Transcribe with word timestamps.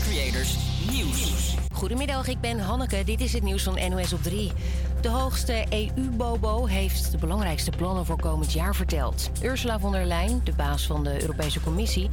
Creators 0.00 0.56
Nieuws. 0.90 1.54
Goedemiddag, 1.72 2.28
ik 2.28 2.40
ben 2.40 2.58
Hanneke. 2.58 3.04
Dit 3.04 3.20
is 3.20 3.32
het 3.32 3.42
nieuws 3.42 3.62
van 3.62 3.90
NOS 3.90 4.12
op 4.12 4.22
3. 4.22 4.52
De 5.00 5.08
hoogste 5.08 5.66
EU-bobo 5.68 6.66
heeft 6.66 7.10
de 7.10 7.18
belangrijkste 7.18 7.70
plannen 7.76 8.06
voor 8.06 8.20
komend 8.20 8.52
jaar 8.52 8.74
verteld. 8.74 9.30
Ursula 9.42 9.78
von 9.78 9.92
der 9.92 10.06
Leyen, 10.06 10.40
de 10.44 10.52
baas 10.52 10.86
van 10.86 11.04
de 11.04 11.20
Europese 11.20 11.60
Commissie, 11.60 12.08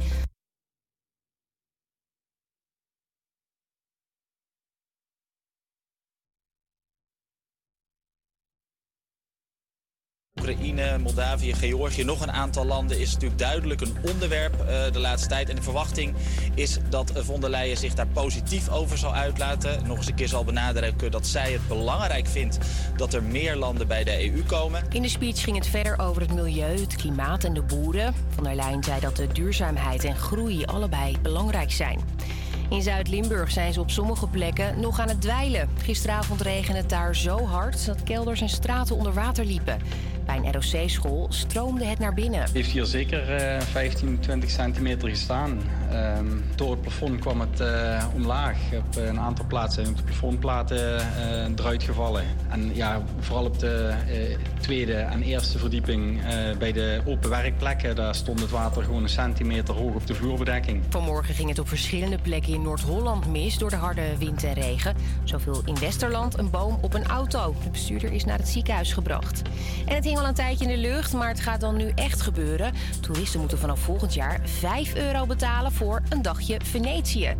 Oekraïne, 10.76 11.02
Moldavië, 11.02 11.54
Georgië, 11.54 12.04
nog 12.04 12.20
een 12.20 12.32
aantal 12.32 12.64
landen 12.64 13.00
is 13.00 13.12
natuurlijk 13.12 13.40
duidelijk 13.40 13.80
een 13.80 13.96
onderwerp 14.12 14.54
uh, 14.54 14.92
de 14.92 14.98
laatste 14.98 15.28
tijd. 15.28 15.48
En 15.48 15.56
de 15.56 15.62
verwachting 15.62 16.14
is 16.54 16.78
dat 16.88 17.12
von 17.14 17.40
der 17.40 17.50
Leyen 17.50 17.76
zich 17.76 17.94
daar 17.94 18.06
positief 18.06 18.68
over 18.68 18.98
zal 18.98 19.14
uitlaten. 19.14 19.86
Nog 19.86 19.96
eens 19.96 20.06
een 20.06 20.14
keer 20.14 20.28
zal 20.28 20.44
benadrukken 20.44 21.10
dat 21.10 21.26
zij 21.26 21.52
het 21.52 21.68
belangrijk 21.68 22.26
vindt 22.26 22.58
dat 22.96 23.14
er 23.14 23.22
meer 23.22 23.56
landen 23.56 23.86
bij 23.86 24.04
de 24.04 24.32
EU 24.32 24.42
komen. 24.42 24.82
In 24.90 25.02
de 25.02 25.08
speech 25.08 25.42
ging 25.42 25.56
het 25.56 25.66
verder 25.66 25.98
over 25.98 26.22
het 26.22 26.34
milieu, 26.34 26.80
het 26.80 26.96
klimaat 26.96 27.44
en 27.44 27.54
de 27.54 27.62
boeren. 27.62 28.14
Von 28.28 28.44
der 28.44 28.54
Leyen 28.54 28.84
zei 28.84 29.00
dat 29.00 29.16
de 29.16 29.26
duurzaamheid 29.26 30.04
en 30.04 30.16
groei 30.16 30.64
allebei 30.64 31.16
belangrijk 31.22 31.72
zijn. 31.72 32.00
In 32.68 32.82
Zuid-Limburg 32.82 33.50
zijn 33.50 33.72
ze 33.72 33.80
op 33.80 33.90
sommige 33.90 34.26
plekken 34.28 34.80
nog 34.80 35.00
aan 35.00 35.08
het 35.08 35.20
dweilen. 35.20 35.68
Gisteravond 35.82 36.40
regende 36.40 36.78
het 36.78 36.88
daar 36.88 37.16
zo 37.16 37.44
hard 37.44 37.86
dat 37.86 38.02
kelders 38.02 38.40
en 38.40 38.48
straten 38.48 38.96
onder 38.96 39.12
water 39.12 39.44
liepen. 39.44 39.78
Bij 40.26 40.36
een 40.36 40.52
ROC-school 40.52 41.26
stroomde 41.28 41.84
het 41.84 41.98
naar 41.98 42.14
binnen. 42.14 42.40
Het 42.40 42.52
heeft 42.52 42.70
hier 42.70 42.84
zeker 42.84 43.54
uh, 43.54 43.60
15, 43.60 44.18
20 44.20 44.50
centimeter 44.50 45.08
gestaan. 45.08 45.60
Uh, 45.92 46.18
door 46.54 46.70
het 46.70 46.80
plafond 46.80 47.20
kwam 47.20 47.40
het 47.40 47.60
uh, 47.60 48.04
omlaag. 48.14 48.58
Op 48.76 48.96
een 48.96 49.20
aantal 49.20 49.44
plaatsen 49.48 49.84
zijn 49.84 49.96
de 49.96 50.02
plafondplaten 50.02 50.76
uh, 50.78 51.58
eruit 51.58 51.82
gevallen. 51.82 52.24
En 52.48 52.74
ja, 52.74 53.02
vooral 53.20 53.44
op 53.44 53.58
de 53.58 53.94
tweede 54.60 54.94
en 54.94 55.22
eerste 55.22 55.58
verdieping 55.58 56.20
bij 56.58 56.72
de 56.72 57.00
open 57.06 57.30
werkplekken... 57.30 57.96
daar 57.96 58.14
stond 58.14 58.40
het 58.40 58.50
water 58.50 58.82
gewoon 58.82 59.02
een 59.02 59.08
centimeter 59.08 59.74
hoog 59.74 59.94
op 59.94 60.06
de 60.06 60.14
vloerbedekking. 60.14 60.82
Vanmorgen 60.88 61.34
ging 61.34 61.48
het 61.48 61.58
op 61.58 61.68
verschillende 61.68 62.18
plekken 62.18 62.52
in 62.52 62.62
Noord-Holland 62.62 63.26
mis... 63.26 63.58
door 63.58 63.70
de 63.70 63.76
harde 63.76 64.16
wind 64.18 64.44
en 64.44 64.54
regen. 64.54 64.94
Zoveel 65.24 65.62
in 65.64 65.78
Westerland 65.78 66.38
een 66.38 66.50
boom 66.50 66.78
op 66.80 66.94
een 66.94 67.06
auto. 67.06 67.54
De 67.64 67.70
bestuurder 67.70 68.12
is 68.12 68.24
naar 68.24 68.38
het 68.38 68.48
ziekenhuis 68.48 68.92
gebracht. 68.92 69.42
En 69.86 69.94
het 69.94 70.04
hing 70.04 70.15
al 70.16 70.26
een 70.26 70.34
tijdje 70.34 70.64
in 70.64 70.70
de 70.70 70.88
lucht, 70.88 71.12
maar 71.12 71.28
het 71.28 71.40
gaat 71.40 71.60
dan 71.60 71.76
nu 71.76 71.92
echt 71.94 72.20
gebeuren. 72.20 72.72
Toeristen 73.00 73.40
moeten 73.40 73.58
vanaf 73.58 73.78
volgend 73.78 74.14
jaar 74.14 74.40
5 74.44 74.94
euro 74.94 75.26
betalen 75.26 75.72
voor 75.72 76.02
een 76.08 76.22
dagje 76.22 76.60
Venetië. 76.64 77.36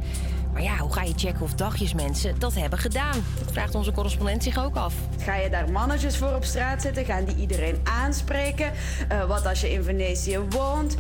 Maar 0.53 0.63
ja, 0.63 0.77
hoe 0.77 0.93
ga 0.93 1.03
je 1.03 1.13
checken 1.17 1.43
of 1.43 1.55
dagjesmensen 1.55 2.39
dat 2.39 2.55
hebben 2.55 2.79
gedaan? 2.79 3.25
Dat 3.39 3.53
vraagt 3.53 3.75
onze 3.75 3.93
correspondent 3.93 4.43
zich 4.43 4.59
ook 4.59 4.77
af. 4.77 4.95
Ga 5.25 5.35
je 5.35 5.51
daar 5.51 5.71
mannetjes 5.71 6.17
voor 6.17 6.35
op 6.35 6.45
straat 6.45 6.83
zetten? 6.83 7.05
Gaan 7.05 7.25
die 7.25 7.37
iedereen 7.37 7.81
aanspreken? 7.85 8.73
Uh, 9.13 9.25
wat 9.25 9.47
als 9.47 9.61
je 9.61 9.73
in 9.73 9.83
Venetië 9.83 10.39
woont? 10.39 10.97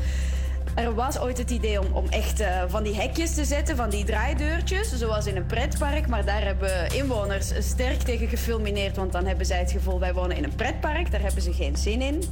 Er 0.77 0.95
was 0.95 1.19
ooit 1.19 1.39
het 1.39 1.51
idee 1.51 1.81
om, 1.81 1.87
om 1.93 2.09
echt 2.09 2.41
uh, 2.41 2.63
van 2.69 2.83
die 2.83 2.95
hekjes 2.95 3.35
te 3.35 3.45
zetten, 3.45 3.77
van 3.77 3.91
die 3.91 4.05
draaideurtjes, 4.05 4.93
zoals 4.93 5.27
in 5.27 5.37
een 5.37 5.47
pretpark. 5.47 6.09
Maar 6.09 6.25
daar 6.25 6.43
hebben 6.43 6.95
inwoners 6.95 7.53
sterk 7.59 8.01
tegen 8.01 8.29
gefilmineerd, 8.29 8.97
want 8.97 9.13
dan 9.13 9.27
hebben 9.27 9.47
zij 9.47 9.59
het 9.59 9.71
gevoel, 9.71 10.01
wij 10.01 10.15
wonen 10.15 10.37
in 10.37 10.45
een 10.45 10.55
pretpark, 10.55 11.11
daar 11.11 11.21
hebben 11.21 11.43
ze 11.43 11.53
geen 11.53 11.77
zin 11.77 12.01
in. 12.03 12.23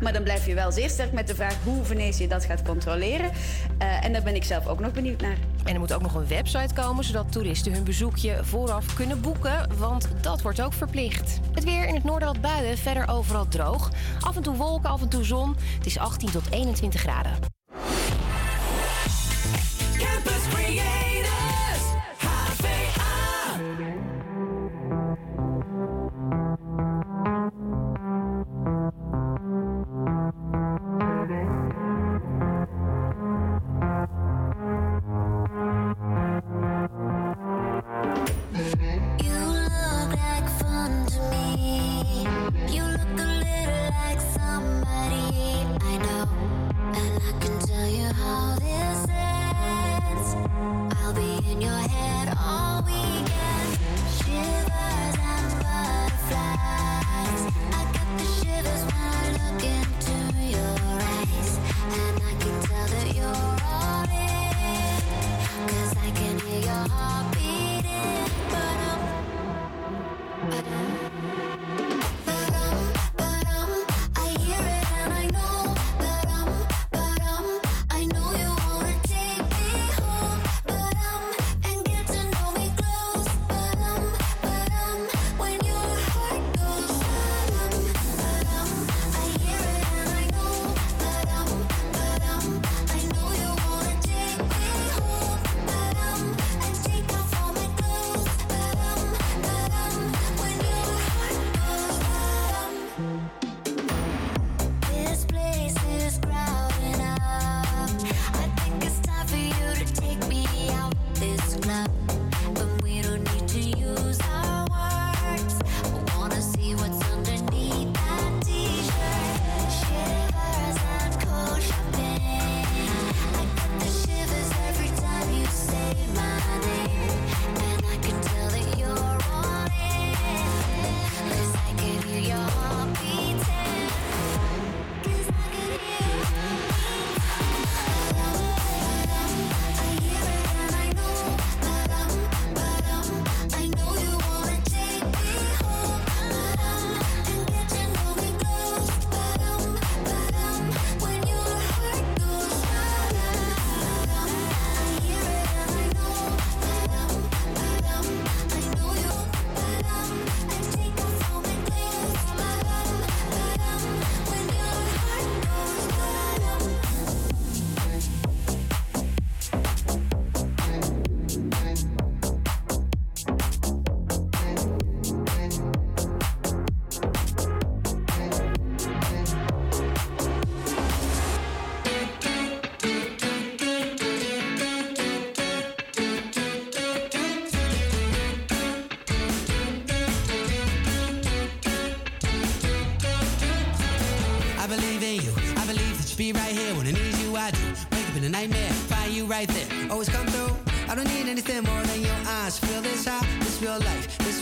Maar 0.00 0.12
dan 0.12 0.22
blijf 0.22 0.46
je 0.46 0.54
wel 0.54 0.72
zeer 0.72 0.90
sterk 0.90 1.12
met 1.12 1.26
de 1.26 1.34
vraag 1.34 1.56
hoe 1.64 1.84
Venetië 1.84 2.28
dat 2.28 2.44
gaat 2.44 2.62
controleren. 2.62 3.30
Uh, 3.82 4.04
en 4.04 4.12
daar 4.12 4.22
ben 4.22 4.34
ik 4.34 4.44
zelf 4.44 4.66
ook 4.66 4.80
nog 4.80 4.92
benieuwd 4.92 5.20
naar. 5.20 5.36
En 5.64 5.74
er 5.74 5.80
moet 5.80 5.92
ook 5.92 6.02
nog 6.02 6.14
een 6.14 6.28
website 6.28 6.74
komen 6.74 7.04
zodat 7.04 7.32
toeristen 7.32 7.72
hun 7.72 7.84
bezoekje 7.84 8.44
vooraf 8.44 8.94
kunnen 8.94 9.20
boeken. 9.20 9.70
Want 9.78 10.08
dat 10.20 10.42
wordt 10.42 10.62
ook 10.62 10.72
verplicht. 10.72 11.40
Het 11.54 11.64
weer 11.64 11.86
in 11.86 11.94
het 11.94 12.04
noorden 12.04 12.28
wat 12.28 12.40
buien, 12.40 12.78
verder 12.78 13.08
overal 13.08 13.48
droog. 13.48 13.90
Af 14.20 14.36
en 14.36 14.42
toe 14.42 14.56
wolken, 14.56 14.90
af 14.90 15.02
en 15.02 15.08
toe 15.08 15.24
zon. 15.24 15.56
Het 15.76 15.86
is 15.86 15.98
18 15.98 16.30
tot 16.30 16.50
21 16.50 17.00
graden. 17.00 17.57
Campus 19.98 20.42
Creators, 20.48 21.84
HVA. 22.18 22.88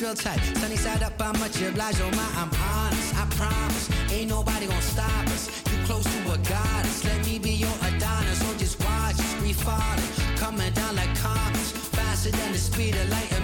Real 0.07 0.15
tight. 0.15 0.41
Sunny 0.61 0.77
side 0.77 1.03
up, 1.03 1.21
I'm 1.21 1.39
much 1.41 1.61
obliged. 1.61 2.01
Oh 2.01 2.11
my, 2.11 2.29
I'm 2.41 2.51
honest. 2.71 3.15
I 3.17 3.25
promise, 3.41 3.91
ain't 4.13 4.31
nobody 4.31 4.67
gonna 4.67 4.81
stop 4.83 5.27
us. 5.35 5.45
You 5.71 5.79
close 5.85 6.05
to 6.05 6.19
a 6.33 6.39
goddess. 6.55 7.05
Let 7.05 7.27
me 7.27 7.39
be 7.39 7.51
your 7.51 7.77
Adonis, 7.89 8.41
or 8.49 8.55
just 8.57 8.79
watch 8.85 9.19
us. 9.19 9.43
We 9.43 9.53
falling, 9.53 10.11
coming 10.37 10.73
down 10.75 10.95
like 10.95 11.13
comets, 11.19 11.73
faster 11.97 12.31
than 12.31 12.53
the 12.53 12.59
speed 12.59 12.95
of 12.95 13.09
light. 13.11 13.36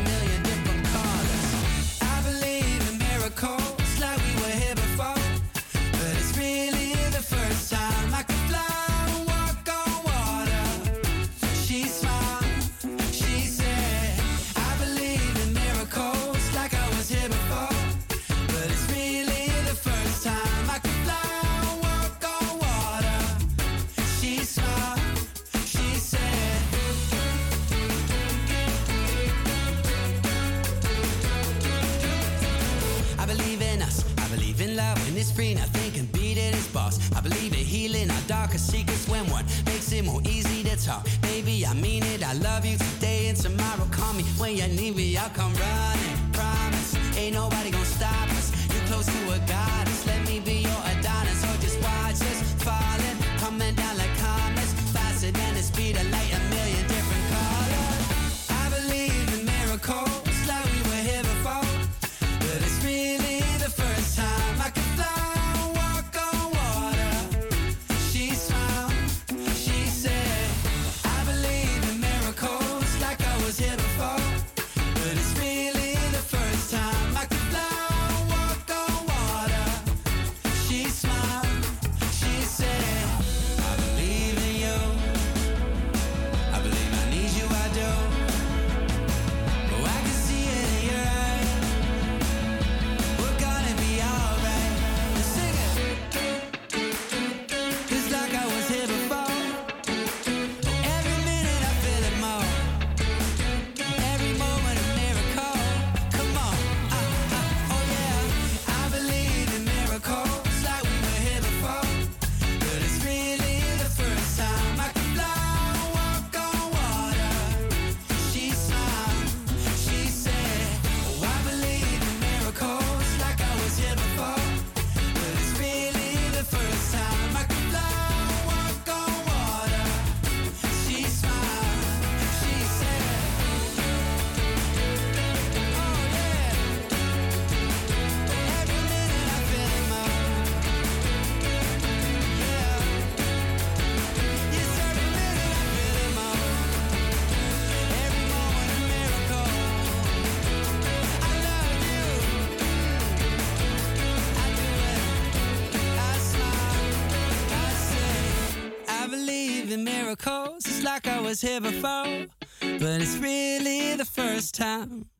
Was 161.32 161.40
here 161.40 161.60
before, 161.60 162.26
but 162.60 163.00
it's 163.00 163.16
really 163.16 163.96
the 163.96 164.04
first 164.04 164.54
time. 164.54 165.10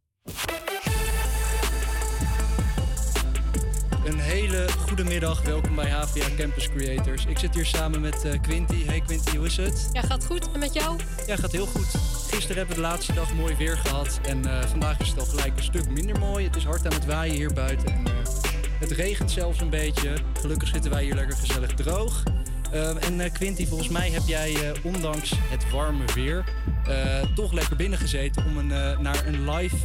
Een 4.04 4.18
hele 4.18 4.68
goede 4.86 5.04
middag. 5.04 5.42
Welkom 5.42 5.74
bij 5.74 5.90
HVA 5.90 6.26
Campus 6.36 6.68
Creators. 6.68 7.24
Ik 7.26 7.38
zit 7.38 7.54
hier 7.54 7.66
samen 7.66 8.00
met 8.00 8.24
eh, 8.24 8.40
Quinty. 8.40 8.84
Hey 8.84 9.00
Quinty, 9.00 9.36
hoe 9.36 9.46
is 9.46 9.56
het? 9.56 9.88
Ja, 9.92 10.00
gaat 10.00 10.24
goed. 10.24 10.52
En 10.52 10.58
met 10.58 10.72
jou? 10.72 10.98
Ja, 11.26 11.36
gaat 11.36 11.52
heel 11.52 11.66
goed. 11.66 11.88
Gisteren 12.30 12.56
hebben 12.56 12.76
we 12.76 12.82
de 12.82 12.88
laatste 12.88 13.12
dag 13.12 13.34
mooi 13.34 13.56
weer 13.56 13.76
gehad. 13.76 14.20
En 14.22 14.44
eh, 14.44 14.68
vandaag 14.68 15.00
is 15.00 15.08
het 15.08 15.18
al 15.18 15.26
gelijk 15.26 15.56
een 15.56 15.64
stuk 15.64 15.90
minder 15.90 16.18
mooi. 16.18 16.44
Het 16.46 16.56
is 16.56 16.64
hard 16.64 16.86
aan 16.86 16.92
het 16.92 17.04
waaien 17.04 17.34
hier 17.34 17.52
buiten. 17.52 17.86
En, 17.86 18.06
eh, 18.06 18.12
het 18.80 18.90
regent 18.90 19.30
zelfs 19.30 19.60
een 19.60 19.70
beetje. 19.70 20.14
Gelukkig 20.40 20.68
zitten 20.68 20.90
wij 20.90 21.04
hier 21.04 21.14
lekker 21.14 21.36
gezellig 21.36 21.74
droog. 21.74 22.22
Eh, 22.72 23.04
en 23.04 23.20
eh, 23.20 23.32
Quinty, 23.32 23.66
volgens 23.66 23.88
mij 23.88 24.10
heb 24.10 24.22
jij 24.26 24.54
eh, 24.54 24.84
ondanks 24.84 25.32
het 25.36 25.70
warme 25.70 26.04
weer 26.14 26.44
eh, 26.86 27.20
toch 27.34 27.52
lekker 27.52 27.76
binnen 27.76 27.98
gezeten 27.98 28.44
om 28.44 28.56
een, 28.58 29.02
naar 29.02 29.26
een 29.26 29.50
live 29.50 29.76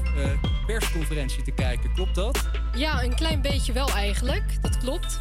persconferentie 0.65 1.44
te 1.44 1.51
kijken. 1.51 1.94
Klopt 1.94 2.15
dat? 2.15 2.50
Ja, 2.75 3.03
een 3.03 3.15
klein 3.15 3.41
beetje 3.41 3.74
wel 3.74 3.89
eigenlijk. 3.89 4.44
Dat 4.62 4.77
klopt. 4.77 5.20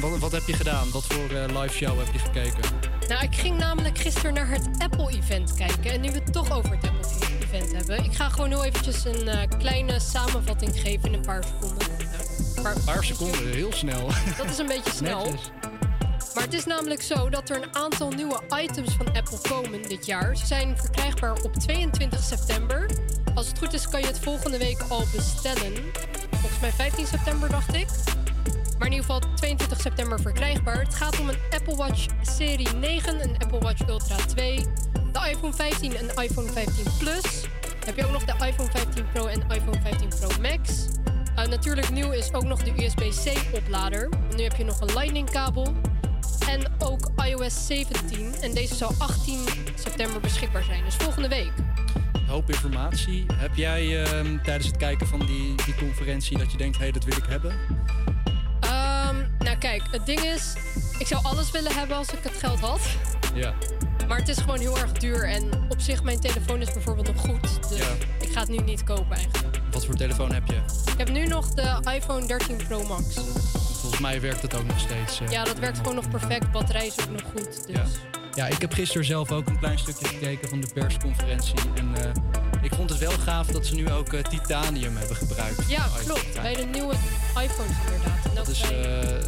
Wat, 0.00 0.18
wat 0.18 0.32
heb 0.32 0.42
je 0.46 0.52
gedaan? 0.52 0.90
Wat 0.90 1.04
voor 1.04 1.38
live 1.60 1.74
show 1.74 1.98
heb 1.98 2.12
je 2.12 2.18
gekeken? 2.18 2.62
Nou, 3.08 3.24
ik 3.24 3.34
ging 3.34 3.58
namelijk 3.58 3.98
gisteren 3.98 4.34
naar 4.34 4.48
het 4.48 4.68
Apple-event 4.78 5.54
kijken. 5.54 5.92
En 5.92 6.00
nu 6.00 6.08
we 6.08 6.18
het 6.18 6.32
toch 6.32 6.50
over 6.50 6.70
het 6.70 6.88
Apple-event 6.88 7.72
hebben... 7.72 8.04
ik 8.04 8.14
ga 8.14 8.28
gewoon 8.28 8.48
heel 8.48 8.64
eventjes 8.64 9.04
een 9.04 9.48
kleine 9.58 10.00
samenvatting 10.00 10.80
geven 10.80 11.08
in 11.08 11.14
een 11.14 11.26
paar 11.26 11.44
seconden. 11.44 11.88
Nou, 11.88 12.56
een 12.56 12.62
paar, 12.62 12.80
paar 12.84 13.04
seconden, 13.04 13.52
heel 13.52 13.72
snel. 13.72 14.08
Dat 14.36 14.50
is 14.50 14.58
een 14.58 14.66
beetje 14.66 14.92
snel. 15.02 15.24
Netjes. 15.24 15.50
Maar 16.34 16.42
het 16.42 16.52
is 16.52 16.64
namelijk 16.64 17.02
zo 17.02 17.28
dat 17.28 17.50
er 17.50 17.62
een 17.62 17.74
aantal 17.74 18.10
nieuwe 18.10 18.40
items 18.62 18.94
van 18.94 19.06
Apple 19.06 19.38
komen 19.48 19.82
dit 19.88 20.06
jaar. 20.06 20.36
Ze 20.36 20.46
zijn 20.46 20.76
verkrijgbaar 20.76 21.42
op 21.42 21.54
22 21.54 22.22
september. 22.22 22.90
Als 23.34 23.46
het 23.46 23.58
goed 23.58 23.72
is 23.72 23.88
kan 23.88 24.00
je 24.00 24.06
het 24.06 24.18
volgende 24.18 24.58
week 24.58 24.82
al 24.88 25.04
bestellen. 25.12 25.72
Volgens 26.30 26.60
mij 26.60 26.72
15 26.72 27.06
september 27.06 27.48
dacht 27.48 27.74
ik. 27.74 27.86
Maar 28.78 28.86
in 28.86 28.92
ieder 28.92 29.06
geval 29.06 29.20
22 29.34 29.80
september 29.80 30.20
verkrijgbaar. 30.20 30.78
Het 30.78 30.94
gaat 30.94 31.20
om 31.20 31.28
een 31.28 31.38
Apple 31.50 31.76
Watch 31.76 32.06
Serie 32.22 32.68
9, 32.68 33.22
een 33.22 33.36
Apple 33.38 33.58
Watch 33.58 33.88
Ultra 33.88 34.16
2, 34.16 34.66
de 35.12 35.28
iPhone 35.30 35.52
15 35.52 35.96
en 35.96 36.22
iPhone 36.22 36.52
15 36.52 36.84
Plus. 36.98 37.46
Heb 37.84 37.96
je 37.96 38.04
ook 38.04 38.12
nog 38.12 38.24
de 38.24 38.46
iPhone 38.46 38.70
15 38.70 39.06
Pro 39.12 39.26
en 39.26 39.40
iPhone 39.50 39.80
15 39.82 40.08
Pro 40.08 40.28
Max. 40.40 40.86
Uh, 41.38 41.46
natuurlijk 41.46 41.90
nieuw 41.90 42.10
is 42.10 42.32
ook 42.32 42.44
nog 42.44 42.62
de 42.62 42.84
USB-C 42.84 43.54
oplader. 43.54 44.08
Nu 44.36 44.42
heb 44.42 44.56
je 44.56 44.64
nog 44.64 44.80
een 44.80 44.92
Lightning 44.94 45.30
kabel. 45.30 45.74
En 46.48 46.72
ook 46.78 47.10
iOS 47.26 47.66
17. 47.66 48.34
En 48.40 48.54
deze 48.54 48.74
zal 48.74 48.92
18 48.98 49.38
september 49.74 50.20
beschikbaar 50.20 50.62
zijn. 50.62 50.84
Dus 50.84 50.94
volgende 50.94 51.28
week. 51.28 51.52
Een 52.12 52.26
hoop 52.26 52.50
informatie. 52.50 53.26
Heb 53.34 53.54
jij 53.54 54.04
ehm, 54.04 54.42
tijdens 54.42 54.66
het 54.66 54.76
kijken 54.76 55.06
van 55.06 55.18
die, 55.26 55.54
die 55.64 55.74
conferentie 55.74 56.38
dat 56.38 56.52
je 56.52 56.56
denkt, 56.58 56.76
hé, 56.76 56.82
hey, 56.82 56.92
dat 56.92 57.04
wil 57.04 57.16
ik 57.16 57.24
hebben? 57.28 57.54
Ehm, 58.60 59.16
nou 59.38 59.56
kijk, 59.58 59.82
het 59.90 60.06
ding 60.06 60.20
is... 60.20 60.52
Ik 60.98 61.06
zou 61.06 61.24
alles 61.24 61.50
willen 61.50 61.74
hebben 61.74 61.96
als 61.96 62.08
ik 62.12 62.18
het 62.22 62.36
geld 62.36 62.60
had. 62.60 62.80
Ja. 63.34 63.54
Maar 64.08 64.18
het 64.18 64.28
is 64.28 64.38
gewoon 64.38 64.58
heel 64.58 64.78
erg 64.78 64.92
duur. 64.92 65.28
En 65.28 65.66
op 65.68 65.80
zich, 65.80 66.02
mijn 66.02 66.20
telefoon 66.20 66.60
is 66.60 66.72
bijvoorbeeld 66.72 67.06
nog 67.14 67.20
goed. 67.20 67.68
Dus 67.68 67.78
Ja. 67.78 67.86
ik 68.20 68.32
ga 68.32 68.40
het 68.40 68.48
nu 68.48 68.56
niet 68.56 68.84
kopen 68.84 69.16
eigenlijk. 69.16 69.60
Wat 69.70 69.84
voor 69.86 69.94
telefoon 69.94 70.32
heb 70.32 70.46
je? 70.46 70.60
Ik 70.92 70.98
heb 70.98 71.10
nu 71.10 71.26
nog 71.26 71.48
de 71.48 71.90
iPhone 71.94 72.26
13 72.26 72.56
Pro 72.56 72.82
Max. 72.86 73.04
Volgens 73.84 74.02
mij 74.02 74.20
werkt 74.20 74.40
dat 74.42 74.54
ook 74.54 74.66
nog 74.66 74.78
steeds. 74.80 75.20
eh, 75.20 75.30
Ja, 75.30 75.44
dat 75.44 75.58
werkt 75.58 75.76
gewoon 75.78 75.94
nog 75.94 76.08
perfect. 76.08 76.50
Batterij 76.50 76.86
is 76.86 76.94
ook 77.00 77.10
nog 77.10 77.22
goed. 77.32 77.66
Dus. 77.66 77.76
Ja. 77.76 77.84
ja, 78.34 78.46
ik 78.46 78.60
heb 78.60 78.72
gisteren 78.72 79.04
zelf 79.06 79.32
ook 79.32 79.46
een 79.48 79.58
klein 79.58 79.78
stukje 79.78 80.06
gekeken 80.06 80.48
van 80.48 80.60
de 80.60 80.66
persconferentie. 80.74 81.54
En 81.74 81.94
eh, 81.96 82.10
ik 82.62 82.74
vond 82.74 82.90
het 82.90 82.98
wel 82.98 83.10
gaaf 83.10 83.46
dat 83.46 83.66
ze 83.66 83.74
nu 83.74 83.90
ook 83.90 84.12
eh, 84.12 84.22
titanium 84.22 84.96
hebben 84.96 85.16
gebruikt. 85.16 85.68
Ja, 85.68 85.86
klopt. 86.04 86.42
Bij 86.42 86.54
de 86.54 86.64
nieuwe 86.64 86.94
iPhones 87.42 87.76
inderdaad. 87.86 88.24
En 88.24 88.34
Dat 88.34 88.58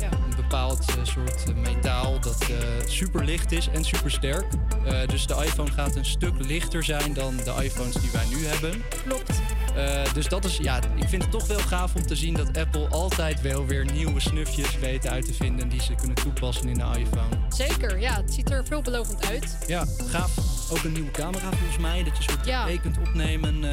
ja. 0.00 0.08
Bepaald 0.36 0.84
eh, 0.88 0.94
soort 1.02 1.44
eh, 1.48 1.54
metaal 1.54 2.20
dat 2.20 2.40
eh, 2.40 2.56
super 2.86 3.24
licht 3.24 3.52
is 3.52 3.68
en 3.68 3.84
super 3.84 4.10
sterk. 4.10 4.46
Dus 5.06 5.26
de 5.26 5.34
iPhone 5.34 5.70
gaat 5.70 5.96
een 5.96 6.04
stuk 6.04 6.32
lichter 6.38 6.84
zijn 6.84 7.12
dan 7.14 7.36
de 7.36 7.54
iPhones 7.62 7.94
die 7.94 8.10
wij 8.12 8.24
nu 8.28 8.46
hebben. 8.46 8.82
Klopt. 9.06 9.40
Dus 10.14 10.28
dat 10.28 10.44
is, 10.44 10.56
ja, 10.56 10.80
ik 10.96 11.08
vind 11.08 11.22
het 11.22 11.30
toch 11.30 11.46
wel 11.46 11.58
gaaf 11.58 11.94
om 11.94 12.06
te 12.06 12.16
zien 12.16 12.34
dat 12.34 12.58
Apple 12.58 12.88
altijd 12.88 13.40
wel 13.40 13.66
weer 13.66 13.92
nieuwe 13.92 14.20
snufjes 14.20 14.78
weet 14.78 15.06
uit 15.06 15.26
te 15.26 15.34
vinden 15.34 15.68
die 15.68 15.82
ze 15.82 15.94
kunnen 15.94 16.16
toepassen 16.16 16.68
in 16.68 16.74
de 16.74 16.84
iPhone. 16.98 17.36
Zeker, 17.48 18.00
ja. 18.00 18.16
Het 18.16 18.34
ziet 18.34 18.50
er 18.50 18.64
veelbelovend 18.66 19.26
uit. 19.26 19.56
Ja, 19.66 19.84
gaaf. 20.06 20.30
Ook 20.70 20.84
een 20.84 20.92
nieuwe 20.92 21.10
camera 21.10 21.48
volgens 21.50 21.78
mij, 21.78 22.04
dat 22.04 22.16
je 22.16 22.22
soort 22.22 22.46
Ja. 22.46 22.66
kunt 22.82 22.98
opnemen. 22.98 23.64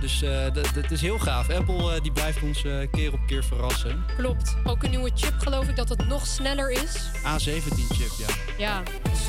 Dus 0.00 0.22
eh, 0.22 0.54
dat 0.74 0.90
is 0.90 1.00
heel 1.00 1.18
gaaf. 1.18 1.50
Apple 1.50 1.94
eh, 1.94 2.02
die 2.02 2.12
blijft 2.12 2.42
ons 2.42 2.64
eh, 2.64 2.72
keer 2.90 3.12
op 3.12 3.20
keer 3.26 3.44
verrassen. 3.44 4.04
Klopt. 4.16 4.56
Ook 4.64 4.82
een 4.82 4.90
nieuwe 4.90 5.10
chip 5.14 5.34
geloof 5.38 5.68
ik 5.68 5.76
dat 5.76 5.88
het 5.88 6.08
nog 6.08 6.26
sneller 6.26 6.70
is. 6.70 7.10
A17 7.16 7.86
chip, 7.88 8.12
ja. 8.18 8.34
Ja, 8.58 8.82
dus 9.02 9.28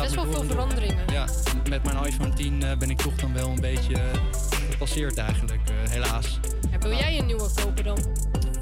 best 0.00 0.14
wel 0.14 0.32
veel 0.32 0.44
veranderingen. 0.44 1.04
Ja, 1.12 1.26
met 1.68 1.84
mijn 1.84 2.04
iPhone 2.04 2.32
10 2.32 2.62
eh, 2.62 2.76
ben 2.76 2.90
ik 2.90 2.96
toch 3.00 3.14
dan 3.14 3.32
wel 3.32 3.48
een 3.48 3.60
beetje 3.60 3.96
gepasseerd 4.70 5.18
eigenlijk, 5.18 5.60
helaas. 5.88 6.38
Ja, 6.70 6.78
wil 6.78 6.92
jij 6.92 7.18
een 7.18 7.26
nieuwe 7.26 7.48
kopen 7.54 7.84
dan? 7.84 7.98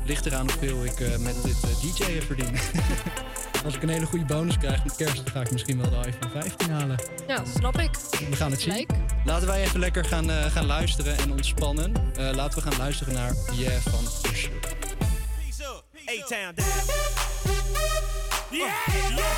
Ligt 0.04 0.26
eraan 0.26 0.50
hoeveel 0.50 0.84
ik 0.84 1.18
met 1.18 1.42
dit 1.42 1.80
DJ'en 1.80 2.22
verdien. 2.22 2.54
Als 3.66 3.74
ik 3.74 3.82
een 3.82 3.88
hele 3.88 4.06
goede 4.06 4.24
bonus 4.24 4.58
krijg 4.58 4.84
met 4.84 4.96
kerst, 4.96 5.16
dan 5.16 5.32
ga 5.32 5.40
ik 5.40 5.50
misschien 5.50 5.80
wel 5.80 5.90
de 5.90 6.08
iPhone 6.08 6.30
15 6.30 6.70
halen. 6.70 6.96
Ja, 7.26 7.44
snap 7.58 7.78
ik. 7.78 7.90
We 8.30 8.36
gaan 8.36 8.50
het 8.50 8.60
zien. 8.60 8.86
Laten 9.24 9.46
wij 9.46 9.62
even 9.62 9.80
lekker 9.80 10.04
gaan, 10.04 10.30
eh, 10.30 10.44
gaan 10.44 10.66
luisteren 10.66 11.18
en 11.18 11.32
ontspannen. 11.32 11.92
Eh, 12.16 12.30
laten 12.34 12.58
we 12.62 12.70
gaan 12.70 12.78
luisteren 12.78 13.14
naar 13.14 13.32
Yeah 13.52 13.80
van 13.80 14.30
Usher. 14.30 14.50
A-Town 16.08 16.54
down. 16.54 16.68
Yeah, 18.50 18.68
yeah. 19.08 19.34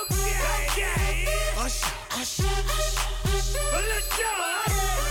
Okay, 0.00 0.30
okay. 0.68 1.26
Hush, 1.62 1.82
hush, 2.08 2.36
hush, 2.36 2.96
hush. 3.22 3.54
Let's 3.72 4.06
go. 4.06 5.09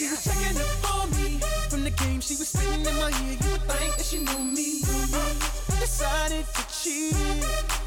She 0.00 0.08
was 0.08 0.24
checking 0.24 0.56
up 0.56 0.94
on 0.94 1.10
me. 1.10 1.38
From 1.68 1.84
the 1.84 1.90
game, 1.90 2.20
she 2.22 2.34
was 2.36 2.48
spitting 2.48 2.86
in 2.86 2.96
my 2.96 3.12
ear. 3.20 3.36
You 3.36 3.50
would 3.52 3.60
think 3.68 3.96
that 3.96 4.06
she 4.06 4.18
knew 4.24 4.44
me. 4.56 4.80
Uh, 5.12 5.34
decided 5.78 6.46
to 6.54 6.62
cheat. 6.72 7.12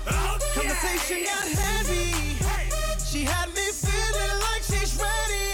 Oh, 0.05 0.37
Conversation 0.53 1.23
got 1.25 1.47
heavy. 1.57 2.37
She 3.03 3.23
had 3.23 3.49
me 3.55 3.65
feeling 3.73 4.35
like 4.45 4.61
she's 4.61 4.93
ready 5.01 5.52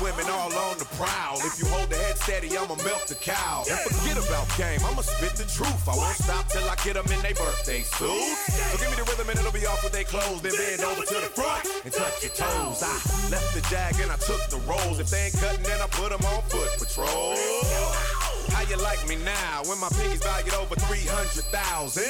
women 0.00 0.26
all 0.30 0.52
on 0.52 0.78
the 0.78 0.88
prowl. 0.96 1.38
If 1.44 1.58
you 1.58 1.66
hold 1.66 1.90
the 1.90 1.96
head 1.96 2.16
steady, 2.18 2.56
I'ma 2.56 2.74
melt 2.82 3.06
the 3.06 3.14
cow. 3.14 3.64
And 3.68 3.78
forget 3.90 4.18
about 4.18 4.48
game, 4.56 4.80
I'ma 4.84 5.02
spit 5.02 5.34
the 5.36 5.44
truth. 5.44 5.88
I 5.88 5.96
won't 5.96 6.16
stop 6.16 6.48
till 6.48 6.64
I 6.68 6.76
get 6.82 6.94
them 6.94 7.06
in 7.12 7.20
their 7.22 7.34
birthday 7.34 7.82
suits. 7.82 8.38
So 8.70 8.78
give 8.78 8.90
me 8.90 8.96
the 8.96 9.06
rhythm 9.10 9.28
and 9.30 9.38
it'll 9.38 9.52
be 9.52 9.66
off 9.66 9.82
with 9.84 9.92
their 9.92 10.04
clothes. 10.04 10.42
Then 10.42 10.52
bend 10.56 10.82
over 10.82 11.04
to 11.04 11.18
the 11.20 11.32
front 11.34 11.68
and 11.84 11.92
touch 11.92 12.22
your 12.22 12.32
toes. 12.32 12.82
I 12.82 12.94
left 13.30 13.54
the 13.54 13.62
jag 13.70 13.94
and 14.00 14.10
I 14.10 14.16
took 14.16 14.42
the 14.50 14.58
rolls. 14.66 14.98
If 14.98 15.10
they 15.10 15.30
ain't 15.30 15.36
cutting, 15.38 15.64
then 15.64 15.80
I 15.80 15.86
put 15.88 16.10
them 16.10 16.24
on 16.24 16.42
foot 16.48 16.70
patrol. 16.78 17.36
How 18.48 18.62
you 18.62 18.76
like 18.76 19.06
me 19.08 19.16
now 19.24 19.62
when 19.64 19.78
my 19.80 19.88
pinky's 19.90 20.22
valued 20.22 20.54
over 20.54 20.74
300,000? 20.74 22.02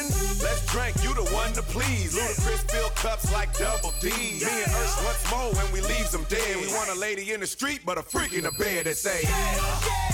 Let's 0.43 0.67
drink, 0.67 0.97
you 1.03 1.15
the 1.15 1.29
one 1.35 1.53
to 1.53 1.63
please. 1.63 2.15
Ludacris 2.17 2.71
fill 2.71 2.91
cups 2.91 3.33
like 3.33 3.57
double 3.59 3.93
D. 4.01 4.09
Me 4.09 4.63
and 4.63 4.73
Ursh 4.73 5.05
once 5.05 5.31
more 5.31 5.53
when 5.55 5.73
we 5.73 5.81
leaves 5.81 6.13
them 6.13 6.25
dead. 6.29 6.57
We 6.57 6.69
want 6.75 6.91
a 6.91 6.95
lady 6.95 7.33
in 7.33 7.41
the 7.41 7.47
street, 7.47 7.81
but 7.85 7.99
a 7.99 8.03
freak 8.03 8.33
in 8.33 8.45
the 8.45 8.53
bed 8.53 8.87
that 8.87 8.97
say, 8.97 9.23
Shawty 9.23 10.14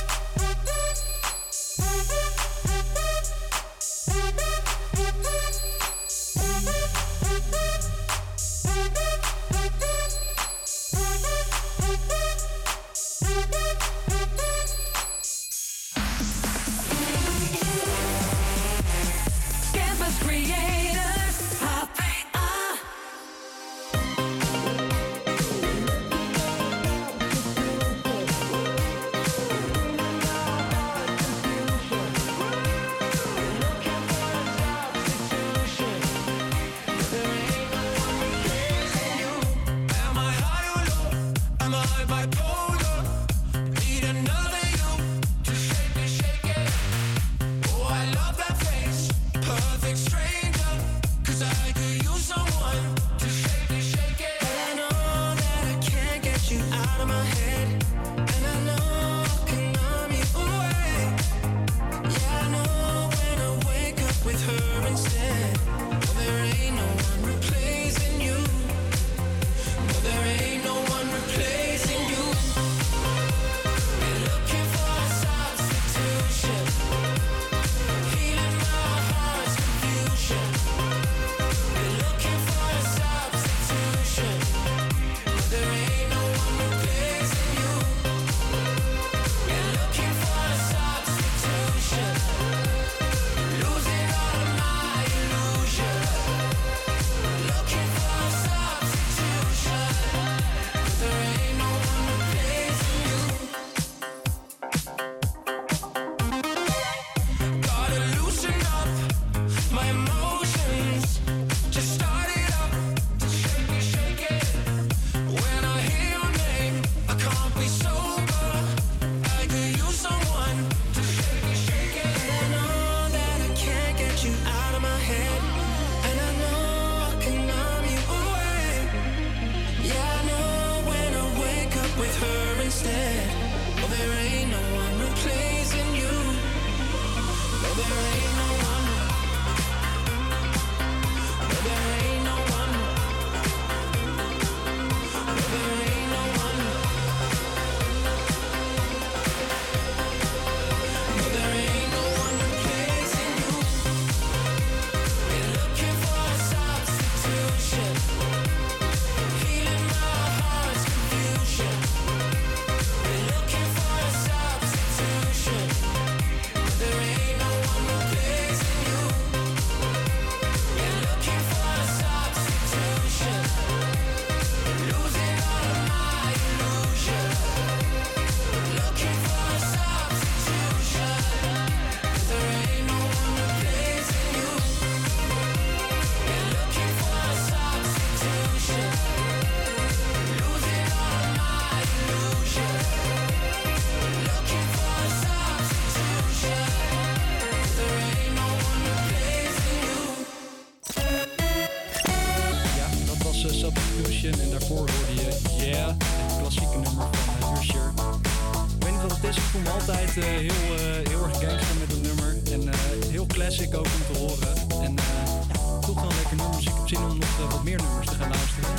het 209.21 209.29
is. 209.29 209.37
Ik 209.37 209.49
voel 209.49 209.61
me 209.61 209.69
altijd 209.69 210.17
eh, 210.17 210.23
heel, 210.23 210.67
eh, 210.75 211.09
heel 211.09 211.23
erg 211.23 211.37
gangster 211.39 211.75
met 211.79 211.91
het 211.91 212.01
nummer. 212.01 212.29
En 212.51 212.73
eh, 212.73 213.09
heel 213.09 213.25
classic 213.25 213.75
ook 213.75 213.85
om 213.97 214.13
te 214.13 214.19
horen. 214.19 214.53
En 214.85 214.93
ja, 214.95 215.79
toch 215.79 216.01
wel 216.01 216.11
lekker 216.19 216.35
nummers. 216.35 216.57
Dus 216.57 216.65
ik 216.65 216.77
heb 216.77 216.87
zin 216.87 217.03
om 217.03 217.17
nog 217.17 217.51
wat 217.51 217.63
meer 217.63 217.79
nummers 217.85 218.07
te 218.07 218.15
gaan 218.15 218.29
luisteren. 218.29 218.69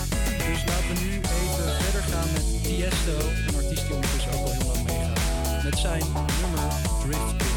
Dus 0.49 0.65
laten 0.71 0.89
we 0.89 1.01
nu 1.05 1.11
even 1.15 1.73
verder 1.83 2.03
gaan 2.11 2.29
met 2.33 2.45
Tiesto. 2.65 3.17
Een 3.47 3.57
artiest 3.61 3.87
die 3.87 3.95
ondertussen 3.95 4.33
ook 4.33 4.47
al 4.47 4.53
heel 4.53 4.67
lang 4.73 4.85
meegaat. 4.87 5.65
Met 5.65 5.79
zijn 5.79 6.03
nummer 6.41 6.67
Drift. 7.03 7.52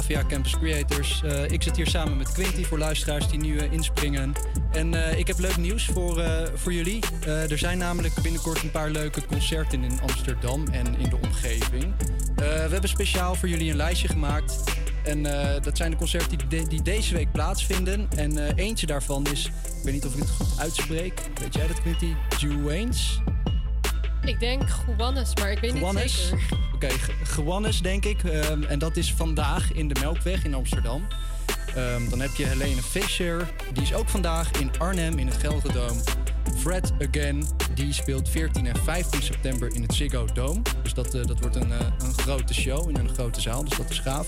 HVA 0.00 0.24
Campus 0.28 0.56
Creators. 0.58 1.22
Eh, 1.22 1.50
ik 1.50 1.62
zit 1.62 1.76
hier 1.76 1.86
samen 1.86 2.16
met 2.16 2.32
Quinty 2.32 2.64
voor 2.64 2.78
luisteraars 2.78 3.28
die 3.28 3.38
nu 3.38 3.58
eh, 3.58 3.72
inspringen. 3.72 4.32
En 4.72 4.94
eh, 4.94 5.18
ik 5.18 5.26
heb 5.26 5.38
leuk 5.38 5.56
nieuws 5.56 5.84
voor, 5.84 6.24
voor 6.54 6.72
jullie. 6.72 6.98
Er 7.26 7.58
zijn 7.58 7.78
namelijk 7.78 8.14
binnenkort 8.22 8.62
een 8.62 8.70
paar 8.70 8.90
leuke 8.90 9.26
concerten 9.26 9.84
in 9.84 10.00
Amsterdam 10.00 10.66
en 10.68 10.98
in 10.98 11.08
de 11.08 11.16
omgeving. 11.22 11.94
We 12.36 12.44
hebben 12.44 12.88
speciaal 12.88 13.34
voor 13.34 13.48
jullie 13.48 13.70
een 13.70 13.76
lijstje 13.76 14.08
gemaakt. 14.08 14.54
En 15.04 15.22
dat 15.62 15.76
zijn 15.76 15.90
de 15.90 15.96
concerten 15.96 16.38
die, 16.38 16.46
de- 16.46 16.68
die 16.68 16.82
deze 16.82 17.14
week 17.14 17.32
plaatsvinden. 17.32 18.08
En 18.16 18.54
eentje 18.54 18.86
daarvan 18.86 19.26
is, 19.32 19.46
ik 19.46 19.84
weet 19.84 19.92
niet 19.94 20.06
of 20.06 20.12
ik 20.14 20.18
het 20.18 20.30
goed 20.30 20.58
uitspreek. 20.60 21.20
Weet 21.40 21.54
jij 21.54 21.66
dat, 21.66 21.80
Quinty? 21.80 22.14
Juwanes? 22.38 23.20
Ik 24.24 24.40
denk 24.40 24.62
Juanes, 24.86 25.34
maar 25.34 25.50
ik 25.52 25.58
weet 25.58 25.72
niet 25.74 25.82
zeker. 26.10 26.58
Oké, 26.84 26.88
Ge- 26.98 27.42
Juanes 27.42 27.82
denk 27.82 28.04
ik. 28.04 28.22
Ehm, 28.24 28.62
en 28.62 28.78
dat 28.78 28.96
is 28.96 29.14
vandaag 29.14 29.72
in 29.72 29.88
de 29.88 29.96
Melkweg 30.00 30.44
in 30.44 30.54
Amsterdam. 30.54 31.06
Ehm, 31.74 32.08
dan 32.08 32.20
heb 32.20 32.30
je 32.36 32.44
Helene 32.46 32.82
Fischer. 32.82 33.50
Die 33.72 33.82
is 33.82 33.94
ook 33.94 34.08
vandaag 34.08 34.50
in 34.50 34.70
Arnhem 34.78 35.18
in 35.18 35.26
het 35.26 35.36
Gelredome. 35.36 36.00
Fred 36.56 36.92
Again, 37.08 37.44
die 37.74 37.92
speelt 37.92 38.28
14 38.28 38.66
en 38.66 38.76
15 38.84 39.22
september 39.22 39.74
in 39.74 39.82
het 39.82 39.94
Ziggo 39.94 40.24
Dome. 40.32 40.60
Dus 40.82 40.94
dat, 40.94 41.14
eh, 41.14 41.24
dat 41.26 41.40
wordt 41.40 41.56
een, 41.56 41.72
eh, 41.72 41.78
een 41.98 42.14
grote 42.18 42.54
show 42.54 42.88
in 42.88 42.96
een 42.96 43.08
grote 43.08 43.40
zaal, 43.40 43.64
dus 43.64 43.76
dat 43.78 43.90
is 43.90 43.98
gaaf. 43.98 44.26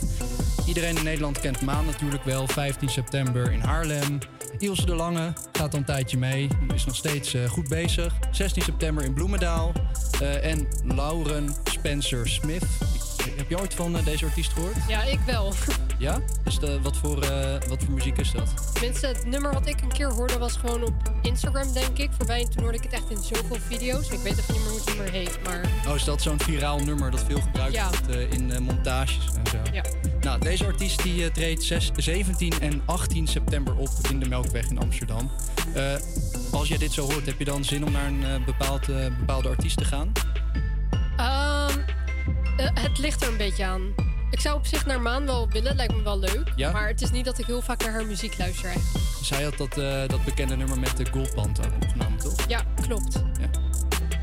Iedereen 0.66 0.96
in 0.96 1.04
Nederland 1.04 1.40
kent 1.40 1.60
Maan 1.60 1.86
natuurlijk 1.86 2.24
wel. 2.24 2.46
15 2.48 2.88
september 2.88 3.52
in 3.52 3.60
Haarlem. 3.60 4.18
Ilse 4.58 4.86
de 4.86 4.94
Lange 4.94 5.32
gaat 5.52 5.72
al 5.72 5.78
een 5.78 5.84
tijdje 5.84 6.18
mee. 6.18 6.48
Is 6.74 6.84
nog 6.84 6.96
steeds 6.96 7.34
eh, 7.34 7.44
goed 7.48 7.68
bezig. 7.68 8.14
16 8.30 8.62
september 8.62 9.04
in 9.04 9.12
Bloemendaal. 9.14 9.72
En 10.42 10.68
Lauren 10.84 11.54
Spencer 11.82 12.28
Smith. 12.28 12.62
Heb 13.36 13.48
je 13.48 13.58
ooit 13.60 13.74
van 13.74 13.96
eh, 13.96 14.04
deze 14.04 14.24
artiest 14.24 14.52
gehoord? 14.52 14.76
Ja, 14.88 15.02
ik 15.02 15.18
wel. 15.26 15.52
Ja? 15.98 16.20
Dus 16.44 16.58
de, 16.58 16.80
wat, 16.80 16.96
voor, 16.96 17.22
eh, 17.22 17.68
wat 17.68 17.82
voor 17.84 17.94
muziek 17.94 18.18
is 18.18 18.30
dat? 18.32 18.72
Tenminste, 18.72 19.06
het 19.06 19.26
nummer 19.26 19.52
wat 19.52 19.66
ik 19.68 19.80
een 19.80 19.88
keer 19.92 20.12
hoorde 20.12 20.38
was 20.38 20.56
gewoon 20.56 20.82
op 20.82 20.94
Instagram, 21.22 21.72
denk 21.72 21.98
ik. 21.98 22.10
Voorbij 22.16 22.40
en 22.40 22.50
toen 22.50 22.62
hoorde 22.62 22.78
ik 22.78 22.84
het 22.84 22.92
echt 22.92 23.10
in 23.10 23.22
zoveel 23.22 23.56
video's. 23.68 24.10
Ik 24.10 24.18
weet 24.18 24.38
even 24.38 24.54
niet 24.54 24.62
meer 24.62 24.70
hoe 24.70 24.78
het 24.78 24.86
nummer 24.88 25.10
heet, 25.10 25.38
maar... 25.44 25.70
Oh, 25.88 25.94
is 25.94 26.04
dat 26.04 26.22
zo'n 26.22 26.40
viraal 26.40 26.78
nummer 26.78 27.10
dat 27.10 27.24
veel 27.24 27.40
gebruikt 27.40 27.74
Ja. 27.74 27.88
wordt 27.88 28.08
eh, 28.08 28.30
in 28.32 28.62
montages 28.62 29.28
en 29.44 29.50
zo? 29.50 29.56
Ja. 29.72 29.82
Nou, 30.20 30.40
deze 30.40 30.64
artiest 30.66 31.02
die 31.02 31.30
treedt 31.30 31.62
zes- 31.62 31.90
17 31.96 32.52
en 32.60 32.82
18 32.84 33.26
september 33.26 33.76
op 33.76 33.88
in 34.10 34.20
de 34.20 34.28
Melkweg 34.28 34.68
in 34.70 34.78
Amsterdam. 34.78 35.30
Als 36.50 36.68
jij 36.68 36.78
dit 36.78 36.92
zo 36.92 37.02
hoort, 37.12 37.26
heb 37.26 37.38
je 37.38 37.44
dan 37.44 37.64
zin 37.64 37.84
om 37.86 37.92
naar 37.92 38.06
een 38.06 38.44
bepaald, 38.44 38.86
bepaalde 39.18 39.48
artiest 39.48 39.76
te 39.76 39.84
gaan? 39.84 40.12
Eh, 42.56 42.68
het 42.74 42.98
ligt 42.98 43.22
er 43.22 43.28
een 43.28 43.36
beetje 43.36 43.64
aan. 43.64 43.94
Ik 44.30 44.40
zou 44.40 44.56
op 44.56 44.66
zich 44.66 44.86
naar 44.86 45.00
Maan 45.00 45.26
wel 45.26 45.48
willen, 45.48 45.76
lijkt 45.76 45.96
me 45.96 46.02
wel 46.02 46.18
leuk. 46.18 46.52
Ja? 46.56 46.72
Maar 46.72 46.88
het 46.88 47.02
is 47.02 47.10
niet 47.10 47.24
dat 47.24 47.38
ik 47.38 47.46
heel 47.46 47.62
vaak 47.62 47.82
naar 47.82 47.92
haar 47.92 48.06
muziek 48.06 48.38
luister 48.38 48.64
eigenlijk. 48.64 49.04
Zij 49.22 49.42
had 49.42 49.56
dat, 49.56 49.78
eh, 49.78 50.08
dat 50.08 50.24
bekende 50.24 50.56
nummer 50.56 50.78
met 50.78 50.96
de 50.96 51.06
Goldband 51.10 51.58
ook 51.66 51.72
opgenomen, 51.82 52.18
toch? 52.18 52.48
Ja, 52.48 52.62
klopt. 52.80 53.12
Ja. 53.40 53.50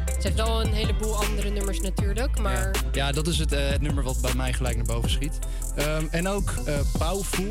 Ze 0.06 0.28
heeft 0.28 0.36
wel 0.36 0.62
een 0.62 0.74
heleboel 0.74 1.15
andere 1.15 1.50
nummers 1.50 1.82
natuurlijk, 1.82 2.39
maar... 2.39 2.76
Ja, 2.92 3.12
dat 3.12 3.28
is 3.28 3.38
het, 3.38 3.52
eh, 3.52 3.70
het 3.70 3.82
nummer 3.82 4.04
wat 4.04 4.22
bij 4.22 4.34
mij 4.36 4.54
gelijk 4.54 4.76
naar 4.76 4.86
boven 4.86 5.10
schiet. 5.10 5.39
Ehm, 5.76 6.06
en 6.12 6.28
ook 6.28 6.54
eh 6.65 6.80
Powerful. 6.98 7.50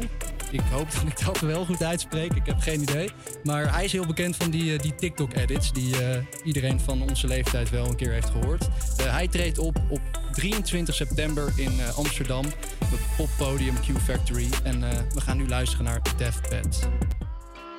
Ik 0.51 0.61
hoop 0.71 0.93
dat 1.03 1.03
ik 1.03 1.25
dat 1.25 1.41
wel 1.41 1.65
goed 1.65 1.83
uitspreek. 1.83 2.35
Ik 2.35 2.47
heb 2.47 2.61
geen 2.61 2.81
idee. 2.81 3.11
Maar 3.45 3.75
hij 3.75 3.85
is 3.85 3.93
heel 3.93 4.07
bekend 4.07 4.37
van 4.37 4.51
die, 4.51 4.75
eh, 4.75 4.83
die 4.83 4.95
TikTok-edits... 4.95 5.73
die 5.73 6.05
eh, 6.05 6.19
iedereen 6.45 6.81
van 6.81 7.03
onze 7.03 7.27
leeftijd 7.27 7.71
wel 7.71 7.87
een 7.87 7.97
keer 7.97 8.13
heeft 8.13 8.31
gehoord. 8.31 8.69
Eh, 8.97 9.13
hij 9.13 9.29
treedt 9.29 9.59
op 9.59 9.81
op 9.89 10.01
23 10.33 10.95
september 10.95 11.53
in 11.57 11.73
Amsterdam... 11.97 12.45
op 12.79 12.91
het 12.91 13.01
poppodium 13.17 13.75
Q 13.75 13.99
Factory. 14.05 14.49
En 14.63 14.81
we 15.15 15.21
gaan 15.21 15.37
nu 15.37 15.49
luisteren 15.49 15.85
naar 15.85 16.01
Deathbed. 16.17 16.89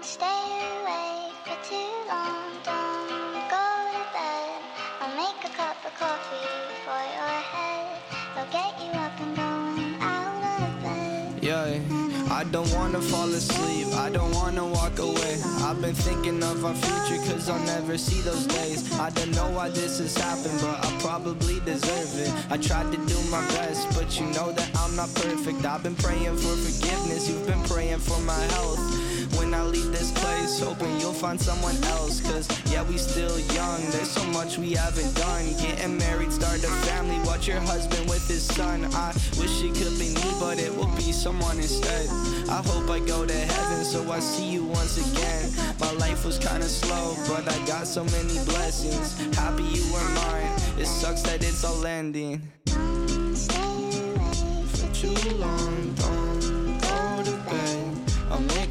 Stay 0.01 0.25
awake 0.25 1.19
for 6.86 7.19
wanna 12.99 13.12
fall 13.12 13.33
asleep, 13.33 13.88
I 13.95 14.09
don't 14.09 14.33
wanna 14.33 14.65
walk 14.65 14.99
away. 14.99 15.38
I've 15.63 15.81
been 15.81 15.95
thinking 15.95 16.43
of 16.43 16.65
our 16.65 16.73
future, 16.73 17.21
cause 17.31 17.49
I'll 17.49 17.63
never 17.65 17.97
see 17.97 18.21
those 18.21 18.45
days. 18.47 18.91
I 18.99 19.09
don't 19.12 19.31
know 19.31 19.49
why 19.51 19.69
this 19.69 19.99
has 19.99 20.17
happened, 20.17 20.59
but 20.62 20.85
I 20.85 20.99
probably 20.99 21.59
deserve 21.62 22.19
it. 22.19 22.31
I 22.51 22.57
tried 22.57 22.91
to 22.91 22.97
do 23.05 23.17
my 23.29 23.45
best, 23.55 23.88
but 23.95 24.19
you 24.19 24.25
know 24.27 24.51
that 24.51 24.69
I'm 24.77 24.95
not 24.95 25.13
perfect. 25.15 25.65
I've 25.65 25.83
been 25.83 25.95
praying 25.95 26.35
for 26.38 26.55
forgiveness, 26.55 27.29
you've 27.29 27.47
been 27.47 27.63
praying 27.63 27.99
for 27.99 28.19
my 28.21 28.41
health. 28.55 29.08
When 29.37 29.53
I 29.53 29.63
leave 29.63 29.91
this 29.91 30.11
place, 30.11 30.59
hoping 30.59 30.99
you'll 30.99 31.13
find 31.13 31.39
someone 31.39 31.75
else. 31.85 32.21
Cause 32.21 32.47
yeah, 32.71 32.83
we 32.83 32.97
still 32.97 33.39
young, 33.55 33.81
there's 33.91 34.09
so 34.09 34.23
much 34.27 34.57
we 34.57 34.73
haven't 34.73 35.13
done. 35.15 35.45
Getting 35.57 35.97
married, 35.97 36.31
start 36.31 36.63
a 36.63 36.67
family, 36.87 37.19
watch 37.25 37.47
your 37.47 37.59
husband 37.61 38.09
with 38.09 38.27
his 38.27 38.43
son. 38.43 38.85
I 38.93 39.13
wish 39.39 39.63
it 39.63 39.75
could 39.75 39.97
be 39.99 40.13
me, 40.15 40.31
but 40.39 40.59
it 40.59 40.75
will 40.75 40.93
be 40.95 41.11
someone 41.11 41.57
instead. 41.57 42.07
I 42.49 42.61
hope 42.65 42.89
I 42.89 42.99
go 42.99 43.25
to 43.25 43.33
heaven, 43.33 43.83
so 43.85 44.11
I 44.11 44.19
see 44.19 44.49
you 44.49 44.63
once 44.65 44.97
again. 44.97 45.51
My 45.79 45.91
life 45.93 46.25
was 46.25 46.37
kinda 46.37 46.67
slow, 46.67 47.15
but 47.27 47.47
I 47.47 47.57
got 47.65 47.87
so 47.87 48.03
many 48.05 48.37
blessings. 48.45 49.17
Happy 49.35 49.63
you 49.63 49.83
were 49.93 50.09
mine, 50.09 50.51
it 50.77 50.87
sucks 50.87 51.21
that 51.23 51.43
it's 51.43 51.63
all 51.63 51.85
ending. 51.85 52.41
Stay 53.33 53.61
away 53.61 54.65
For 54.73 54.87
too 54.93 55.35
long, 55.37 55.88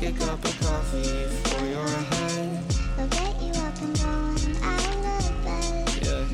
a 0.09 0.12
cup 0.12 0.42
of 0.42 0.61
coffee 0.61 1.27
for 1.51 1.66
your 1.66 1.87
head. 1.87 2.64
I'll 2.99 3.09
get 3.09 3.42
you 3.42 3.53
up 3.61 3.77
and 3.83 3.94
going 4.01 4.57
out 4.64 4.97
of 5.21 5.44
bed. 5.44 5.88
Yeah, 6.03 6.25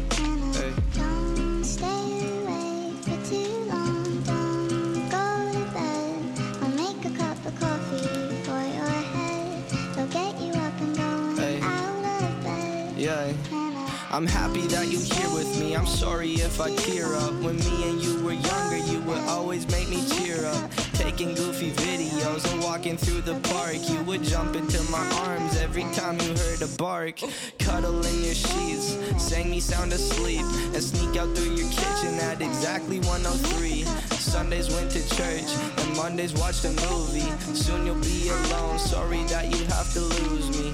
hey. 0.53 0.73
Don't 0.95 1.65
stay 1.65 2.07
awake 2.39 3.03
for 3.03 3.19
too 3.29 3.53
long, 3.67 4.23
don't 4.23 5.11
go 5.11 5.27
to 5.53 5.65
bed. 5.75 6.23
I'll 6.63 6.69
make 6.69 7.05
a 7.05 7.11
cup 7.19 7.45
of 7.47 7.59
coffee 7.59 8.43
for 8.47 8.63
your 8.79 8.97
head. 9.15 9.65
I'll 9.99 10.07
get 10.07 10.41
you 10.41 10.53
up 10.53 10.81
and 10.81 10.97
going 10.97 11.37
Hey. 11.37 11.61
out 11.61 12.23
of 12.23 12.45
bed. 12.45 12.95
Yeah. 12.97 13.33
I'm 14.13 14.27
happy 14.29 14.61
that 14.69 14.87
you're 14.87 15.01
here 15.01 15.31
with 15.35 15.59
me. 15.59 15.75
I'm 15.75 15.87
sorry 15.87 16.35
if 16.35 16.61
I 16.61 16.71
tear 16.77 17.17
up. 17.17 17.33
When 17.43 17.57
me 17.57 17.91
and 17.91 18.01
you 18.01 18.23
were 18.25 18.35
younger, 18.35 18.64
up. 21.15 21.19
Taking 21.19 21.35
goofy 21.35 21.71
videos 21.73 22.53
and 22.53 22.63
walking 22.63 22.97
through 22.97 23.21
the 23.23 23.39
park. 23.49 23.77
You 23.89 24.03
would 24.05 24.23
jump 24.23 24.57
into 24.57 24.83
my 24.91 25.05
arms 25.27 25.57
every 25.59 25.85
time 25.95 26.19
you 26.21 26.35
heard 26.37 26.63
a 26.63 26.69
bark. 26.77 27.21
Cuddle 27.59 28.05
in 28.05 28.23
your 28.23 28.35
sheets, 28.35 28.99
sang 29.19 29.51
me 29.51 29.61
sound 29.61 29.93
asleep, 29.93 30.45
and 30.75 30.83
sneak 30.83 31.17
out 31.17 31.35
through 31.37 31.55
your 31.55 31.71
kitchen 31.71 32.15
at 32.21 32.41
exactly 32.41 32.99
103. 33.01 33.85
Sundays 34.19 34.75
went 34.75 34.91
to 34.91 35.09
church, 35.15 35.51
and 35.79 35.97
Mondays 35.97 36.35
watched 36.35 36.65
a 36.65 36.73
movie. 36.91 37.31
Soon 37.55 37.87
you'll 37.87 37.95
be 37.97 38.29
alone. 38.29 38.79
Sorry 38.79 39.23
that 39.25 39.47
you 39.55 39.65
have 39.67 39.93
to 39.93 40.01
lose 40.01 40.49
me. 40.59 40.73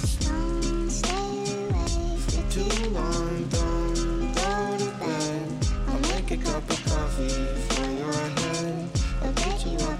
For 2.26 2.42
too 2.50 2.90
long, 2.90 3.48
don't 3.48 4.34
go 4.34 4.78
to 4.78 4.90
bed. 5.04 5.66
I'll 5.88 6.00
make 6.14 6.30
a 6.30 6.36
cup 6.38 6.70
of 6.70 6.84
coffee 6.86 7.28
for 7.74 7.86
your 7.90 8.12
head. 8.12 8.79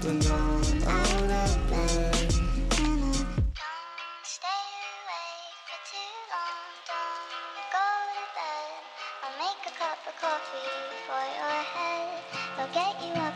Up 0.01 0.07
and 0.07 0.21
down 0.23 0.65
out 0.87 1.13
of 1.13 1.69
bed. 1.69 2.33
Stay 4.23 4.63
awake 4.97 5.57
for 5.69 5.79
too 5.91 6.13
long, 6.33 6.65
don't 6.89 7.69
go 7.69 7.85
to 8.17 8.25
bed. 8.33 8.81
I'll 9.21 9.37
make 9.37 9.61
a 9.61 9.73
cup 9.77 10.01
of 10.09 10.15
coffee 10.17 10.73
for 11.05 11.23
your 11.37 11.61
head. 11.75 12.17
I'll 12.57 12.73
get 12.73 12.97
you 13.05 13.13
up 13.21 13.30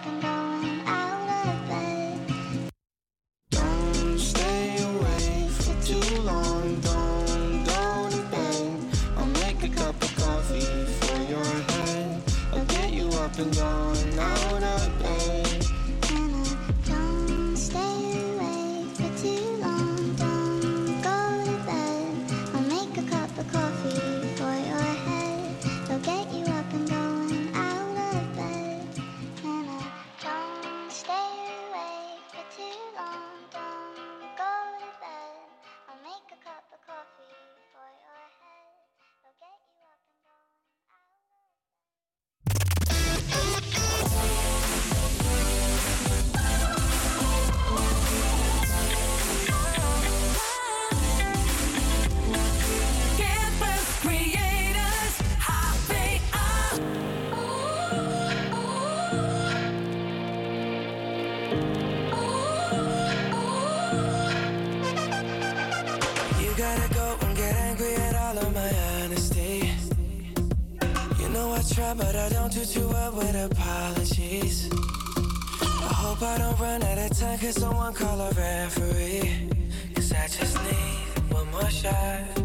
cause 77.45 77.61
someone 77.61 77.93
call 77.93 78.19
a 78.21 78.31
referee. 78.31 79.49
Cause 79.93 80.11
I 80.13 80.27
just 80.27 80.57
need 80.63 81.31
one 81.31 81.47
more 81.51 81.69
shot, 81.69 81.93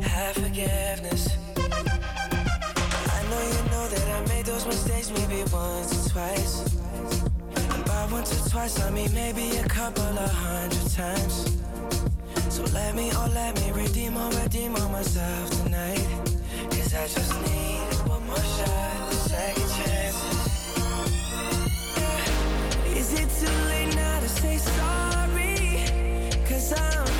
have 0.03 0.35
forgiveness. 0.35 1.39
I 3.17 3.21
know 3.31 3.43
you 3.55 3.63
know 3.73 3.89
that 3.89 4.07
I 4.17 4.21
made 4.29 4.45
those 4.45 4.67
mistakes 4.67 5.11
maybe 5.11 5.43
once 5.51 6.07
or 6.07 6.11
twice. 6.11 6.77
And 7.73 7.85
by 7.87 8.09
once 8.13 8.31
or 8.35 8.51
twice, 8.51 8.79
I 8.83 8.91
mean 8.91 9.13
maybe 9.15 9.57
a 9.57 9.65
couple 9.65 10.05
of 10.05 10.31
hundred 10.31 10.91
times. 10.91 11.57
So 12.51 12.63
let 12.75 12.95
me, 12.95 13.11
oh 13.15 13.31
let 13.35 13.59
me 13.59 13.73
redeem 13.73 14.19
or 14.19 14.31
redeem 14.43 14.77
on 14.77 14.93
myself 14.93 15.51
tonight. 15.63 16.07
Cause 16.73 16.95
I 16.95 17.07
just 17.07 17.33
need 17.49 17.81
one 18.07 18.27
more 18.27 18.37
shot, 18.37 19.13
second 19.33 19.71
chances. 19.79 20.41
Is 23.01 23.09
it 23.15 23.31
too 23.41 23.65
late 23.69 23.80
say 24.41 24.57
sorry? 24.57 25.85
Cause 26.49 26.73
I'm 26.73 27.20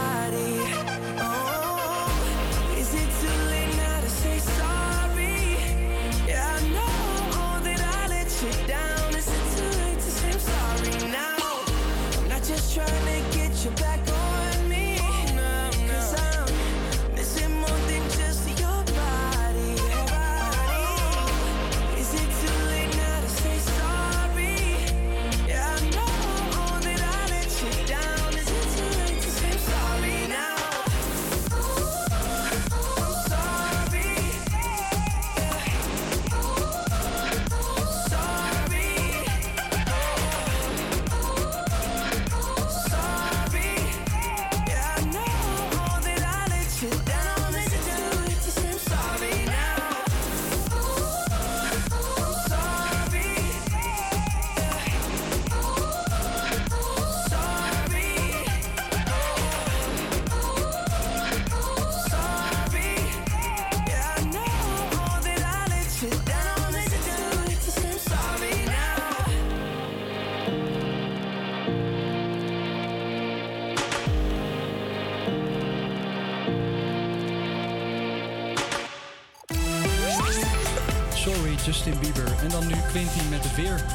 Sorry, 81.21 81.55
Justin 81.65 81.99
Bieber. 81.99 82.33
En 82.41 82.49
dan 82.49 82.67
nu 82.67 82.73
Quinty 82.89 83.19
met 83.29 83.43
de 83.43 83.49
veer. 83.49 83.85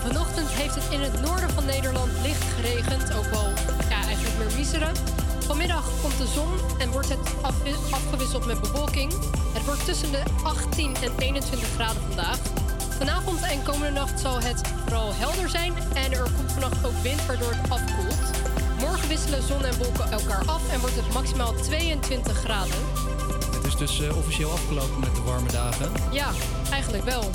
Vanochtend 0.00 0.48
heeft 0.48 0.74
het 0.74 0.84
in 0.90 1.00
het 1.00 1.20
noorden 1.20 1.50
van 1.50 1.64
Nederland 1.64 2.10
licht 2.22 2.44
geregend, 2.56 3.14
ook 3.14 3.24
wel 3.24 3.48
ja, 3.88 4.04
eigenlijk 4.04 4.38
meer 4.38 4.56
miseren. 4.56 4.92
Vanmiddag 5.46 5.84
komt 6.02 6.18
de 6.18 6.26
zon 6.26 6.52
en 6.78 6.90
wordt 6.90 7.08
het 7.08 7.34
afgewisseld 7.90 8.46
met 8.46 8.60
bewolking. 8.60 9.12
Het 9.52 9.64
wordt 9.64 9.84
tussen 9.84 10.10
de 10.10 10.22
18 10.44 10.94
en 11.02 11.12
21 11.18 11.68
graden 11.68 12.02
vandaag. 12.02 12.38
Vanavond 12.98 13.42
en 13.42 13.62
komende 13.62 13.90
nacht 13.90 14.20
zal 14.20 14.40
het 14.40 14.60
vooral 14.84 15.14
helder 15.14 15.48
zijn 15.48 15.72
en 15.94 16.12
er 16.12 16.30
komt 16.36 16.52
vannacht 16.52 16.86
ook 16.86 16.98
wind 17.02 17.26
waardoor 17.26 17.52
het 17.52 17.70
afkoelt. 17.70 18.30
Morgen 18.80 19.08
wisselen 19.08 19.42
zon 19.42 19.64
en 19.64 19.76
wolken 19.76 20.10
elkaar 20.10 20.44
af 20.46 20.72
en 20.72 20.80
wordt 20.80 20.96
het 20.96 21.12
maximaal 21.12 21.54
22 21.54 22.36
graden. 22.36 23.13
Het 23.74 23.82
is 23.90 23.96
dus 23.96 24.08
eh, 24.08 24.16
officieel 24.16 24.50
afgelopen 24.50 25.00
met 25.00 25.14
de 25.14 25.22
warme 25.22 25.48
dagen. 25.52 25.92
Ja, 26.12 26.30
eigenlijk 26.70 27.04
wel. 27.04 27.30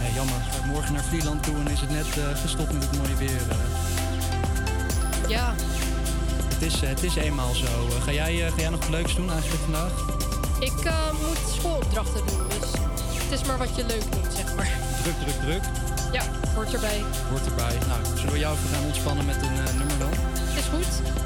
Eh, 0.00 0.14
jammer, 0.14 0.34
ga 0.50 0.56
ik 0.58 0.64
morgen 0.64 0.92
naar 0.94 1.04
Vlieland 1.04 1.42
toe 1.42 1.54
en 1.54 1.68
is 1.68 1.80
het 1.80 1.90
net 1.90 2.06
eh, 2.06 2.40
gestopt 2.40 2.72
met 2.72 2.82
het 2.82 2.98
mooie 2.98 3.14
weer. 3.16 3.40
eh. 3.50 5.28
Ja, 5.28 5.54
het, 6.54 6.62
is, 6.62 6.80
het 6.80 7.02
is 7.02 7.14
eenmaal 7.16 7.54
zo. 7.54 7.66
Ga, 8.04 8.12
jij, 8.12 8.36
ga 8.50 8.56
jij 8.60 8.68
nog 8.68 8.80
wat 8.80 8.88
leuks 8.88 9.14
doen 9.14 9.30
eigenlijk 9.30 9.62
vandaag? 9.62 9.92
ik 10.60 10.72
moet 11.26 11.54
schoolopdrachten 11.58 12.26
doen, 12.26 12.48
dus 12.60 12.70
het 13.22 13.40
is 13.40 13.46
maar 13.46 13.58
wat 13.58 13.76
je 13.76 13.84
leuk 13.86 14.12
doet, 14.12 14.32
zeg 14.36 14.54
maar. 14.56 14.70
Druk, 15.02 15.14
druk, 15.20 15.40
druk. 15.40 15.62
Ja, 16.12 16.22
hoort 16.54 16.74
erbij. 16.74 17.02
Hoort 17.30 17.46
erbij. 17.46 17.78
Nou, 17.88 18.00
zullen 18.16 18.32
we 18.32 18.38
jou 18.38 18.56
even 18.56 18.68
gaan 18.68 18.84
ontspannen 18.84 19.24
met 19.26 19.36
een 19.36 19.76
nummer 19.78 19.98
dan? 19.98 20.10
Is 20.56 20.64
goed. 20.70 21.25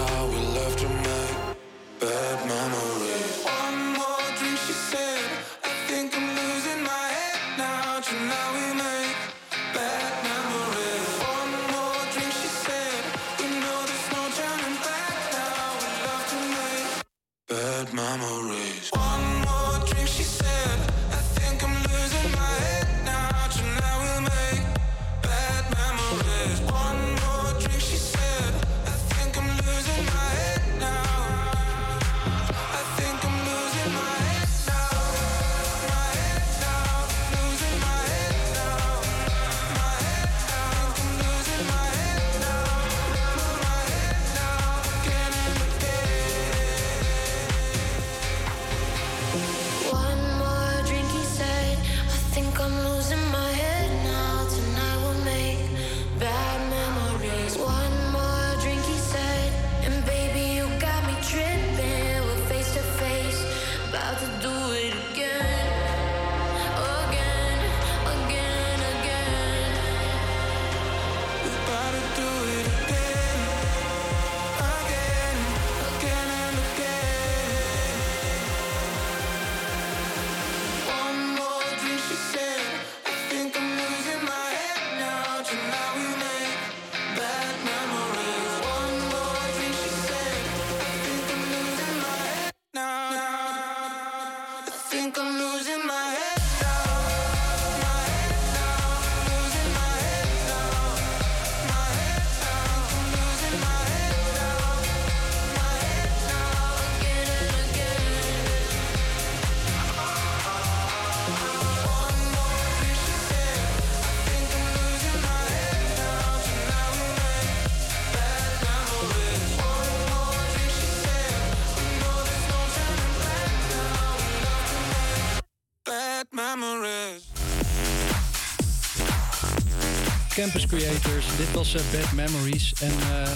Campus 130.41 130.65
Creators, 130.65 131.25
dit 131.37 131.51
was 131.53 131.73
eh, 131.75 131.81
Bad 131.91 132.11
Memories. 132.11 132.73
En 132.79 132.91
eh 132.91 133.31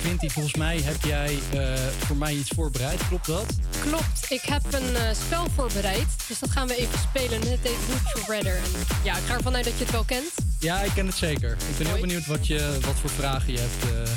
Vinty, 0.00 0.28
volgens 0.28 0.54
mij 0.54 0.80
heb 0.80 0.96
jij 1.04 1.38
eh, 1.52 1.60
voor 2.06 2.16
mij 2.16 2.34
iets 2.34 2.50
voorbereid, 2.54 3.00
klopt 3.08 3.26
dat? 3.26 3.44
Klopt, 3.80 4.26
ik 4.28 4.40
heb 4.42 4.62
een 4.70 5.16
spel 5.26 5.46
voorbereid. 5.54 6.06
Dus 6.28 6.38
dat 6.38 6.50
gaan 6.50 6.66
we 6.66 6.76
even 6.76 6.98
spelen. 6.98 7.40
Het 7.40 7.58
heet 7.62 7.76
Would 7.86 8.02
You 8.14 8.36
Rather. 8.36 8.56
En 8.56 8.70
ja, 9.02 9.16
ik 9.16 9.22
ga 9.26 9.34
ervan 9.34 9.54
uit 9.54 9.64
dat 9.64 9.72
je 9.78 9.82
het 9.84 9.92
wel 9.92 10.04
kent. 10.04 10.32
Ja, 10.60 10.80
ik 10.82 10.90
ken 10.94 11.06
het 11.06 11.16
zeker. 11.16 11.50
Ik 11.52 11.78
ben 11.78 11.86
heel 11.86 12.00
benieuwd 12.00 12.26
wat, 12.26 12.46
je, 12.46 12.78
wat 12.80 12.94
voor 13.00 13.10
vragen 13.10 13.52
je 13.52 13.58
hebt 13.58 14.12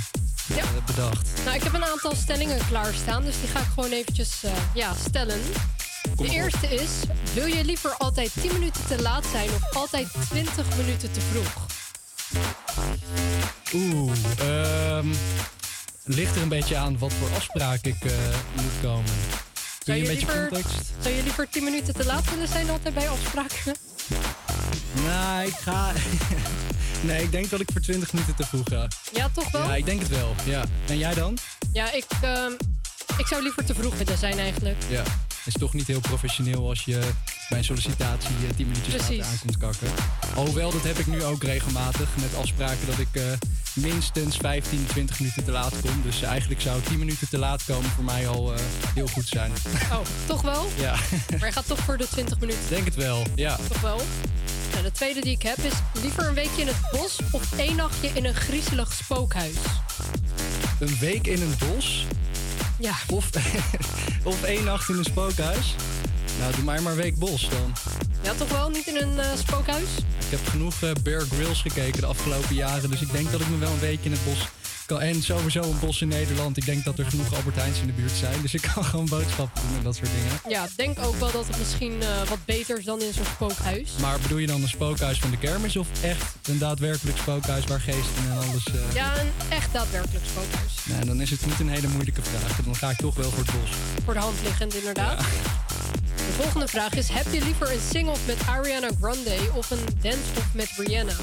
Ja. 0.56 0.64
bedacht. 0.86 1.28
Nou, 1.46 1.56
ik 1.56 1.64
heb 1.64 1.74
een 1.74 1.86
aantal 1.86 2.16
stellingen 2.16 2.58
klaarstaan. 2.70 3.24
Dus 3.26 3.36
die 3.42 3.50
ga 3.50 3.60
ik 3.60 3.68
gewoon 3.74 3.92
eventjes 3.92 4.30
ja, 4.74 4.94
stellen. 5.08 5.40
Kom 6.16 6.26
De 6.26 6.32
op. 6.32 6.38
eerste 6.38 6.68
is, 6.68 6.90
wil 7.34 7.46
je 7.46 7.64
liever 7.66 7.92
altijd 7.98 8.32
10 8.42 8.54
minuten 8.54 8.82
te 8.88 9.02
laat 9.02 9.26
zijn 9.32 9.50
of 9.50 9.76
altijd 9.76 10.08
20 10.30 10.66
minuten 10.78 11.12
te 11.12 11.20
vroeg? 11.32 11.68
Oeh, 13.74 14.12
ehm 14.40 15.08
ligt 16.16 16.36
er 16.36 16.42
een 16.42 16.50
beetje 16.50 16.78
aan 16.78 16.98
wat 16.98 17.14
voor 17.14 17.36
afspraak 17.36 17.86
ik 17.86 18.04
eh, 18.04 18.12
moet 18.54 18.72
komen. 18.82 19.12
Kun 19.84 19.96
je 19.96 20.02
een 20.02 20.08
beetje 20.08 20.26
liever, 20.26 20.48
context? 20.48 20.92
zou 21.02 21.16
je 21.16 21.24
liever 21.24 21.50
10 21.50 21.64
minuten 21.64 21.94
te 21.94 22.06
laat 22.06 22.30
willen 22.30 22.48
zijn 22.48 22.70
altijd 22.70 22.94
bij 22.94 23.10
afspraken? 23.10 23.76
Nou, 25.06 25.48
ik 25.48 25.54
ga... 25.54 25.92
nee, 27.08 27.24
ik 27.24 27.32
denk 27.32 27.50
dat 27.50 27.60
ik 27.60 27.70
voor 27.72 27.82
20 27.82 28.14
minuten 28.14 28.36
te 28.36 28.46
vroeg 28.46 28.68
ga. 28.70 28.88
Ja, 29.14 29.30
toch 29.34 29.52
wel? 29.52 29.64
Ja, 29.64 29.76
ik 29.76 29.86
denk 29.86 30.00
het 30.00 30.10
wel. 30.10 30.36
Ja. 30.46 30.64
En 30.88 30.98
jij 30.98 31.14
dan? 31.14 31.38
Ja, 31.74 31.92
ik, 31.92 32.06
ehm, 32.22 32.52
ik 33.18 33.28
zou 33.28 33.44
liever 33.44 33.66
te 33.66 33.74
vroeg 33.74 33.98
willen 33.98 34.18
zijn 34.18 34.40
eigenlijk. 34.40 34.78
Ja. 34.90 35.04
Is 35.46 35.54
toch 35.54 35.74
niet 35.74 35.88
heel 35.88 36.00
professioneel 36.00 36.70
als 36.70 36.84
je 36.86 37.10
bij 37.50 37.58
een 37.58 37.64
sollicitatie 37.64 38.30
eh, 38.50 38.56
10 38.56 38.68
minuutjes 38.68 38.94
later 38.94 39.06
Precies. 39.08 39.32
aankomt 39.32 39.58
kakken. 39.58 39.88
Alhoewel, 40.36 40.72
dat 40.72 40.84
heb 40.84 40.98
ik 40.98 41.08
nu 41.08 41.24
ook 41.24 41.44
regelmatig 41.44 42.10
met 42.22 42.36
afspraken 42.36 42.86
dat 42.88 42.98
ik 43.00 43.08
eh, 43.12 43.24
minstens 43.74 44.38
15, 44.38 44.86
20 44.88 45.20
minuten 45.20 45.44
te 45.44 45.52
laat 45.52 45.74
kom. 45.82 46.02
Dus 46.04 46.22
eigenlijk 46.22 46.62
zou 46.62 46.82
10 46.82 47.00
minuten 47.00 47.30
te 47.30 47.38
laat 47.38 47.64
komen 47.66 47.90
voor 47.90 48.04
mij 48.04 48.28
al 48.28 48.54
eh, 48.54 48.60
heel 48.94 49.08
goed 49.08 49.28
zijn. 49.28 49.52
Oh, 49.92 50.00
toch 50.26 50.42
wel? 50.42 50.70
ja, 50.78 50.96
Maar 51.40 51.46
je 51.48 51.52
gaat 51.54 51.68
toch 51.68 51.80
voor 51.80 51.98
de 51.98 52.08
20 52.08 52.40
minuten. 52.40 52.62
denk 52.70 52.86
het 52.86 52.96
wel. 52.96 53.24
Ja. 53.36 53.56
Toch 53.68 53.82
wel? 53.82 54.02
Nou, 54.72 54.84
de 54.84 54.92
tweede 54.92 55.22
die 55.22 55.32
ik 55.34 55.42
heb 55.42 55.58
is 55.58 55.74
liever 56.02 56.28
een 56.28 56.34
weekje 56.34 56.62
in 56.62 56.68
het 56.68 56.82
bos 56.92 57.20
of 57.32 57.58
één 57.58 57.76
nachtje 57.76 58.10
in 58.14 58.26
een 58.26 58.36
griezelig 58.36 58.94
spookhuis. 58.94 59.54
Een 60.80 60.98
week 61.00 61.28
in 61.28 61.42
een 61.42 61.56
bos. 61.58 62.06
Ja. 62.80 62.94
Of, 63.08 63.30
of 64.24 64.44
één 64.44 64.64
nacht 64.64 64.90
in 64.90 64.98
een 64.98 65.04
spookhuis. 65.04 65.76
Nou, 66.40 66.56
doe 66.56 66.64
mij 66.64 66.80
maar 66.80 66.92
een 66.92 66.98
week 66.98 67.20
bos 67.20 67.50
dan. 67.50 67.74
Ja, 68.22 68.34
toch 68.34 68.50
wel? 68.50 68.70
Niet 68.70 68.88
in 68.88 68.96
een 68.96 69.20
eh, 69.20 69.30
spookhuis? 69.38 69.90
Ik 69.98 70.30
heb 70.30 70.48
genoeg 70.48 70.84
eh, 70.84 70.92
Bear 71.04 71.22
Grylls 71.22 71.62
gekeken 71.62 72.02
de 72.02 72.06
afgelopen 72.06 72.56
jaren. 72.56 72.90
Dus 72.90 73.02
ik 73.02 73.12
denk 73.12 73.32
dat 73.32 73.42
ik 73.42 73.50
me 73.50 73.58
wel 73.58 73.72
een 73.72 73.80
weekje 73.80 74.06
in 74.06 74.12
het 74.12 74.26
bos 74.26 74.48
kan. 74.86 75.02
En 75.02 75.24
sowieso 75.24 75.62
een 75.62 75.80
bos 75.80 76.02
in 76.02 76.08
Nederland. 76.08 76.58
Ik 76.58 76.66
denk 76.66 76.84
dat 76.84 77.00
er 77.00 77.06
genoeg 77.06 77.36
Albert 77.36 77.56
Heijns 77.56 77.80
in 77.80 77.88
de 77.88 77.94
buurt 77.94 78.12
zijn. 78.12 78.42
Dus 78.42 78.54
ik 78.54 78.62
kan 78.74 78.86
gewoon 78.92 79.06
boodschappen 79.06 79.62
doen 79.68 79.78
en 79.78 79.84
dat 79.84 79.96
soort 79.96 80.10
dingen. 80.10 80.40
Ja, 80.48 80.64
ik 80.64 80.78
denk 80.78 80.98
ook 81.00 81.20
wel 81.20 81.32
dat 81.32 81.48
het 81.48 81.58
misschien 81.58 82.02
eh, 82.02 82.30
wat 82.30 82.46
beter 82.46 82.78
is 82.78 82.86
dan 82.86 83.02
in 83.02 83.14
zo'n 83.14 83.26
spookhuis. 83.26 83.90
Maar 84.02 84.20
bedoel 84.20 84.38
je 84.38 84.48
dan 84.48 84.62
een 84.62 84.68
spookhuis 84.68 85.20
van 85.20 85.32
de 85.32 85.38
kermis 85.38 85.78
of 85.78 85.88
echt 86.04 86.36
een 86.44 86.58
daadwerkelijk 86.58 87.18
spookhuis 87.18 87.66
waar 87.66 87.82
geesten 87.82 88.24
en 88.30 88.38
alles... 88.38 88.64
Ja, 88.94 89.20
een 89.20 89.32
echt 89.50 89.74
daadwerkelijk 89.74 90.26
spookhuis. 90.26 90.74
Nou, 90.84 91.06
dan 91.06 91.22
is 91.22 91.30
het 91.30 91.46
niet 91.46 91.60
een 91.60 91.70
hele 91.70 91.88
moeilijke 91.88 92.22
vraag. 92.22 92.62
Dan 92.66 92.76
ga 92.76 92.90
ik 92.90 92.98
toch 92.98 93.16
wel 93.16 93.30
voor 93.30 93.44
het 93.46 93.62
bos. 93.62 93.70
Voor 94.06 94.14
de 94.14 94.20
hand 94.20 94.36
liggend, 94.44 94.76
inderdaad. 94.76 95.26
De 96.30 96.36
volgende 96.36 96.68
vraag 96.68 96.94
is: 96.94 97.08
heb 97.10 97.26
je 97.32 97.42
liever 97.44 97.72
een 97.72 97.80
sing-off 97.92 98.20
met 98.26 98.38
Ariana 98.48 98.90
Grande 99.02 99.36
of 99.54 99.70
een 99.72 99.86
dance-off 100.02 100.54
met 100.54 100.70
Rihanna? 100.78 101.14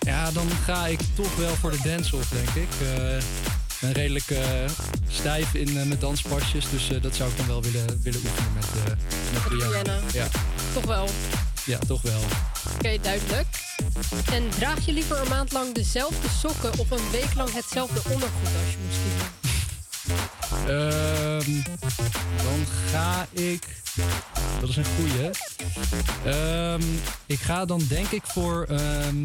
Ja, 0.00 0.30
dan 0.30 0.48
ga 0.64 0.86
ik 0.86 1.00
toch 1.14 1.36
wel 1.36 1.54
voor 1.54 1.70
de 1.70 1.78
dance-off, 1.84 2.28
denk 2.28 2.48
ik. 2.48 2.68
Eh, 2.96 3.16
Ik 3.16 3.80
ben 3.80 3.92
redelijk 3.92 4.30
eh, 4.30 4.38
stijf 5.08 5.54
in 5.54 5.68
eh, 5.68 5.74
mijn 5.74 5.98
danspasjes, 5.98 6.70
dus 6.70 6.88
dat 7.02 7.14
zou 7.14 7.30
ik 7.30 7.36
dan 7.36 7.46
wel 7.46 7.62
willen, 7.62 8.00
willen 8.02 8.20
oefenen 8.24 8.52
met, 8.54 8.66
met 9.32 9.42
Rihanna. 9.52 9.68
Rihanna. 9.68 9.98
Ja. 10.12 10.26
Toch 10.72 10.84
wel. 10.84 11.08
ja, 11.64 11.78
toch 11.86 12.02
wel. 12.02 12.20
Oké, 12.74 12.96
duidelijk. 13.02 13.46
En 14.32 14.48
draag 14.58 14.86
je 14.86 14.92
liever 14.92 15.20
een 15.20 15.28
maand 15.28 15.52
lang 15.52 15.74
dezelfde 15.74 16.28
sokken 16.40 16.78
of 16.78 16.90
een 16.90 17.10
week 17.10 17.34
lang 17.34 17.52
hetzelfde 17.52 18.00
ondergoed 18.12 18.44
als 18.44 18.72
je 18.72 18.76
moest 18.86 18.98
kiezen? 19.02 19.37
Ehm, 20.66 21.50
dan 22.36 22.66
ga 22.90 23.26
ik. 23.30 23.62
Dat 24.60 24.68
is 24.68 24.76
een 24.76 24.84
goeie. 24.96 25.30
Ehm, 26.24 26.82
ik 27.26 27.40
ga 27.40 27.64
dan 27.64 27.82
denk 27.88 28.08
ik 28.10 28.22
voor. 28.24 28.64
ehm, 28.68 29.24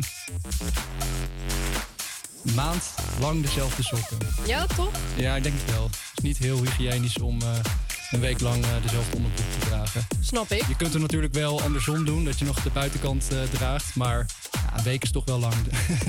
maand 2.55 2.83
lang 3.19 3.41
dezelfde 3.41 3.83
sokken. 3.83 4.17
Ja, 4.45 4.65
toch? 4.65 4.91
Ja, 5.15 5.35
ik 5.35 5.43
denk 5.43 5.55
het 5.65 5.75
wel. 5.75 5.83
Het 5.83 5.93
is 6.15 6.23
niet 6.23 6.37
heel 6.37 6.57
hygiënisch 6.63 7.19
om 7.19 7.41
eh, 7.41 7.47
een 8.13 8.19
week 8.19 8.39
lang 8.39 8.63
eh, 8.63 8.69
dezelfde 8.81 9.15
onderbroek 9.15 9.51
te 9.59 9.67
dragen. 9.67 10.07
Snap 10.19 10.51
ik. 10.51 10.67
Je 10.67 10.75
kunt 10.75 10.93
het 10.93 11.01
natuurlijk 11.01 11.33
wel 11.33 11.61
andersom 11.61 12.05
doen, 12.05 12.25
dat 12.25 12.39
je 12.39 12.45
nog 12.45 12.63
de 12.63 12.69
buitenkant 12.69 13.27
eh, 13.31 13.37
draagt. 13.51 13.95
Maar 13.95 14.25
ja, 14.51 14.77
een 14.77 14.83
week 14.83 15.03
is 15.03 15.11
toch 15.11 15.25
wel 15.25 15.39
lang. 15.39 15.53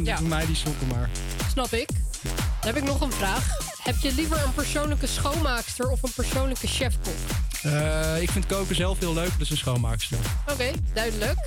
Ja. 0.02 0.16
Voor 0.16 0.26
mij 0.26 0.46
die 0.46 0.56
sokken 0.56 0.86
maar. 0.86 1.10
Snap 1.50 1.72
ik. 1.72 1.88
Dan 2.22 2.74
heb 2.74 2.76
ik 2.76 2.82
nog 2.82 3.00
een 3.00 3.12
vraag. 3.12 3.46
Heb 3.82 3.96
je 4.00 4.14
liever 4.14 4.44
een 4.44 4.54
persoonlijke 4.54 5.06
schoonmaakster 5.06 5.88
of 5.88 6.02
een 6.02 6.12
persoonlijke 6.14 6.66
chefkok? 6.66 7.14
Eh, 7.62 8.22
ik 8.22 8.30
vind 8.30 8.46
koken 8.46 8.74
zelf 8.74 8.98
heel 8.98 9.14
leuk, 9.14 9.38
dus 9.38 9.50
een 9.50 9.56
schoonmaakster. 9.56 10.18
Oké, 10.50 10.70
duidelijk. 10.94 11.38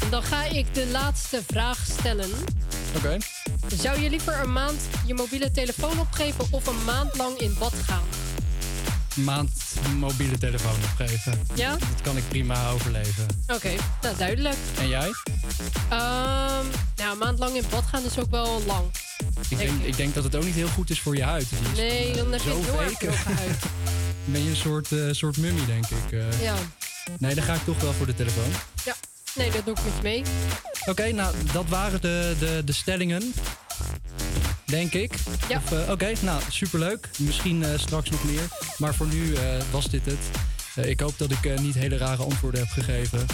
En 0.00 0.10
dan 0.10 0.22
ga 0.22 0.44
ik 0.44 0.74
de 0.74 0.86
laatste 0.86 1.42
vraag 1.46 1.78
stellen. 1.98 2.30
Oké. 2.96 3.16
Zou 3.76 4.00
je 4.00 4.10
liever 4.10 4.40
een 4.40 4.52
maand 4.52 4.80
je 5.06 5.14
mobiele 5.14 5.50
telefoon 5.50 6.00
opgeven 6.00 6.46
of 6.50 6.66
een 6.66 6.84
maand 6.84 7.16
lang 7.16 7.38
in 7.38 7.56
bad 7.58 7.74
gaan? 7.86 8.02
Maand 9.14 9.50
mobiele 9.98 10.38
telefoon 10.38 10.74
opgeven. 10.90 11.40
Ja? 11.54 11.70
Dat 11.70 12.00
kan 12.02 12.16
ik 12.16 12.28
prima 12.28 12.68
overleven. 12.70 13.26
Oké, 13.46 13.70
nou 14.02 14.16
duidelijk. 14.16 14.56
En 14.78 14.88
jij? 14.88 15.10
Ehm, 15.88 16.64
nou, 16.96 17.12
een 17.12 17.18
maand 17.18 17.38
lang 17.38 17.54
in 17.56 17.62
bad 17.70 17.84
gaan 17.86 18.04
is 18.04 18.18
ook 18.18 18.30
wel 18.30 18.62
lang. 18.66 18.84
Ik 19.48 19.58
denk, 19.58 19.82
ik 19.82 19.96
denk 19.96 20.14
dat 20.14 20.24
het 20.24 20.36
ook 20.36 20.44
niet 20.44 20.54
heel 20.54 20.68
goed 20.68 20.90
is 20.90 21.00
voor 21.00 21.16
je 21.16 21.22
huid. 21.22 21.46
Dus 21.50 21.76
Nee, 21.78 22.16
dan 22.16 22.32
heb 22.32 22.40
je 22.40 22.48
Zo 22.50 22.62
heel 22.62 22.82
erg 22.82 23.24
huid. 23.24 23.58
ben 24.24 24.42
je 24.44 24.50
een 24.50 24.56
soort, 24.56 24.92
eh, 24.92 24.98
soort 25.10 25.36
mummie, 25.36 25.66
denk 25.66 25.84
ik. 25.86 26.12
eh. 26.12 26.42
Ja. 26.42 26.54
Nee, 27.18 27.34
dan 27.34 27.44
ga 27.44 27.54
ik 27.54 27.64
toch 27.64 27.80
wel 27.80 27.92
voor 27.92 28.06
de 28.06 28.14
telefoon. 28.14 28.50
Ja, 28.84 28.94
nee, 29.34 29.50
dat 29.50 29.64
doe 29.64 29.74
ik 29.76 29.84
met 29.84 29.92
je 29.96 30.02
mee. 30.02 30.22
Oké, 30.86 31.12
nou, 31.12 31.34
dat 31.52 31.64
waren 31.68 32.00
de, 32.00 32.36
de, 32.38 32.62
de 32.64 32.72
stellingen. 32.72 33.32
Denk 34.64 34.92
ik. 34.92 35.14
Ja. 35.48 35.62
Eh, 35.70 35.90
Oké, 35.90 36.12
nou, 36.20 36.42
superleuk. 36.48 37.08
Misschien 37.18 37.64
eh, 37.64 37.78
straks 37.78 38.10
nog 38.10 38.24
meer. 38.24 38.48
Maar 38.78 38.94
voor 38.94 39.06
nu 39.06 39.34
eh, 39.34 39.42
was 39.70 39.90
dit 39.90 40.04
het. 40.04 40.18
Ik 40.86 41.00
hoop 41.00 41.18
dat 41.18 41.30
ik 41.30 41.60
niet 41.60 41.74
hele 41.74 41.96
rare 41.96 42.22
antwoorden 42.22 42.60
heb 42.60 42.68
gegeven. 42.68 43.26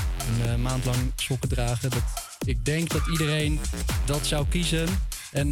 Een 0.46 0.62
maand 0.62 0.84
lang 0.84 0.96
sokken 1.16 1.48
dragen. 1.48 1.90
Dat, 1.90 2.02
ik 2.46 2.64
denk 2.64 2.90
dat 2.90 3.02
iedereen 3.10 3.60
dat 4.04 4.26
zou 4.26 4.46
kiezen. 4.48 4.88
En 5.32 5.50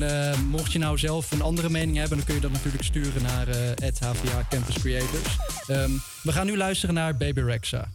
mocht 0.48 0.72
je 0.72 0.78
nou 0.78 0.98
zelf 0.98 1.30
een 1.30 1.42
andere 1.42 1.70
mening 1.70 1.96
hebben, 1.96 2.16
dan 2.16 2.26
kun 2.26 2.34
je 2.34 2.40
dat 2.40 2.52
natuurlijk 2.52 2.84
sturen 2.84 3.22
naar 3.22 3.48
eh 3.48 3.88
HVA 4.00 4.46
Campus 4.50 4.78
Creators. 4.78 5.36
Ehm, 5.66 5.90
we 6.22 6.32
gaan 6.32 6.46
nu 6.46 6.56
luisteren 6.56 6.94
naar 6.94 7.16
Baby 7.16 7.40
Rexa. 7.40 7.88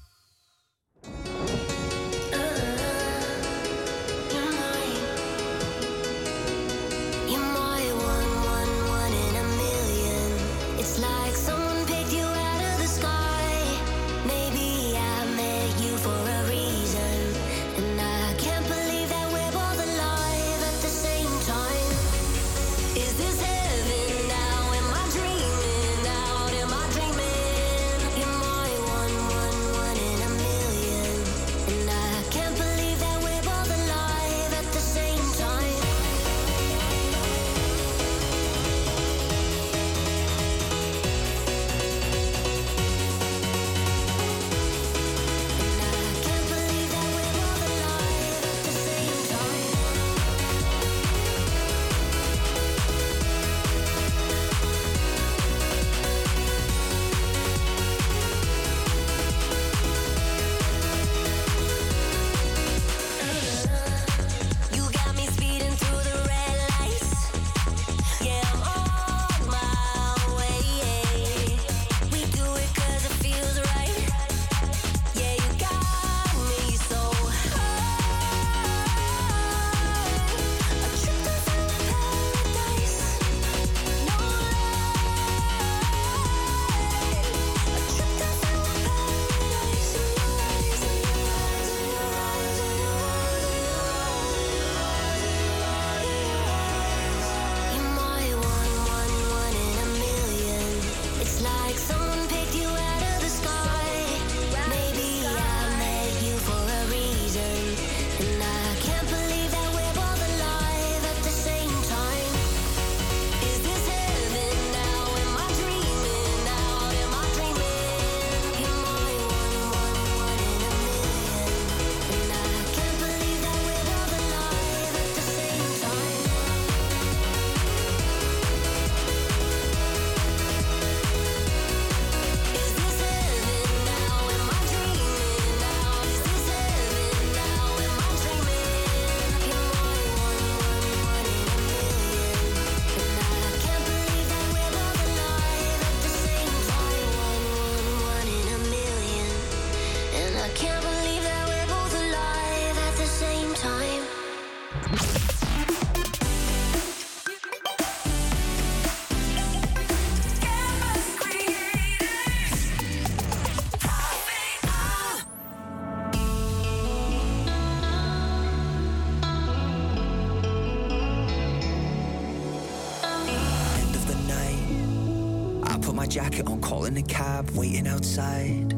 Waiting 177.51 177.87
outside. 177.87 178.73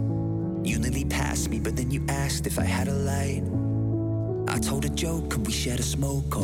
You 0.63 0.80
nearly 0.80 1.05
passed 1.05 1.49
me, 1.49 1.59
but 1.59 1.76
then 1.76 1.91
you 1.91 2.03
asked 2.09 2.47
if 2.47 2.57
I 2.57 2.63
had 2.63 2.88
a 2.88 2.93
light. 2.93 3.43
I 4.47 4.59
told 4.59 4.86
a 4.86 4.89
joke, 4.89 5.30
could 5.30 5.45
we 5.45 5.53
share 5.53 5.76
a 5.76 5.84
smoke 5.84 6.36
or 6.36 6.43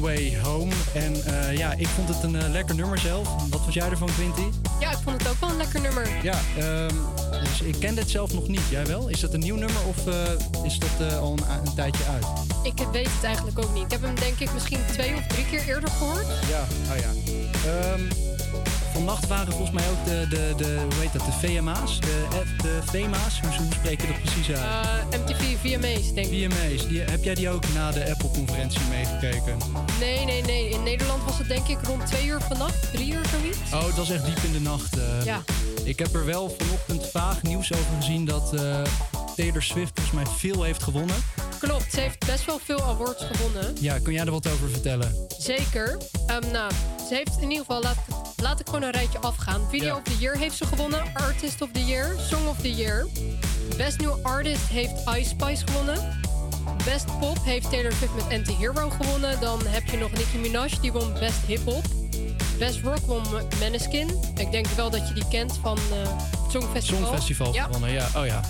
Long 0.00 0.14
Way 0.14 0.38
Home. 0.42 0.72
En 0.94 1.24
eh, 1.24 1.56
ja, 1.56 1.72
ik 1.72 1.86
vond 1.86 2.08
het 2.08 2.22
een 2.22 2.36
eh, 2.36 2.50
lekker 2.50 2.74
nummer 2.74 2.98
zelf. 2.98 3.28
Wat 3.50 3.60
vond 3.60 3.74
jij 3.74 3.90
ervan, 3.90 4.08
Quinty? 4.14 4.56
Ja, 4.80 4.90
ik 4.90 4.98
vond 5.04 5.22
het 5.22 5.30
ook 5.30 5.40
wel 5.40 5.50
een 5.50 5.56
lekker 5.56 5.80
nummer. 5.80 6.08
Ja, 6.22 6.40
ehm, 6.58 6.94
dus 7.44 7.60
ik 7.60 7.76
ken 7.78 7.94
dit 7.94 8.10
zelf 8.10 8.32
nog 8.32 8.48
niet. 8.48 8.60
Jij 8.70 8.86
wel? 8.86 9.08
Is 9.08 9.20
dat 9.20 9.34
een 9.34 9.40
nieuw 9.40 9.56
nummer 9.56 9.86
of 9.86 10.06
eh, 10.06 10.64
is 10.64 10.78
dat 10.78 11.18
al 11.18 11.32
een, 11.32 11.66
een 11.66 11.74
tijdje 11.74 12.04
uit? 12.04 12.26
Ik 12.62 12.86
weet 12.92 13.08
het 13.14 13.24
eigenlijk 13.24 13.58
ook 13.58 13.74
niet. 13.74 13.84
Ik 13.84 13.90
heb 13.90 14.02
hem 14.02 14.14
denk 14.14 14.38
ik 14.38 14.52
misschien 14.52 14.80
twee 14.92 15.14
of 15.14 15.26
drie 15.26 15.46
keer 15.46 15.68
eerder 15.68 15.90
gehoord. 15.90 16.26
Ja, 16.48 16.66
oh 16.92 16.98
ja. 16.98 17.10
Ehm, 17.70 18.29
vannacht 19.04 19.26
waren 19.26 19.52
volgens 19.52 19.70
mij 19.70 19.90
ook 19.90 20.04
de, 20.04 20.26
de, 20.28 20.52
de 20.56 20.78
hoe 20.90 21.00
heet 21.00 21.12
dat, 21.12 21.22
de 21.24 21.32
VMA's? 21.46 22.00
De, 22.00 22.26
eh, 22.30 22.62
de 22.62 22.78
VMA's? 22.84 23.40
Hoe, 23.40 23.50
hoe 23.50 23.72
spreek 23.74 24.00
je 24.00 24.06
dat 24.06 24.22
precies 24.22 24.48
uit? 24.50 24.86
Eh, 25.14 25.20
MTV 25.20 25.42
VMA's 25.62 26.12
denk 26.14 26.26
ik. 26.26 26.52
VMA's. 26.52 26.86
Die, 26.88 27.00
heb 27.00 27.24
jij 27.24 27.34
die 27.34 27.50
ook 27.50 27.62
na 27.74 27.90
de 27.90 28.10
Apple-conferentie 28.10 28.80
meegekeken? 28.90 29.56
Nee, 30.00 30.24
nee, 30.24 30.42
nee. 30.42 30.68
In 30.68 30.82
Nederland 30.82 31.24
was 31.24 31.38
het 31.38 31.48
denk 31.48 31.66
ik 31.68 31.78
rond 31.86 32.06
twee 32.06 32.26
uur 32.26 32.40
vannacht, 32.40 32.92
drie 32.92 33.12
uur 33.12 33.26
zoiets. 33.26 33.58
Oh, 33.72 33.84
dat 33.84 33.94
was 33.94 34.10
echt 34.10 34.24
diep 34.24 34.38
in 34.44 34.52
de 34.52 34.60
nacht. 34.60 34.98
eh. 34.98 35.24
Ja. 35.24 35.42
Ik 35.84 35.98
heb 35.98 36.14
er 36.14 36.24
wel 36.24 36.54
vanochtend 36.58 37.06
vaag 37.12 37.42
nieuws 37.42 37.72
over 37.72 37.84
gezien 37.98 38.24
dat 38.24 38.54
eh, 38.54 38.82
Taylor 39.36 39.62
Swift 39.62 39.92
volgens 39.94 40.16
mij 40.16 40.34
veel 40.38 40.62
heeft 40.62 40.82
gewonnen. 40.82 41.16
Klopt, 41.58 41.92
ze 41.92 42.00
heeft 42.00 42.26
best 42.26 42.44
wel 42.44 42.60
veel 42.64 42.82
awards 42.82 43.24
gewonnen. 43.32 43.76
Ja, 43.80 43.98
kun 43.98 44.12
jij 44.12 44.24
er 44.24 44.30
wat 44.30 44.46
over 44.46 44.70
vertellen? 44.70 45.14
Zeker. 45.38 45.98
Ehm, 46.26 46.50
nou, 46.52 46.72
ze 47.08 47.14
heeft 47.14 47.36
in 47.40 47.50
ieder 47.50 47.64
geval, 47.66 47.82
laat, 47.82 47.96
laat 48.42 48.60
ik 48.60 48.66
gewoon 48.66 48.82
een 48.82 48.90
rijtje 48.90 49.18
afgaan. 49.18 49.60
Video 49.70 49.96
of 49.96 50.02
the 50.02 50.16
Year 50.18 50.36
heeft 50.36 50.56
ze 50.56 50.64
gewonnen. 50.66 51.02
Artist 51.14 51.62
of 51.62 51.68
the 51.72 51.84
Year. 51.84 52.16
Song 52.28 52.46
of 52.46 52.56
the 52.60 52.72
Year. 52.74 53.06
Best 53.76 53.98
New 54.00 54.14
Artist 54.22 54.66
heeft 54.68 54.92
Ice 55.18 55.28
Spice 55.28 55.66
gewonnen. 55.66 56.20
Best 56.84 57.18
Pop 57.18 57.38
heeft 57.44 57.70
Taylor 57.70 57.92
Swift 57.92 58.14
met 58.14 58.38
Anti-Hero 58.38 58.90
gewonnen. 58.90 59.40
Dan 59.40 59.60
heb 59.66 59.86
je 59.86 59.96
nog 59.96 60.10
Nicki 60.12 60.38
Minaj, 60.38 60.70
die 60.80 60.92
won 60.92 61.12
Best 61.12 61.38
Hip 61.46 61.64
Hop. 61.64 61.84
Best 62.58 62.80
Rock 62.82 62.98
won 63.06 63.22
Maneskin. 63.60 64.10
Ik 64.36 64.50
denk 64.50 64.66
wel 64.66 64.90
dat 64.90 65.08
je 65.08 65.14
die 65.14 65.28
kent 65.28 65.58
van 65.62 65.76
eh 65.76 66.10
Songfestival. 66.50 67.00
Songfestival 67.06 67.54
Ja. 67.54 67.64
gewonnen, 67.64 67.92
ja. 67.92 68.08
Oh 68.16 68.26
ja. 68.26 68.40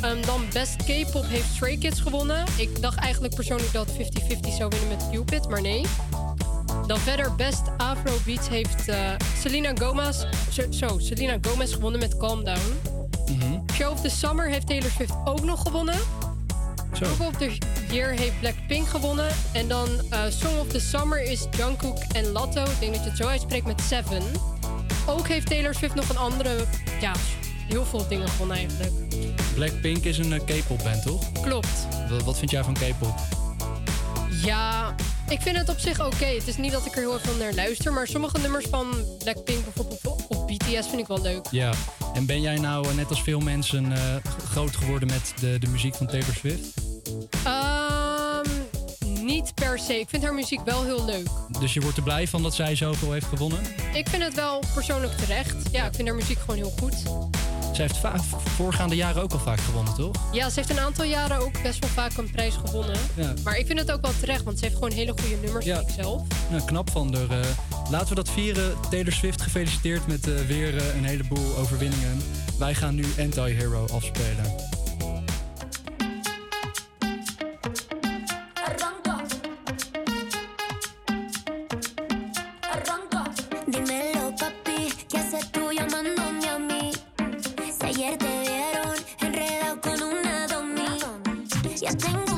Ehm, 0.00 0.22
dan 0.26 0.44
Best 0.52 0.76
K-pop 0.76 1.24
heeft 1.26 1.54
Stray 1.54 1.76
Kids 1.76 2.00
gewonnen. 2.00 2.44
Ik 2.56 2.82
dacht 2.82 2.98
eigenlijk 2.98 3.34
persoonlijk 3.34 3.72
dat 3.72 3.88
50-50 3.90 4.52
zou 4.56 4.68
winnen 4.70 4.88
met 4.88 5.04
Cupid, 5.12 5.48
maar 5.48 5.60
nee. 5.60 5.86
Dan 6.90 6.98
verder 6.98 7.34
Best 7.34 7.62
Afrobeats 7.76 8.48
heeft 8.48 8.88
eh, 8.88 8.96
Selena 9.38 9.72
Gomez, 9.74 10.24
zo, 10.70 10.98
Selena 10.98 11.38
Gomez 11.40 11.72
gewonnen 11.72 12.00
met 12.00 12.16
Calm 12.16 12.44
Down. 12.44 12.78
Mhm. 13.26 13.60
Show 13.72 13.92
of 13.92 14.00
the 14.00 14.08
Summer 14.08 14.48
heeft 14.48 14.66
Taylor 14.66 14.90
Swift 14.90 15.14
ook 15.24 15.44
nog 15.44 15.62
gewonnen. 15.62 15.94
Zo. 16.92 17.04
Song 17.04 17.26
of 17.26 17.36
the 17.36 17.58
Year 17.90 18.10
heeft 18.10 18.40
Blackpink 18.40 18.88
gewonnen. 18.88 19.28
En 19.52 19.68
dan 19.68 19.88
eh, 20.10 20.20
Song 20.28 20.58
of 20.58 20.66
the 20.66 20.80
Summer 20.80 21.22
is 21.22 21.46
Jungkook 21.56 21.98
en 21.98 22.26
Latto. 22.26 22.62
Ik 22.62 22.80
denk 22.80 22.94
dat 22.94 23.02
je 23.02 23.08
het 23.08 23.18
zo 23.18 23.26
uitspreekt 23.26 23.66
met 23.66 23.80
Seven. 23.80 24.22
Ook 25.06 25.28
heeft 25.28 25.46
Taylor 25.46 25.74
Swift 25.74 25.94
nog 25.94 26.08
een 26.08 26.18
andere, 26.18 26.64
ja, 27.00 27.12
heel 27.68 27.84
veel 27.84 28.08
dingen 28.08 28.28
gewonnen 28.28 28.56
eigenlijk. 28.56 28.92
Blackpink 29.54 30.04
is 30.04 30.18
een 30.18 30.32
eh, 30.32 30.40
K-pop 30.44 30.82
band, 30.82 31.02
toch? 31.02 31.32
Klopt. 31.42 31.86
Wat, 32.08 32.22
wat 32.22 32.38
vind 32.38 32.50
jij 32.50 32.64
van 32.64 32.74
K-pop? 32.74 33.14
Ja, 34.42 34.94
ik 35.30 35.40
vind 35.40 35.56
het 35.56 35.68
op 35.68 35.78
zich 35.78 36.06
oké. 36.06 36.24
Het 36.24 36.46
is 36.48 36.56
niet 36.56 36.72
dat 36.72 36.86
ik 36.86 36.94
er 36.94 37.00
heel 37.00 37.18
veel 37.18 37.34
naar 37.36 37.52
luister. 37.54 37.92
Maar 37.92 38.06
sommige 38.06 38.38
nummers 38.38 38.66
van 38.70 38.86
Blackpink 39.18 39.64
bijvoorbeeld 39.64 40.00
of- 40.28 40.44
BTS 40.46 40.86
vind 40.88 40.98
ik 41.00 41.06
wel 41.06 41.20
leuk. 41.20 41.46
Ja. 41.50 41.72
En 42.14 42.26
ben 42.26 42.40
jij 42.40 42.56
nou, 42.56 42.88
eh, 42.88 42.94
net 42.94 43.08
als 43.08 43.22
veel 43.22 43.40
mensen, 43.40 43.92
eh, 43.92 44.00
groot 44.50 44.76
geworden 44.76 45.08
met 45.08 45.32
de, 45.40 45.58
de 45.58 45.66
muziek 45.68 45.94
van 45.94 46.06
Taylor 46.06 46.34
Swift? 46.34 46.66
Ehm, 47.44 48.48
niet 49.24 49.54
per 49.54 49.78
se. 49.78 50.00
Ik 50.00 50.08
vind 50.08 50.22
haar 50.22 50.34
muziek 50.34 50.60
wel 50.64 50.84
heel 50.84 51.04
leuk. 51.04 51.26
Dus 51.60 51.74
je 51.74 51.80
wordt 51.80 51.96
er 51.96 52.02
blij 52.02 52.28
van 52.28 52.42
dat 52.42 52.54
zij 52.54 52.76
zoveel 52.76 53.12
heeft 53.12 53.26
gewonnen? 53.26 53.58
Ik 53.92 54.08
vind 54.08 54.22
het 54.22 54.34
wel 54.34 54.62
persoonlijk 54.74 55.16
terecht. 55.16 55.56
Ja, 55.72 55.84
ik 55.86 55.94
vind 55.94 56.08
haar 56.08 56.16
muziek 56.16 56.38
gewoon 56.38 56.56
heel 56.56 56.72
goed. 56.80 56.94
Zij 57.80 57.88
heeft 57.88 58.24
voorgaande 58.56 58.96
jaren 58.96 59.22
ook 59.22 59.32
al 59.32 59.38
vaak 59.38 59.60
gewonnen, 59.60 59.94
toch? 59.94 60.14
Ja, 60.32 60.48
ze 60.50 60.58
heeft 60.58 60.70
een 60.70 60.80
aantal 60.80 61.04
jaren 61.04 61.38
ook 61.38 61.62
best 61.62 61.78
wel 61.78 61.90
vaak 61.90 62.16
een 62.16 62.30
prijs 62.30 62.54
gewonnen. 62.54 62.96
Ja. 63.14 63.34
Maar 63.44 63.58
ik 63.58 63.66
vind 63.66 63.78
het 63.78 63.92
ook 63.92 64.00
wel 64.00 64.12
terecht, 64.20 64.42
want 64.44 64.58
ze 64.58 64.64
heeft 64.64 64.76
gewoon 64.76 64.92
hele 64.92 65.12
goede 65.20 65.36
nummers, 65.42 65.64
vind 65.64 65.80
ik 65.88 65.94
zelf. 66.02 66.22
Nou, 66.50 66.62
knap 66.64 66.90
van 66.90 67.14
haar. 67.14 67.40
eh. 67.40 67.46
laten 67.90 68.08
we 68.08 68.14
dat 68.14 68.30
vieren. 68.30 68.74
Taylor 68.90 69.12
Swift 69.12 69.42
gefeliciteerd 69.42 70.06
met 70.06 70.28
eh, 70.28 70.34
weer 70.46 70.76
eh, 70.76 70.96
een 70.96 71.04
heleboel 71.04 71.56
overwinningen. 71.56 72.22
Wij 72.58 72.74
gaan 72.74 72.94
nu 72.94 73.04
Anti-Hero 73.18 73.86
afspelen. 73.92 74.54
things 91.92 92.29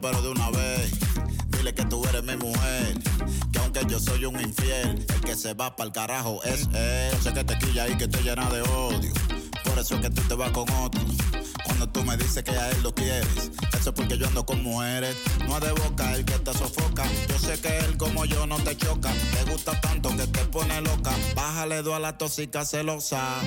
pero 0.00 0.20
de 0.22 0.28
una 0.30 0.50
vez. 0.50 0.92
Dile 1.48 1.74
que 1.74 1.84
tú 1.84 2.04
eres 2.06 2.22
mi 2.22 2.36
mujer. 2.36 2.98
Que 3.52 3.58
aunque 3.58 3.80
yo 3.88 3.98
soy 3.98 4.24
un 4.24 4.40
infiel, 4.40 5.04
el 5.08 5.20
que 5.20 5.36
se 5.36 5.54
va 5.54 5.76
para 5.76 5.88
el 5.88 5.92
carajo 5.92 6.42
es 6.44 6.68
él. 6.74 7.18
Sé 7.22 7.32
que 7.32 7.44
te 7.44 7.58
quilla 7.58 7.88
y 7.88 7.96
que 7.96 8.08
te 8.08 8.22
llena 8.22 8.48
de 8.50 8.62
odio. 8.62 9.12
Por 9.64 9.78
eso 9.78 9.96
es 9.96 10.00
que 10.00 10.10
tú 10.10 10.22
te 10.22 10.34
vas 10.34 10.50
con 10.50 10.68
otro. 10.70 11.02
Cuando 11.64 11.88
tú 11.88 12.02
me 12.04 12.16
dices 12.16 12.42
que 12.42 12.50
a 12.52 12.70
él 12.70 12.82
lo 12.82 12.94
quieres, 12.94 13.50
eso 13.78 13.90
es 13.90 13.94
porque 13.94 14.18
yo 14.18 14.26
ando 14.26 14.44
con 14.44 14.62
mujeres. 14.62 15.16
No 15.46 15.56
es 15.58 15.62
de 15.62 15.72
boca 15.72 16.14
el 16.14 16.24
que 16.24 16.38
te 16.38 16.52
sofoca. 16.52 17.04
Yo 17.28 17.38
sé 17.38 17.60
que 17.60 17.78
él 17.78 17.96
como 17.96 18.24
yo 18.24 18.46
no 18.46 18.56
te 18.58 18.76
choca. 18.76 19.12
Te 19.32 19.50
gusta 19.50 19.80
tanto 19.80 20.10
que 20.16 20.26
te 20.26 20.44
pone 20.46 20.80
loca. 20.80 21.12
Bájale 21.34 21.82
dos 21.82 21.94
a 21.94 22.00
la 22.00 22.18
tóxica 22.18 22.64
celosa. 22.64 23.40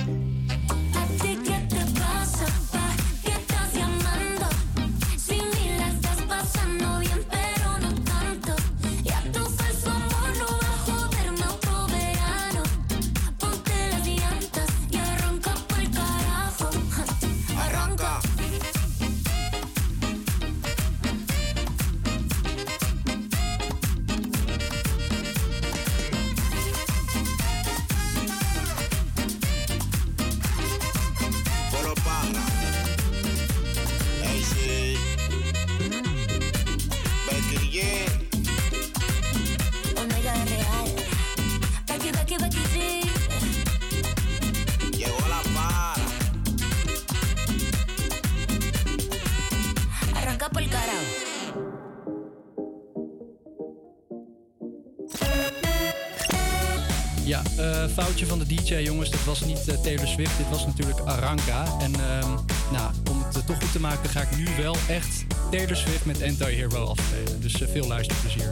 De 58.74 58.80
DJ, 58.80 58.86
jongens. 58.86 59.10
Dit 59.10 59.24
was 59.24 59.40
niet 59.44 59.68
eh, 59.68 59.76
Taylor 59.76 60.06
Swift, 60.06 60.36
dit 60.36 60.48
was 60.50 60.66
natuurlijk 60.66 61.00
Aranka. 61.00 61.66
En 61.80 61.94
ehm, 61.94 62.30
nou, 62.72 62.90
om 63.10 63.22
het 63.22 63.36
eh, 63.36 63.42
toch 63.42 63.56
goed 63.60 63.72
te 63.72 63.80
maken, 63.80 64.10
ga 64.10 64.20
ik 64.20 64.36
nu 64.36 64.46
wel 64.62 64.76
echt 64.88 65.24
Taylor 65.50 65.76
Swift 65.76 66.04
met 66.04 66.22
Anti-Hero 66.22 66.84
afspelen. 66.84 67.40
Dus 67.40 67.60
eh, 67.60 67.68
veel 67.68 67.86
luisterplezier. 67.86 68.43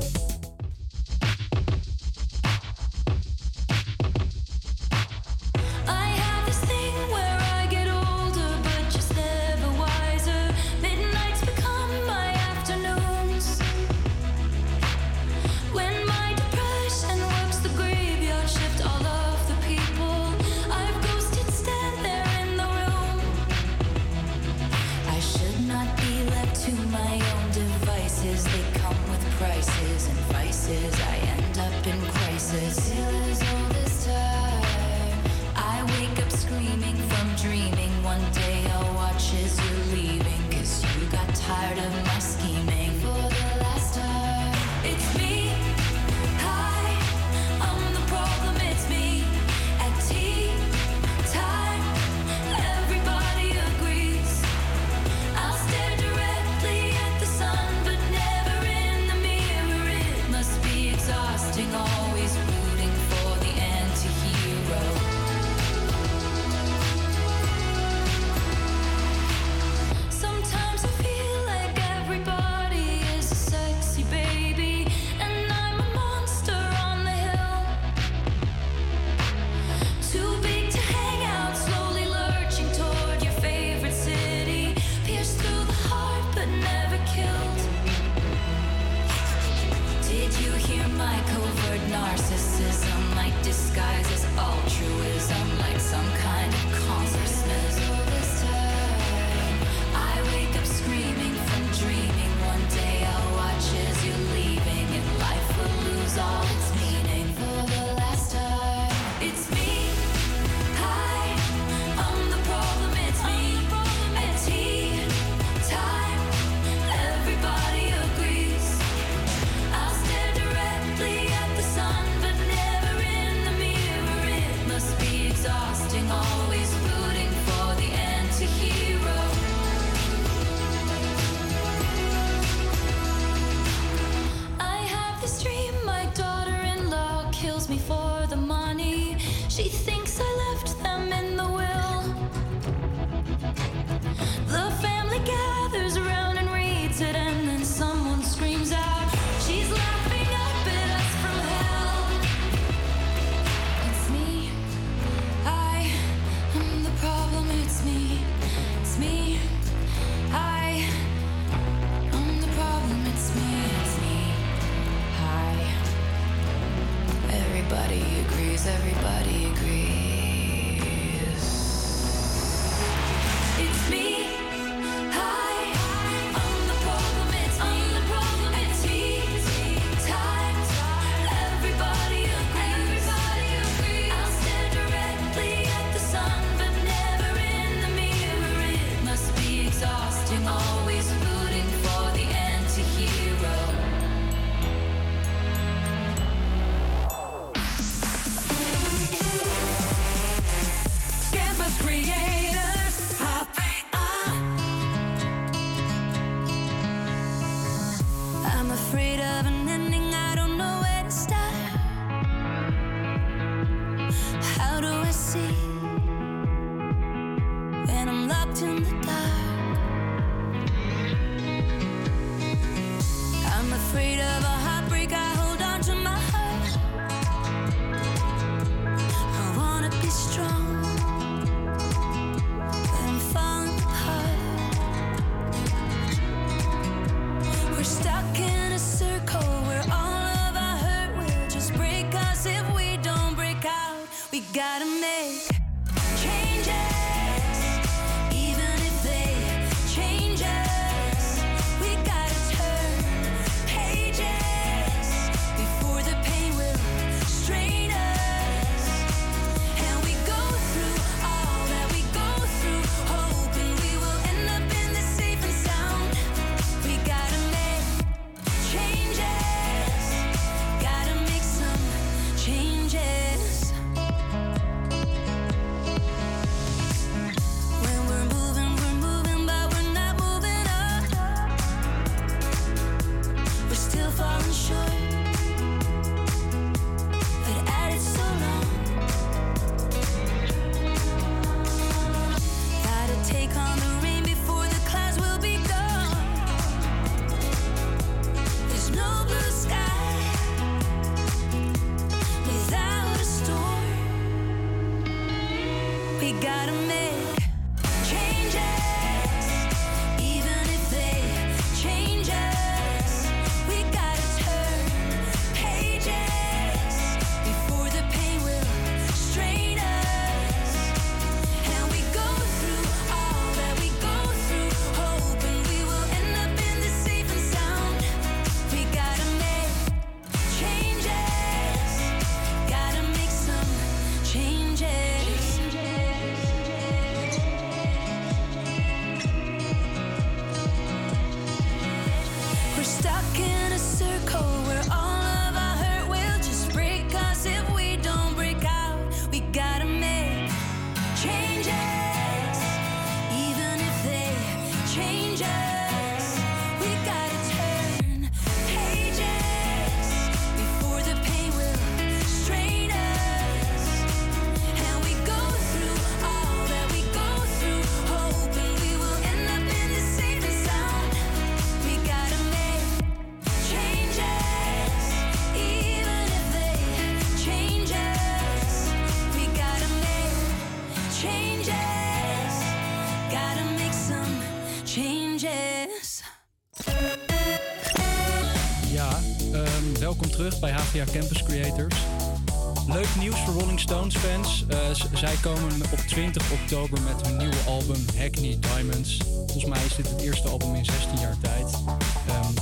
Stones 393.92 394.16
fans. 394.16 394.64
Eh, 394.68 394.78
zij 395.14 395.34
komen 395.42 395.82
op 395.92 395.98
20 395.98 396.50
oktober 396.50 397.00
met 397.00 397.26
hun 397.26 397.36
nieuwe 397.36 397.62
album 397.66 398.04
Hackney 398.18 398.58
Diamonds. 398.60 399.16
Volgens 399.46 399.64
mij 399.64 399.84
is 399.84 399.96
dit 399.96 400.10
het 400.10 400.20
eerste 400.20 400.48
album 400.48 400.74
in 400.74 400.84
16 400.84 401.18
jaar 401.18 401.36
tijd. 401.42 401.82
Ehm, 402.28 402.52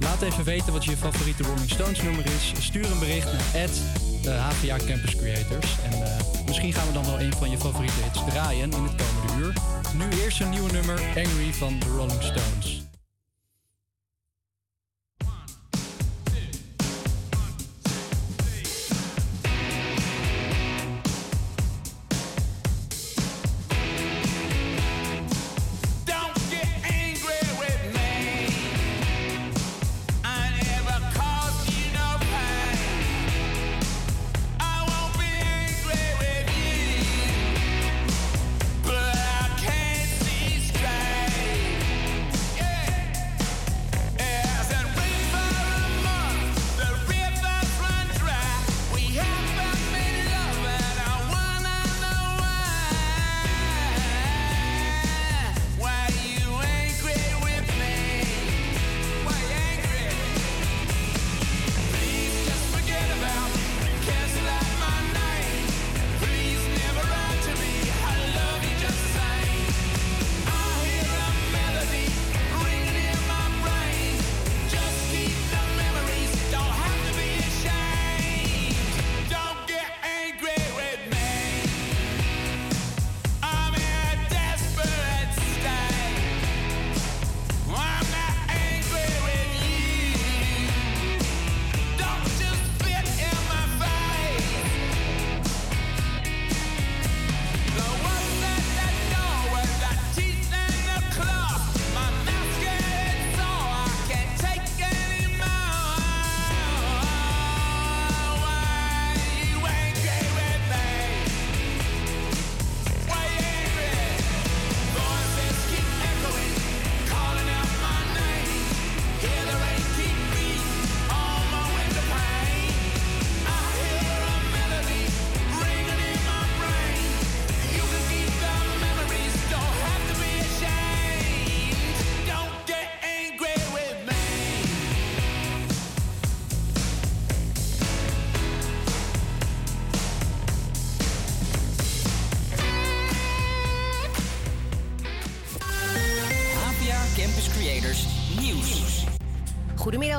laat 0.00 0.22
even 0.22 0.44
weten 0.44 0.72
wat 0.72 0.84
je 0.84 0.96
favoriete 0.96 1.42
Rolling 1.42 1.70
Stones 1.70 2.02
nummer 2.02 2.24
is. 2.24 2.52
Stuur 2.58 2.90
een 2.90 2.98
bericht 2.98 3.32
naar 4.22 4.38
HVA 4.38 4.76
eh, 4.76 4.86
Campus 4.86 5.16
Creators. 5.16 5.76
En 5.84 5.92
eh, 5.92 6.44
misschien 6.46 6.72
gaan 6.72 6.86
we 6.86 6.92
dan 6.92 7.04
wel 7.04 7.20
een 7.20 7.32
van 7.32 7.50
je 7.50 7.58
favoriete 7.58 8.02
hits 8.02 8.24
draaien 8.24 8.72
in 8.72 8.82
het 8.82 8.94
komende 9.02 9.44
uur. 9.44 9.54
Nu 9.94 10.22
eerst 10.22 10.40
een 10.40 10.50
nieuwe 10.50 10.72
nummer, 10.72 11.00
Angry 11.16 11.52
van 11.52 11.78
de 11.78 11.86
Rolling 11.86 12.22
Stones. 12.22 12.71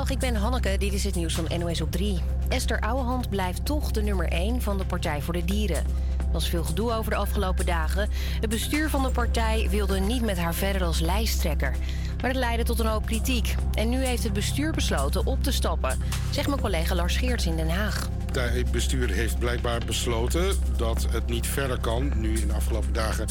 Ik 0.08 0.18
ben 0.18 0.34
Hanneke. 0.34 0.76
Dit 0.78 0.92
is 0.92 1.04
het 1.04 1.14
nieuws 1.14 1.34
van 1.34 1.58
NOS 1.58 1.80
op 1.80 1.90
3. 1.90 2.20
Esther 2.48 2.80
Ouwehand 2.80 3.30
blijft 3.30 3.64
toch 3.64 3.90
de 3.90 4.02
nummer 4.02 4.28
1 4.28 4.62
van 4.62 4.78
de 4.78 4.84
Partij 4.84 5.22
voor 5.22 5.32
de 5.32 5.44
Dieren. 5.44 5.76
Er 6.18 6.32
was 6.32 6.48
veel 6.48 6.64
gedoe 6.64 6.92
over 6.92 7.10
de 7.10 7.16
afgelopen 7.16 7.66
dagen. 7.66 8.08
Het 8.40 8.50
bestuur 8.50 8.90
van 8.90 9.02
de 9.02 9.10
partij 9.10 9.66
wilde 9.70 10.00
niet 10.00 10.22
met 10.22 10.38
haar 10.38 10.54
verder 10.54 10.84
als 10.84 11.00
lijsttrekker. 11.00 11.76
Maar 12.20 12.32
dat 12.32 12.42
leidde 12.42 12.64
tot 12.64 12.78
een 12.78 12.86
hoop 12.86 13.06
kritiek. 13.06 13.54
En 13.74 13.88
nu 13.88 14.04
heeft 14.04 14.22
het 14.22 14.32
bestuur 14.32 14.72
besloten 14.72 15.26
op 15.26 15.42
te 15.42 15.52
stappen, 15.52 15.98
zegt 16.30 16.48
mijn 16.48 16.60
collega 16.60 16.94
Lars 16.94 17.16
Geerts 17.16 17.46
in 17.46 17.56
Den 17.56 17.70
Haag. 17.70 18.08
Het 18.32 18.70
bestuur 18.70 19.10
heeft 19.10 19.38
blijkbaar 19.38 19.80
besloten 19.86 20.56
dat 20.76 21.06
het 21.10 21.26
niet 21.26 21.46
verder 21.46 21.80
kan. 21.80 22.12
Nu 22.16 22.38
in 22.38 22.48
de 22.48 22.54
afgelopen 22.54 22.92
dagen 22.92 23.26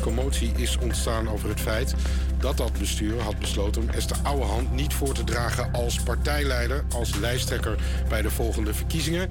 commotie 0.00 0.52
is 0.56 0.78
ontstaan 0.78 1.28
over 1.28 1.48
het 1.48 1.60
feit 1.60 1.94
dat 2.40 2.56
dat 2.56 2.72
bestuur 2.78 3.20
had 3.20 3.38
besloten 3.38 3.82
om 3.82 3.88
Esther 3.88 4.16
Ouwehand 4.22 4.72
niet 4.72 4.94
voor 4.94 5.14
te 5.14 5.24
dragen 5.24 5.72
als 5.72 6.00
partijleider, 6.00 6.84
als 6.94 7.14
lijsttrekker 7.14 7.78
bij 8.08 8.22
de 8.22 8.30
volgende 8.30 8.74
verkiezingen. 8.74 9.30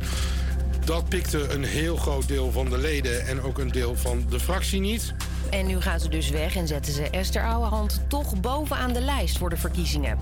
Dat 0.85 1.09
pikte 1.09 1.53
een 1.53 1.63
heel 1.63 1.97
groot 1.97 2.27
deel 2.27 2.51
van 2.51 2.69
de 2.69 2.77
leden 2.77 3.27
en 3.27 3.41
ook 3.41 3.57
een 3.57 3.71
deel 3.71 3.95
van 3.95 4.25
de 4.29 4.39
fractie 4.39 4.79
niet. 4.79 5.13
En 5.49 5.67
nu 5.67 5.81
gaan 5.81 5.99
ze 5.99 6.09
dus 6.09 6.29
weg 6.29 6.55
en 6.55 6.67
zetten 6.67 6.93
ze 6.93 7.09
Esther 7.09 7.45
Ouwehand 7.45 8.01
toch 8.07 8.39
bovenaan 8.39 8.93
de 8.93 9.01
lijst 9.01 9.37
voor 9.37 9.49
de 9.49 9.57
verkiezingen. 9.57 10.17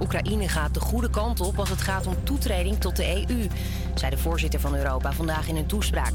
Oekraïne 0.00 0.48
gaat 0.48 0.74
de 0.74 0.80
goede 0.80 1.10
kant 1.10 1.40
op 1.40 1.58
als 1.58 1.70
het 1.70 1.80
gaat 1.80 2.06
om 2.06 2.16
toetreding 2.24 2.80
tot 2.80 2.96
de 2.96 3.26
EU, 3.28 3.46
zei 3.94 4.10
de 4.10 4.18
voorzitter 4.18 4.60
van 4.60 4.76
Europa 4.76 5.12
vandaag 5.12 5.48
in 5.48 5.56
een 5.56 5.66
toespraak. 5.66 6.12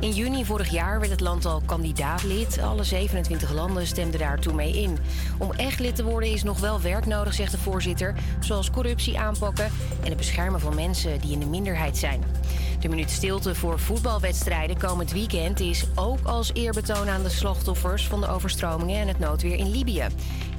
In 0.00 0.10
juni 0.10 0.44
vorig 0.44 0.70
jaar 0.70 0.98
werd 0.98 1.10
het 1.10 1.20
land 1.20 1.44
al 1.44 1.62
kandidaatlid. 1.66 2.58
Alle 2.58 2.84
27 2.84 3.52
landen 3.52 3.86
stemden 3.86 4.20
daartoe 4.20 4.52
mee 4.52 4.72
in. 4.72 4.98
Om 5.38 5.52
echt 5.52 5.78
lid 5.78 5.96
te 5.96 6.04
worden 6.04 6.30
is 6.30 6.42
nog 6.42 6.60
wel 6.60 6.80
werk 6.80 7.06
nodig, 7.06 7.34
zegt 7.34 7.52
de 7.52 7.58
voorzitter. 7.58 8.14
Zoals 8.40 8.70
corruptie 8.70 9.18
aanpakken 9.18 9.70
en 10.02 10.08
het 10.08 10.16
beschermen 10.16 10.60
van 10.60 10.74
mensen 10.74 11.20
die 11.20 11.32
in 11.32 11.40
de 11.40 11.46
minderheid 11.46 11.96
zijn. 11.96 12.22
De 12.80 12.88
minuut 12.88 13.10
stilte 13.10 13.54
voor 13.54 13.78
voetbalwedstrijden 13.78 14.78
komend 14.78 15.12
weekend 15.12 15.60
is 15.60 15.84
ook 15.94 16.18
als 16.22 16.50
eerbetoon 16.52 17.08
aan 17.08 17.22
de 17.22 17.28
slachtoffers 17.28 18.06
van 18.06 18.20
de 18.20 18.28
overstromingen 18.28 19.00
en 19.00 19.08
het 19.08 19.18
noodweer 19.18 19.56
in 19.56 19.70
Libië. 19.70 20.06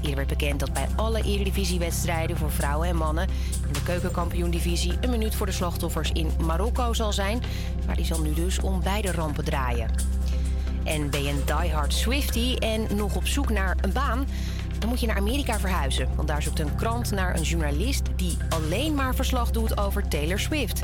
Eerder 0.01 0.15
werd 0.15 0.27
bekend 0.27 0.59
dat 0.59 0.73
bij 0.73 0.87
alle 0.95 1.23
eredivisiewedstrijden 1.23 2.37
voor 2.37 2.51
vrouwen 2.51 2.87
en 2.87 2.95
mannen 2.95 3.27
de 3.71 3.83
keukenkampioendivisie 3.83 4.97
een 5.01 5.09
minuut 5.09 5.35
voor 5.35 5.45
de 5.45 5.51
slachtoffers 5.51 6.11
in 6.11 6.31
Marokko 6.41 6.93
zal 6.93 7.13
zijn. 7.13 7.41
Maar 7.85 7.95
die 7.95 8.05
zal 8.05 8.21
nu 8.21 8.33
dus 8.33 8.59
om 8.59 8.83
beide 8.83 9.11
rampen 9.11 9.45
draaien. 9.45 9.89
En 10.83 11.09
ben 11.09 11.23
je 11.23 11.29
een 11.29 11.45
diehard 11.45 11.93
Swifty 11.93 12.55
en 12.55 12.95
nog 12.95 13.15
op 13.15 13.27
zoek 13.27 13.49
naar 13.49 13.77
een 13.81 13.93
baan? 13.93 14.27
Dan 14.79 14.89
moet 14.89 14.99
je 14.99 15.07
naar 15.07 15.17
Amerika 15.17 15.59
verhuizen. 15.59 16.09
Want 16.15 16.27
daar 16.27 16.41
zoekt 16.41 16.59
een 16.59 16.75
krant 16.75 17.11
naar 17.11 17.35
een 17.35 17.41
journalist 17.41 18.01
die 18.15 18.37
alleen 18.49 18.95
maar 18.95 19.15
verslag 19.15 19.51
doet 19.51 19.77
over 19.77 20.07
Taylor 20.07 20.39
Swift. 20.39 20.83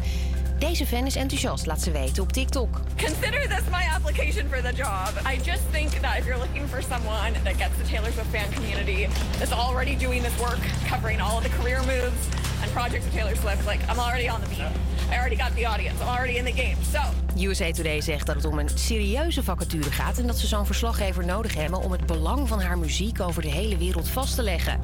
Deze 0.60 0.86
fan 0.86 1.06
is 1.06 1.16
enthousiast, 1.16 1.66
laat 1.66 1.82
ze 1.82 1.92
weten 1.92 2.24
op 2.24 2.32
TikTok. 2.32 2.82
Consider 2.98 3.48
this 3.48 3.64
my 3.72 3.84
application 3.96 4.50
for 4.50 4.62
the 4.62 4.74
job. 4.76 5.10
I 5.34 5.38
just 5.44 5.62
think 5.72 5.90
that 5.90 6.18
if 6.18 6.26
you're 6.26 6.40
looking 6.40 6.68
for 6.70 6.82
someone 6.82 7.34
that 7.44 7.58
gets 7.58 7.76
the 7.78 7.88
Taylor 7.92 8.12
Swift 8.12 8.30
fan 8.30 8.54
community 8.54 9.08
that's 9.38 9.52
already 9.52 9.98
doing 9.98 10.24
this 10.24 10.38
work, 10.40 10.60
covering 10.90 11.22
all 11.22 11.38
of 11.38 11.44
the 11.44 11.54
career 11.60 11.80
moves 11.80 12.22
and 12.62 12.72
projects 12.72 13.06
of 13.06 13.14
Taylor 13.14 13.36
Swift, 13.36 13.66
like 13.66 13.82
I'm 13.90 14.00
already 14.00 14.30
on 14.30 14.42
the 14.42 14.48
beat. 14.50 14.72
I 15.12 15.18
already 15.18 15.36
got 15.36 15.56
the 15.56 15.66
audience. 15.68 16.02
I'm 16.02 16.10
already 16.18 16.38
in 16.38 16.46
the 16.46 16.62
game. 16.64 16.78
So 16.92 17.00
USA 17.38 17.72
Today 17.72 18.02
zegt 18.02 18.26
dat 18.26 18.36
het 18.36 18.46
om 18.46 18.60
een 18.60 18.70
serieuze 18.76 19.44
vacature 19.44 19.92
gaat 19.92 20.18
en 20.18 20.28
dat 20.28 20.38
ze 20.38 20.48
zo'n 20.48 20.66
verslaggever 20.66 21.26
nodig 21.26 21.56
hebben 21.56 21.80
om 21.80 21.92
het 21.92 22.06
belang 22.06 22.48
van 22.48 22.62
haar 22.62 22.78
muziek 22.78 23.20
over 23.22 23.42
de 23.42 23.52
hele 23.52 23.78
wereld 23.78 24.10
vast 24.10 24.36
te 24.36 24.44
leggen. 24.44 24.80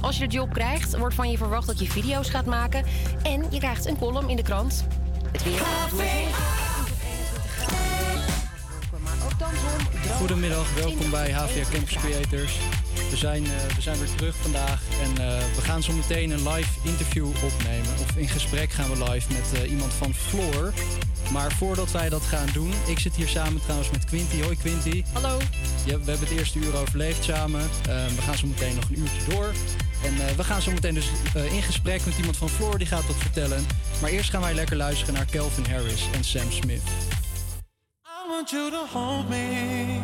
Als 0.00 0.18
je 0.18 0.28
de 0.28 0.34
job 0.34 0.52
krijgt, 0.52 0.96
wordt 0.96 1.14
van 1.14 1.30
je 1.30 1.36
verwacht 1.36 1.66
dat 1.66 1.78
je 1.78 1.86
video's 1.86 2.28
gaat 2.28 2.46
maken 2.46 2.84
en 3.22 3.44
je 3.50 3.58
krijgt 3.58 3.86
een 3.86 3.98
column 3.98 4.28
in 4.28 4.36
de 4.36 4.42
krant. 4.42 4.84
Het 5.34 5.44
weer. 5.44 5.62
Goedemiddag, 10.16 10.74
welkom 10.74 11.10
bij 11.10 11.32
HVA 11.32 11.70
Campus 11.70 11.94
Creators. 11.94 12.58
We 13.10 13.16
zijn, 13.16 13.44
eh, 13.44 13.74
we 13.74 13.80
zijn 13.80 13.98
weer 13.98 14.14
terug 14.14 14.36
vandaag 14.36 14.82
en 15.02 15.10
eh, 15.10 15.38
we 15.54 15.60
gaan 15.60 15.82
zo 15.82 15.92
meteen 15.92 16.30
een 16.30 16.48
live 16.48 16.70
interview 16.82 17.26
opnemen. 17.26 17.92
Of 18.00 18.16
in 18.16 18.28
gesprek 18.28 18.72
gaan 18.72 18.90
we 18.90 19.10
live 19.10 19.32
met 19.32 19.62
eh, 19.62 19.70
iemand 19.70 19.92
van 19.92 20.14
Floor. 20.14 20.72
Maar 21.32 21.52
voordat 21.52 21.90
wij 21.90 22.08
dat 22.08 22.22
gaan 22.22 22.48
doen, 22.52 22.72
ik 22.86 22.98
zit 22.98 23.14
hier 23.14 23.28
samen 23.28 23.60
trouwens 23.60 23.90
met 23.90 24.04
Quinty. 24.04 24.42
Hoi 24.42 24.56
Quinty. 24.56 25.04
Hallo. 25.12 25.38
Ja, 25.84 25.98
we 25.98 26.10
hebben 26.10 26.28
het 26.28 26.38
eerste 26.38 26.58
uur 26.58 26.76
overleefd 26.76 27.24
samen. 27.24 27.62
We 28.16 28.22
gaan 28.22 28.36
zo 28.36 28.46
meteen 28.46 28.74
nog 28.74 28.88
een 28.88 28.98
uurtje 28.98 29.30
door. 29.30 29.52
En 30.04 30.28
eh, 30.28 30.34
we 30.36 30.44
gaan 30.44 30.62
zo 30.62 30.70
meteen 30.70 30.94
dus 30.94 31.08
eh, 31.34 31.52
in 31.52 31.62
gesprek 31.62 32.04
met 32.04 32.16
iemand 32.16 32.36
van 32.36 32.48
Floor, 32.48 32.78
die 32.78 32.86
gaat 32.86 33.06
dat 33.06 33.16
vertellen. 33.16 33.66
Maar 34.00 34.10
eerst 34.10 34.30
gaan 34.30 34.40
wij 34.40 34.54
lekker 34.54 34.76
luisteren 34.76 35.14
naar 35.14 35.26
Calvin 35.30 35.66
Harris 35.70 36.04
en 36.14 36.24
Sam 36.24 36.50
Smith. 36.50 36.82
I 38.06 38.28
want 38.28 38.50
you 38.50 38.70
to 38.70 38.86
hold 38.98 39.28
me. 39.28 40.00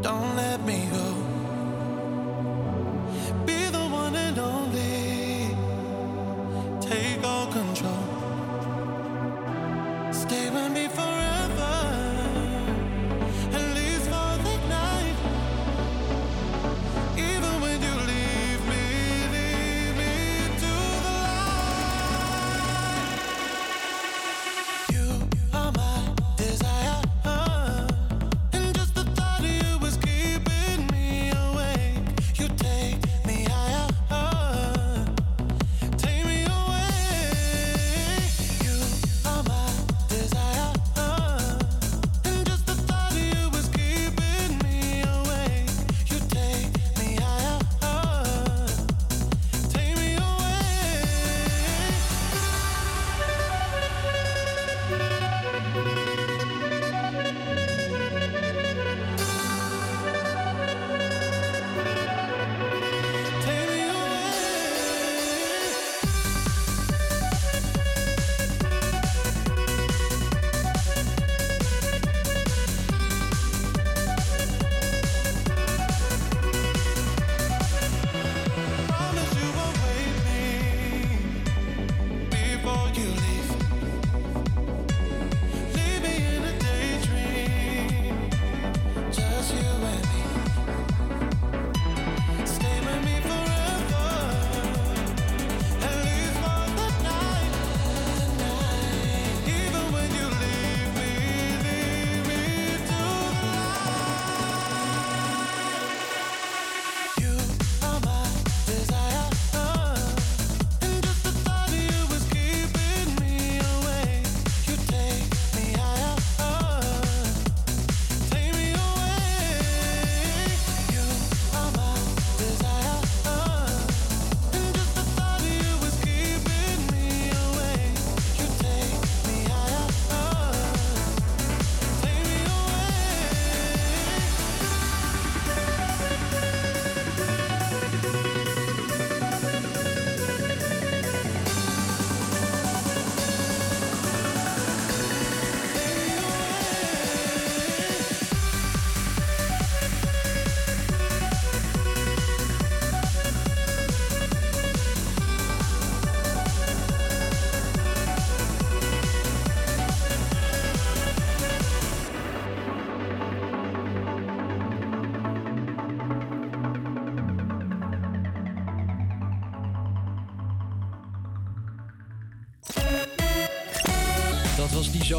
Don't 0.00 0.34
let 0.34 0.64
me 0.64 0.88
go. 0.92 1.28
Be 3.44 3.68
the 3.70 3.88
one 3.92 4.18
and 4.18 4.38
only. 4.38 5.54
Take 6.80 7.26
all 7.26 7.46
control. 7.46 8.08
Stay 10.12 10.50
with 10.50 10.72
me 10.72 10.88
forever. 10.94 11.29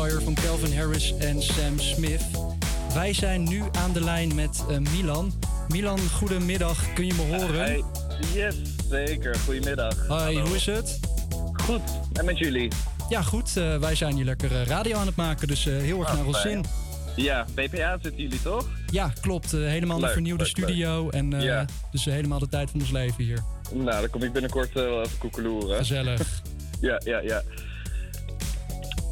Van 0.09 0.33
Calvin 0.33 0.77
Harris 0.77 1.13
en 1.17 1.41
Sam 1.41 1.79
Smith. 1.79 2.21
Wij 2.93 3.13
zijn 3.13 3.43
nu 3.43 3.63
aan 3.71 3.91
de 3.93 4.03
lijn 4.03 4.35
met 4.35 4.63
eh, 4.69 4.77
Milan. 4.77 5.33
Milan, 5.67 5.99
goedemiddag. 5.99 6.93
Kun 6.93 7.05
je 7.05 7.13
me 7.13 7.21
horen? 7.37 7.59
Hey, 7.59 7.83
yes, 8.33 8.55
zeker. 8.89 9.35
Goedemiddag. 9.35 10.07
Hoi, 10.07 10.39
hoe 10.39 10.55
is 10.55 10.65
het? 10.65 10.99
Goed, 11.53 11.81
en 12.13 12.25
met 12.25 12.37
jullie? 12.37 12.71
Ja, 13.09 13.21
goed. 13.21 13.57
Eh, 13.57 13.77
wij 13.77 13.95
zijn 13.95 14.15
hier 14.15 14.25
lekker 14.25 14.51
eh, 14.51 14.65
radio 14.65 14.97
aan 14.97 15.05
het 15.05 15.15
maken, 15.15 15.47
dus 15.47 15.63
heel 15.63 15.99
erg 15.99 16.09
Ah, 16.09 16.15
naar 16.15 16.25
ons 16.25 16.41
zin. 16.41 16.65
Ja, 17.15 17.45
BPA 17.53 17.97
zitten 18.01 18.21
jullie 18.21 18.41
toch? 18.41 18.67
Ja, 18.91 19.13
klopt. 19.21 19.51
Helemaal 19.51 20.03
een 20.03 20.09
vernieuwde 20.09 20.43
leuk, 20.43 20.51
studio. 20.51 21.09
En 21.09 21.41
Ja. 21.41 21.65
dus 21.91 22.05
helemaal 22.05 22.39
de 22.39 22.47
tijd 22.47 22.69
van 22.71 22.79
ons 22.79 22.91
leven 22.91 23.23
hier. 23.23 23.39
Nou, 23.73 24.01
dan 24.01 24.09
kom 24.09 24.23
ik 24.23 24.31
binnenkort 24.33 24.67
eh, 24.69 24.73
wel 24.73 25.01
even 25.01 25.17
koekeloeren. 25.17 25.77
Gezellig. 25.77 26.41
ja, 26.81 27.01
ja, 27.05 27.19
ja. 27.19 27.41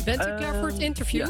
Bent 0.05 0.19
u 0.27 0.35
klaar 0.35 0.55
voor 0.55 0.67
het 0.67 0.77
Ehm, 0.77 0.85
interview? 0.85 1.27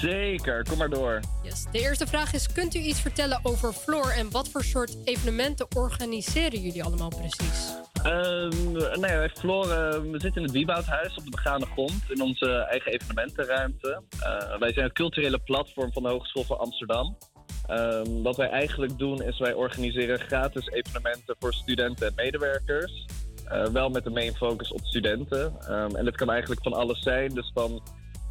Zeker, 0.00 0.64
kom 0.68 0.78
maar 0.78 0.88
door. 0.90 1.20
Yes. 1.42 1.64
De 1.72 1.80
eerste 1.80 2.06
vraag 2.06 2.32
is: 2.32 2.52
kunt 2.52 2.74
u 2.74 2.78
iets 2.78 3.00
vertellen 3.00 3.40
over 3.42 3.72
Floor 3.72 4.10
en 4.10 4.30
wat 4.30 4.48
voor 4.48 4.64
soort 4.64 4.96
evenementen 5.04 5.66
organiseren 5.76 6.60
jullie 6.60 6.84
allemaal 6.84 7.08
precies? 7.08 7.72
Ehm, 8.02 8.72
nee, 9.00 9.16
wij 9.16 9.28
Floor, 9.28 9.70
eh, 9.70 10.00
we 10.00 10.20
zitten 10.20 10.34
in 10.34 10.42
het 10.42 10.50
Wieboudhuis 10.50 11.16
op 11.16 11.24
de 11.24 11.30
begane 11.30 11.66
grond 11.66 12.02
in 12.08 12.22
onze 12.22 12.52
eigen 12.70 12.92
evenementenruimte. 12.92 14.02
Eh, 14.20 14.58
wij 14.58 14.72
zijn 14.72 14.84
het 14.84 14.94
culturele 14.94 15.38
platform 15.38 15.92
van 15.92 16.02
de 16.02 16.08
Hogeschool 16.08 16.44
van 16.44 16.58
Amsterdam. 16.58 17.16
Ehm, 17.66 18.22
wat 18.22 18.36
wij 18.36 18.48
eigenlijk 18.48 18.98
doen 18.98 19.22
is 19.22 19.38
wij 19.38 19.52
organiseren 19.52 20.18
gratis 20.20 20.66
evenementen 20.68 21.36
voor 21.38 21.52
studenten 21.54 22.06
en 22.06 22.12
medewerkers. 22.16 23.06
Eh, 23.50 23.66
wel 23.66 23.88
met 23.88 24.04
de 24.04 24.10
main 24.10 24.34
focus 24.34 24.72
op 24.72 24.80
studenten. 24.82 25.52
Ehm, 25.60 25.96
en 25.96 26.04
dat 26.04 26.16
kan 26.16 26.30
eigenlijk 26.30 26.62
van 26.62 26.72
alles 26.72 27.02
zijn. 27.02 27.34
Dus 27.34 27.50
van 27.54 27.82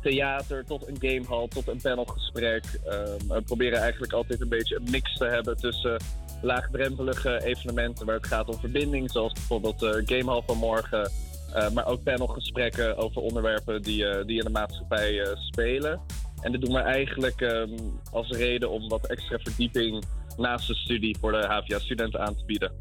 theater 0.02 0.66
tot 0.66 0.88
een 0.88 0.98
gamehall 1.00 1.48
tot 1.48 1.68
een 1.68 1.82
panelgesprek. 1.82 2.64
Ehm, 2.86 3.28
we 3.28 3.42
proberen 3.42 3.80
eigenlijk 3.80 4.14
altijd 4.14 4.42
een 4.42 4.50
beetje 4.50 4.76
een 4.76 4.88
mix 4.92 5.18
te 5.18 5.26
hebben 5.26 5.58
tussen 5.58 6.02
laagdrempelige 6.42 7.44
evenementen 7.44 8.06
waar 8.06 8.16
het 8.16 8.28
gaat 8.28 8.48
om 8.48 8.60
verbinding, 8.60 9.12
zoals 9.12 9.34
bijvoorbeeld 9.34 9.80
de 9.80 10.02
gamehall 10.06 10.42
van 10.46 10.58
morgen. 10.58 11.12
eh, 11.54 11.70
maar 11.70 11.86
ook 11.88 12.04
panelgesprekken 12.04 12.98
over 12.98 13.22
onderwerpen 13.22 13.82
die, 13.82 14.06
eh, 14.06 14.26
die 14.26 14.38
in 14.38 14.44
de 14.44 14.50
maatschappij 14.50 15.36
spelen. 15.36 16.02
En 16.42 16.52
dit 16.52 16.62
doen 16.62 16.74
we 16.74 16.80
eigenlijk 16.80 17.42
ehm, 17.42 17.78
als 18.12 18.30
reden 18.30 18.70
om 18.70 18.90
wat 18.90 19.08
extra 19.08 19.38
verdieping 19.38 20.04
naast 20.38 20.68
de 20.68 20.76
studie 20.76 21.18
voor 21.20 21.32
de 21.32 21.48
HVA-studenten 21.48 22.20
aan 22.20 22.36
te 22.36 22.46
bieden. 22.46 22.72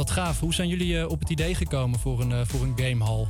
Wat 0.00 0.10
gaaf. 0.10 0.40
Hoe 0.40 0.54
zijn 0.54 0.68
jullie 0.68 0.98
eh, 0.98 1.08
op 1.08 1.20
het 1.20 1.30
idee 1.30 1.54
gekomen 1.54 1.98
voor 1.98 2.20
een, 2.20 2.32
eh, 2.32 2.40
voor 2.44 2.60
een 2.60 2.78
gamehall? 2.78 3.26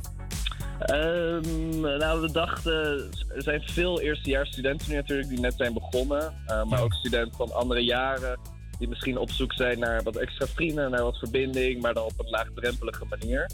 Ehm, 0.79 1.81
nou, 1.81 2.21
we 2.21 2.33
dachten, 2.33 3.11
er 3.35 3.43
zijn 3.43 3.62
veel 3.62 4.01
eerstejaarsstudenten 4.01 4.91
nu 4.91 4.97
natuurlijk 4.97 5.29
die 5.29 5.41
net 5.41 5.55
zijn 5.57 5.73
begonnen. 5.73 6.35
eh, 6.47 6.64
maar 6.64 6.83
ook 6.83 6.93
studenten 6.93 7.37
van 7.37 7.53
andere 7.53 7.81
jaren 7.81 8.39
die 8.79 8.89
misschien 8.89 9.18
op 9.18 9.31
zoek 9.31 9.53
zijn 9.53 9.79
naar 9.79 10.03
wat 10.03 10.16
extra 10.16 10.47
vrienden, 10.47 10.91
naar 10.91 11.03
wat 11.03 11.18
verbinding, 11.18 11.83
maar 11.83 11.95
dan 11.95 12.05
op 12.05 12.12
een 12.16 12.31
laagdrempelige 12.31 13.05
manier. 13.09 13.51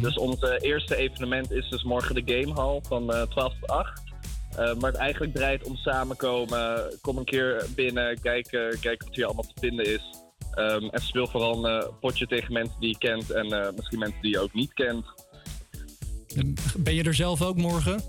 Dus 0.00 0.18
ons 0.18 0.40
eerste 0.58 0.96
evenement 0.96 1.50
is 1.50 1.68
dus 1.68 1.82
morgen 1.82 2.14
de 2.14 2.22
Gamehall 2.24 2.80
van 2.82 3.12
eh 3.12 3.22
12 3.22 3.54
tot 3.60 3.70
8. 3.70 4.02
Eh, 4.50 4.74
maar 4.74 4.90
het 4.90 5.00
eigenlijk 5.00 5.34
draait 5.34 5.64
om 5.64 5.76
samenkomen. 5.76 6.92
Kom 7.00 7.18
een 7.18 7.24
keer 7.24 7.66
binnen, 7.74 8.20
kijken, 8.20 8.80
kijken 8.80 9.06
wat 9.06 9.16
hier 9.16 9.24
allemaal 9.24 9.44
te 9.54 9.60
vinden 9.60 9.86
is. 9.86 10.26
Ehm, 10.58 10.84
en 10.84 11.00
speel 11.00 11.26
vooral 11.26 11.64
een 11.64 11.80
eh, 11.80 11.88
potje 12.00 12.26
tegen 12.26 12.52
mensen 12.52 12.80
die 12.80 12.88
je 12.88 12.98
kent 12.98 13.30
en 13.30 13.52
eh, 13.52 13.72
misschien 13.76 13.98
mensen 13.98 14.20
die 14.22 14.30
je 14.30 14.40
ook 14.40 14.52
niet 14.52 14.74
kent. 14.74 15.04
Ben 16.76 16.94
je 16.94 17.02
er 17.02 17.14
zelf 17.14 17.42
ook 17.42 17.56
morgen? 17.56 18.02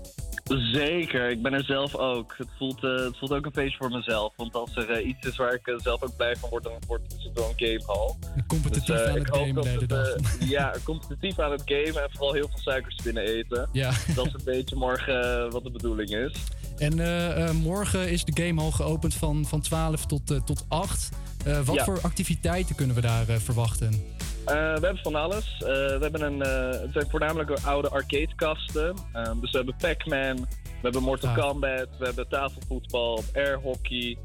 Zeker, 0.58 1.30
ik 1.30 1.42
ben 1.42 1.52
er 1.52 1.64
zelf 1.64 1.94
ook. 1.94 2.34
Het 2.38 2.48
voelt, 2.58 2.84
eh, 2.84 2.90
het 2.94 3.18
voelt 3.18 3.32
ook 3.32 3.44
een 3.46 3.52
feestje 3.52 3.76
voor 3.78 3.90
mezelf. 3.90 4.32
Want 4.36 4.54
als 4.54 4.76
er 4.76 4.90
eh, 4.90 5.06
iets 5.08 5.26
is 5.26 5.36
waar 5.36 5.54
ik 5.54 5.66
eh, 5.66 5.74
zelf 5.78 6.02
ook 6.02 6.16
blij 6.16 6.36
van 6.36 6.50
word, 6.50 6.64
dan 6.64 6.72
wordt 6.86 7.12
het 7.12 7.30
wel 7.34 7.54
een 7.56 7.66
gamehall. 7.68 8.14
Competitief 8.46 8.86
Dus, 8.86 9.06
aan 9.06 9.16
ik 9.16 9.26
het 9.26 9.36
hoop 9.36 9.46
gamen 9.46 9.88
dat 9.88 10.06
het, 10.06 10.36
ja, 10.48 10.74
competitief 10.84 11.38
aan 11.38 11.50
het 11.50 11.62
gamen 11.64 12.02
en 12.02 12.10
vooral 12.10 12.32
heel 12.32 12.48
veel 12.48 12.58
suikerspinnen 12.58 13.22
eten. 13.22 13.68
Ja. 13.72 13.90
Dat 14.14 14.26
is 14.26 14.32
een 14.32 14.44
beetje 14.44 14.76
morgen 14.76 15.50
wat 15.50 15.62
de 15.62 15.70
bedoeling 15.70 16.10
is. 16.10 16.32
En 16.78 17.56
morgen 17.56 18.10
is 18.10 18.24
de 18.24 18.42
gamehall 18.42 18.70
geopend 18.70 19.14
van, 19.14 19.44
van 19.46 19.60
12 19.60 20.06
tot, 20.06 20.46
tot 20.46 20.64
8. 20.68 21.08
Eh, 21.44 21.60
wat 21.60 21.74
Ja. 21.74 21.84
voor 21.84 21.98
activiteiten 22.02 22.74
kunnen 22.74 22.94
we 22.94 23.00
daar 23.00 23.24
verwachten? 23.26 24.04
Eh, 24.44 24.54
we 24.54 24.86
hebben 24.86 25.02
van 25.02 25.14
alles. 25.14 25.54
Eh, 25.58 25.68
we 25.68 25.98
hebben 26.00 26.22
een, 26.22 26.42
eh, 26.42 26.80
het 26.80 26.92
zijn 26.92 27.10
voornamelijk 27.10 27.50
oude 27.64 27.88
arcadekasten. 27.88 28.94
Ehm, 29.12 29.40
dus 29.40 29.50
we 29.50 29.56
hebben 29.56 29.76
Pac-Man, 29.78 30.36
we 30.62 30.80
hebben 30.82 31.02
Mortal 31.02 31.30
Ah. 31.30 31.36
Kombat, 31.36 31.88
we 31.98 32.04
hebben 32.04 32.28
tafelvoetbal, 32.28 33.22
airhockey, 33.34 34.18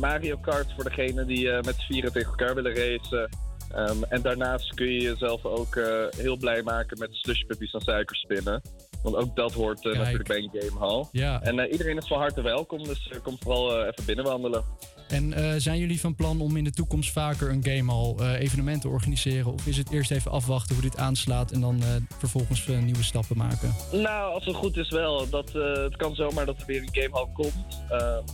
Mario 0.00 0.36
Kart 0.36 0.72
voor 0.74 0.84
degenen 0.84 1.26
die 1.26 1.52
met 1.52 1.74
z'n 1.78 1.92
vieren 1.92 2.12
tegen 2.12 2.30
elkaar 2.30 2.54
willen 2.54 2.74
racen. 2.74 3.28
Ehm, 3.74 4.02
en 4.08 4.22
daarnaast 4.22 4.74
kun 4.74 4.86
je 4.86 5.00
jezelf 5.00 5.44
ook 5.44 5.78
heel 6.16 6.36
blij 6.36 6.62
maken 6.62 6.98
met 6.98 7.08
slushpuppies 7.12 7.72
en 7.72 7.80
suikerspinnen. 7.80 8.62
Want 9.02 9.16
ook 9.16 9.36
dat 9.36 9.52
hoort 9.52 9.86
eh, 9.86 9.98
natuurlijk 9.98 10.28
bij 10.28 10.38
een 10.38 10.50
gamehall. 10.52 11.04
Ja. 11.12 11.42
En 11.42 11.58
eh, 11.58 11.72
iedereen 11.72 11.96
is 11.96 12.06
van 12.06 12.18
harte 12.18 12.42
welkom, 12.42 12.84
dus 12.84 13.08
eh, 13.08 13.18
kom 13.22 13.36
vooral 13.40 13.86
even 13.86 14.04
binnenwandelen. 14.04 14.64
En 15.08 15.60
zijn 15.60 15.78
jullie 15.78 16.00
van 16.00 16.14
plan 16.14 16.40
om 16.40 16.56
in 16.56 16.64
de 16.64 16.70
toekomst 16.70 17.12
vaker 17.12 17.50
een 17.50 17.64
gamehall 17.64 18.14
eh 18.18 18.40
evenement 18.40 18.80
te 18.80 18.88
organiseren? 18.88 19.52
Of 19.52 19.66
is 19.66 19.76
het 19.76 19.90
eerst 19.90 20.10
even 20.10 20.30
afwachten 20.30 20.74
hoe 20.74 20.84
dit 20.84 20.96
aanslaat 20.96 21.50
en 21.50 21.60
dan 21.60 21.82
vervolgens 22.18 22.66
nieuwe 22.66 23.02
stappen 23.02 23.36
maken? 23.36 23.74
Nou, 23.92 24.32
als 24.34 24.44
het 24.44 24.54
goed 24.54 24.76
is 24.76 24.90
wel. 24.90 25.28
Dat, 25.28 25.52
het 25.52 25.96
kan 25.96 26.14
zomaar 26.14 26.46
dat 26.46 26.60
er 26.60 26.66
weer 26.66 26.82
een 26.82 27.02
gamehall 27.02 27.28
komt. 27.32 27.82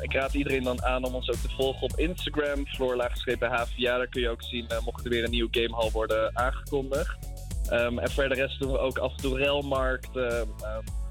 Ik 0.01 0.12
raad 0.12 0.34
iedereen 0.34 0.62
dan 0.62 0.84
aan 0.84 1.05
om 1.05 1.14
ons 1.14 1.30
ook 1.30 1.36
te 1.36 1.51
volgen 1.56 1.82
op 1.82 1.98
Instagram. 1.98 2.66
Floor-HVA. 2.66 3.97
Daar 3.97 4.09
kun 4.09 4.22
je 4.22 4.28
ook 4.28 4.43
zien 4.43 4.66
mocht 4.84 5.05
er 5.05 5.10
weer 5.10 5.24
een 5.24 5.30
nieuwe 5.30 5.60
gamehall 5.60 5.90
worden 5.90 6.36
aangekondigd. 6.36 7.35
Ehm, 7.68 7.98
en 7.98 8.10
verder 8.10 8.36
rest 8.36 8.60
doen 8.60 8.72
we 8.72 8.78
ook 8.78 8.98
af 8.98 9.10
en 9.10 9.22
toe 9.22 9.36
relmarkt. 9.38 10.16
eh, 10.16 10.40
ehm, 10.40 10.47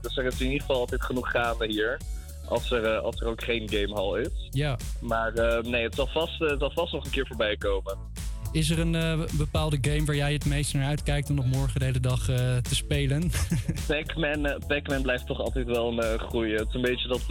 dus 0.01 0.17
er 0.17 0.25
is 0.25 0.39
in 0.39 0.45
ieder 0.45 0.61
geval 0.61 0.79
altijd 0.79 1.03
genoeg 1.03 1.31
gaande 1.31 1.67
hier. 1.67 1.99
Als 2.49 2.71
er, 2.71 2.83
eh, 2.83 3.01
als 3.01 3.19
er 3.21 3.27
ook 3.27 3.43
geen 3.43 3.69
gamehall 3.69 4.19
is. 4.21 4.47
Ja. 4.49 4.77
Maar 5.01 5.33
eh, 5.33 5.63
nee, 5.63 5.83
het 5.83 5.95
zal, 5.95 6.07
vast, 6.07 6.41
eh, 6.41 6.49
het 6.49 6.59
zal 6.59 6.71
vast 6.71 6.93
nog 6.93 7.05
een 7.05 7.11
keer 7.11 7.27
voorbij 7.27 7.55
komen. 7.57 7.97
Is 8.51 8.69
er 8.69 8.79
een 8.79 8.95
eh, 8.95 9.19
bepaalde 9.37 9.77
game 9.81 10.05
waar 10.05 10.15
jij 10.15 10.33
het 10.33 10.45
meest 10.45 10.73
naar 10.73 10.85
uitkijkt 10.85 11.29
om 11.29 11.35
nog 11.35 11.45
morgen 11.45 11.79
de 11.79 11.85
hele 11.85 11.99
dag 11.99 12.25
te 12.61 12.75
spelen? 12.75 13.31
Pac-Man, 13.87 14.61
Pac-Man 14.67 15.01
blijft 15.01 15.25
toch 15.25 15.39
altijd 15.39 15.65
wel 15.65 16.03
een 16.03 16.19
goeie. 16.19 16.53
Het 16.55 16.67
is 16.67 16.73
een 16.73 16.81
beetje 16.81 17.07
dat 17.07 17.21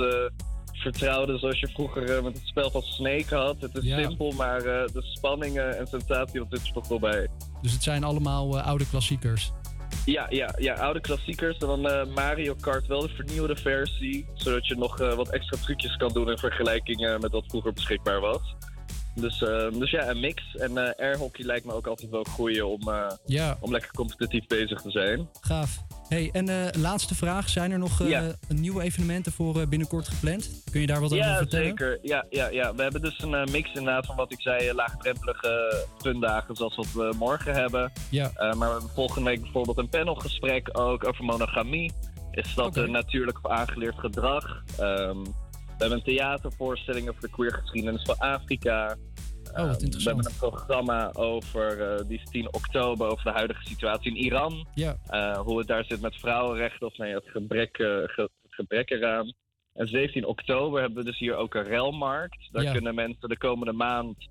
vertrouwde 0.77 1.39
zoals 1.39 1.61
je 1.61 1.69
vroeger 1.69 2.17
eh, 2.17 2.23
met 2.23 2.33
het 2.37 2.47
spel 2.47 2.71
van 2.71 2.83
Snake 2.83 3.35
had. 3.35 3.57
Het 3.61 3.77
is 3.77 3.85
Ja. 3.85 3.99
simpel, 4.03 4.31
maar 4.33 4.57
eh, 4.59 4.87
de 4.93 5.03
spanning 5.03 5.59
eh, 5.59 5.79
en 5.81 5.87
sensatie 5.87 6.41
er 6.41 6.73
toch 6.73 6.89
wel 6.89 6.99
bij. 6.99 7.29
dus 7.63 7.73
het 7.73 7.83
zijn 7.83 8.05
allemaal 8.05 8.59
eh, 8.59 8.67
oude 8.67 8.87
klassiekers. 8.89 9.53
Ja, 10.07 10.27
ja, 10.31 10.55
ja, 10.59 10.75
oude 10.75 11.01
klassiekers. 11.01 11.59
En 11.59 11.67
dan 11.67 12.09
Mario 12.15 12.55
Kart, 12.61 12.87
wel 12.87 13.01
de 13.01 13.09
vernieuwde 13.09 13.57
versie. 13.57 14.27
Zodat 14.35 14.67
je 14.67 14.77
nog 14.77 14.99
wat 14.99 15.29
extra 15.29 15.57
trucjes 15.63 15.97
kan 15.97 16.13
doen 16.13 16.31
in 16.31 16.39
vergelijking 16.39 17.19
met 17.21 17.31
wat 17.31 17.45
vroeger 17.49 17.73
beschikbaar 17.73 18.21
was. 18.21 18.55
Dus, 19.15 19.39
dus 19.79 19.91
ja, 19.91 20.09
een 20.09 20.21
mix. 20.21 20.43
En 20.57 20.79
eh 20.79 21.05
airhockey 21.07 21.45
lijkt 21.45 21.65
me 21.65 21.73
ook 21.73 21.87
altijd 21.87 22.11
wel 22.11 22.25
goed 22.25 22.63
om, 22.63 22.81
Ja. 23.27 23.57
om 23.61 23.71
lekker 23.73 23.91
competitief 23.91 24.47
bezig 24.47 24.81
te 24.81 24.91
zijn. 24.91 25.29
Gaaf. 25.41 25.85
Hey, 26.15 26.29
en 26.33 26.49
eh, 26.49 26.81
laatste 26.83 27.15
vraag. 27.15 27.49
Zijn 27.49 27.71
er 27.71 27.79
nog 27.79 28.01
eh, 28.01 28.09
Ja. 28.09 28.33
nieuwe 28.49 28.83
evenementen 28.83 29.33
voor 29.33 29.61
eh, 29.61 29.67
binnenkort 29.67 30.09
gepland? 30.09 30.51
Kun 30.71 30.81
je 30.81 30.87
daar 30.87 31.01
wat 31.01 31.13
over 31.13 31.25
Ja, 31.25 31.37
vertellen? 31.37 31.67
zeker. 31.67 31.99
Ja, 32.03 32.27
ja, 32.31 32.49
ja. 32.49 32.75
We 32.75 32.83
hebben 32.83 33.01
dus 33.01 33.23
een 33.23 33.51
mix 33.51 33.69
inderdaad 33.69 34.07
van 34.07 34.17
wat 34.17 34.33
ik 34.33 34.41
zei, 34.41 34.73
laagdrempelige 34.73 35.85
fundagen 35.99 36.57
zoals 36.57 36.77
wat 36.77 36.93
we 36.93 37.15
morgen 37.19 37.55
hebben. 37.55 37.93
Ja. 38.11 38.31
Maar 38.37 38.57
we 38.59 38.65
hebben 38.65 38.91
volgende 38.95 39.31
week 39.31 39.41
bijvoorbeeld 39.41 39.79
een 39.79 39.89
panelgesprek 39.89 40.69
ook 40.73 41.07
over 41.09 41.25
monogamie. 41.25 41.93
Is 42.31 42.55
dat 42.55 42.77
een 42.77 42.91
natuurlijk 42.91 43.39
of 43.43 43.51
aangeleerd 43.51 43.99
gedrag? 43.99 44.63
Ehm, 44.79 45.23
we 45.23 45.81
hebben 45.81 45.99
een 45.99 46.05
theatervoorstelling 46.05 47.09
over 47.09 47.21
de 47.21 47.31
queergeschiedenis 47.31 48.03
van 48.03 48.19
Afrika. 48.19 48.97
Oh, 49.57 49.67
wat 49.67 49.83
Ehm, 49.83 49.91
we 49.91 50.03
hebben 50.05 50.27
een 50.27 50.37
programma 50.39 51.11
over, 51.13 51.93
eh, 51.93 52.05
die 52.09 52.19
is 52.19 52.31
10 52.31 52.53
oktober, 52.55 53.07
over 53.07 53.25
de 53.25 53.31
huidige 53.31 53.67
situatie 53.67 54.11
in 54.17 54.25
Iran. 54.25 54.67
Ja. 54.75 54.97
Eh, 55.07 55.39
hoe 55.39 55.59
het 55.59 55.67
daar 55.67 55.85
zit 55.85 56.01
met 56.01 56.17
vrouwenrechten 56.17 56.87
of 56.87 56.97
nee, 56.99 57.15
het, 57.15 57.25
gebrek, 57.29 57.79
eh, 57.79 57.87
ge- 57.87 58.31
het 58.43 58.55
gebrek 58.55 58.91
eraan. 58.91 59.33
En 59.75 59.87
17 59.89 60.27
oktober 60.27 60.81
hebben 60.81 60.99
we 60.99 61.11
dus 61.11 61.19
hier 61.19 61.35
ook 61.37 61.55
een 61.55 61.63
relmarkt. 61.65 62.49
Daar 62.53 62.63
Ja. 62.63 62.73
kunnen 62.73 62.95
mensen 62.95 63.29
de 63.29 63.39
komende 63.39 63.73
maand 63.73 64.29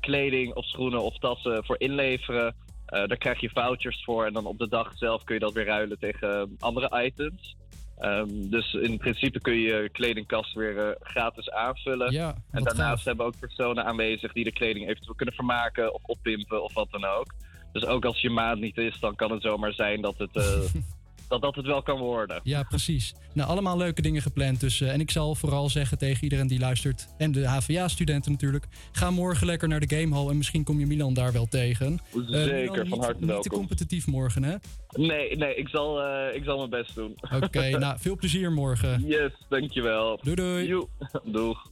kleding 0.00 0.54
of 0.54 0.64
schoenen 0.64 1.02
of 1.02 1.18
tassen 1.18 1.64
voor 1.64 1.76
inleveren. 1.80 2.54
Daar 2.86 3.16
krijg 3.16 3.40
je 3.40 3.50
vouchers 3.50 4.04
voor 4.04 4.26
en 4.26 4.32
dan 4.32 4.46
op 4.46 4.58
de 4.58 4.68
dag 4.68 4.92
zelf 4.96 5.24
kun 5.24 5.34
je 5.34 5.40
dat 5.40 5.52
weer 5.52 5.64
ruilen 5.64 5.98
tegen 5.98 6.56
andere 6.58 7.04
items. 7.04 7.56
Ehm, 8.00 8.28
dus 8.28 8.72
in 8.72 8.98
principe 8.98 9.40
kun 9.40 9.54
je 9.54 9.60
je 9.60 9.88
kledingkast 9.88 10.54
weer 10.54 10.78
eh, 10.78 10.96
gratis 11.00 11.50
aanvullen. 11.50 12.12
Ja, 12.12 12.34
en 12.50 12.64
daarnaast 12.64 12.94
gaaf. 12.94 13.04
hebben 13.04 13.26
we 13.26 13.32
ook 13.32 13.40
personen 13.40 13.84
aanwezig 13.84 14.32
die 14.32 14.44
de 14.44 14.52
kleding 14.52 14.88
eventueel 14.88 15.14
kunnen 15.14 15.34
vermaken 15.34 15.94
of 15.94 16.02
oppimpen 16.04 16.62
of 16.62 16.74
wat 16.74 16.90
dan 16.90 17.04
ook. 17.04 17.34
Dus 17.72 17.84
ook 17.86 18.04
als 18.04 18.20
je 18.20 18.30
maat 18.30 18.58
niet 18.58 18.78
is, 18.78 19.00
dan 19.00 19.16
kan 19.16 19.30
het 19.30 19.42
zomaar 19.42 19.72
zijn 19.72 20.00
dat 20.00 20.18
het, 20.18 20.36
eh, 20.36 20.60
dat 21.30 21.42
dat 21.42 21.54
het 21.56 21.66
wel 21.66 21.82
kan 21.82 21.98
worden. 21.98 22.40
Ja, 22.42 22.62
precies. 22.62 23.14
Nou, 23.34 23.48
allemaal 23.48 23.76
leuke 23.76 24.02
dingen 24.02 24.22
gepland. 24.22 24.60
Dus, 24.60 24.80
eh, 24.80 24.92
en 24.92 25.00
ik 25.00 25.10
zal 25.10 25.34
vooral 25.34 25.68
zeggen 25.68 25.98
tegen 25.98 26.22
iedereen 26.24 26.46
die 26.46 26.58
luistert, 26.58 27.08
en 27.18 27.32
de 27.32 27.46
HVA-studenten 27.48 28.32
natuurlijk, 28.32 28.66
ga 28.92 29.10
morgen 29.10 29.46
lekker 29.46 29.68
naar 29.68 29.80
de 29.80 29.96
Gamehall 29.96 30.28
en 30.28 30.36
misschien 30.36 30.64
kom 30.64 30.78
je 30.78 30.86
Milan 30.86 31.14
daar 31.14 31.32
wel 31.32 31.46
tegen. 31.46 31.98
Eh, 32.14 32.20
Zeker, 32.42 32.70
Milan, 32.70 32.88
van 32.88 32.98
harte 32.98 33.12
Niet 33.18 33.20
te 33.20 33.26
welkom. 33.26 33.58
competitief 33.58 34.06
morgen, 34.06 34.42
hè? 34.42 34.54
Nee, 34.90 35.36
nee, 35.36 35.54
ik 35.54 35.68
zal, 35.68 36.00
eh, 36.02 36.36
ik 36.36 36.44
zal 36.44 36.56
mijn 36.56 36.70
best 36.70 36.94
doen. 36.94 37.14
Oké, 37.40 37.68
nou, 37.78 37.98
veel 38.00 38.16
plezier 38.16 38.52
morgen. 38.52 39.04
Yes, 39.06 39.32
dankjewel. 39.48 40.18
Doei 40.22 40.36
doei. 40.36 40.66
Joe. 40.66 40.88
Doeg. 41.24 41.68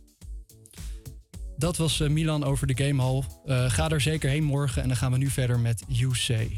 Dat 1.56 1.76
was 1.76 2.00
eh, 2.00 2.08
Milan 2.08 2.44
over 2.44 2.66
de 2.66 2.84
Gamehall. 2.84 3.22
Eh 3.44 3.70
ga 3.70 3.88
er 3.90 4.00
zeker 4.00 4.30
heen 4.30 4.44
morgen 4.44 4.82
en 4.82 4.88
dan 4.88 4.96
gaan 4.96 5.12
we 5.12 5.18
nu 5.18 5.26
verder 5.26 5.58
met 5.60 5.84
UC. 6.02 6.48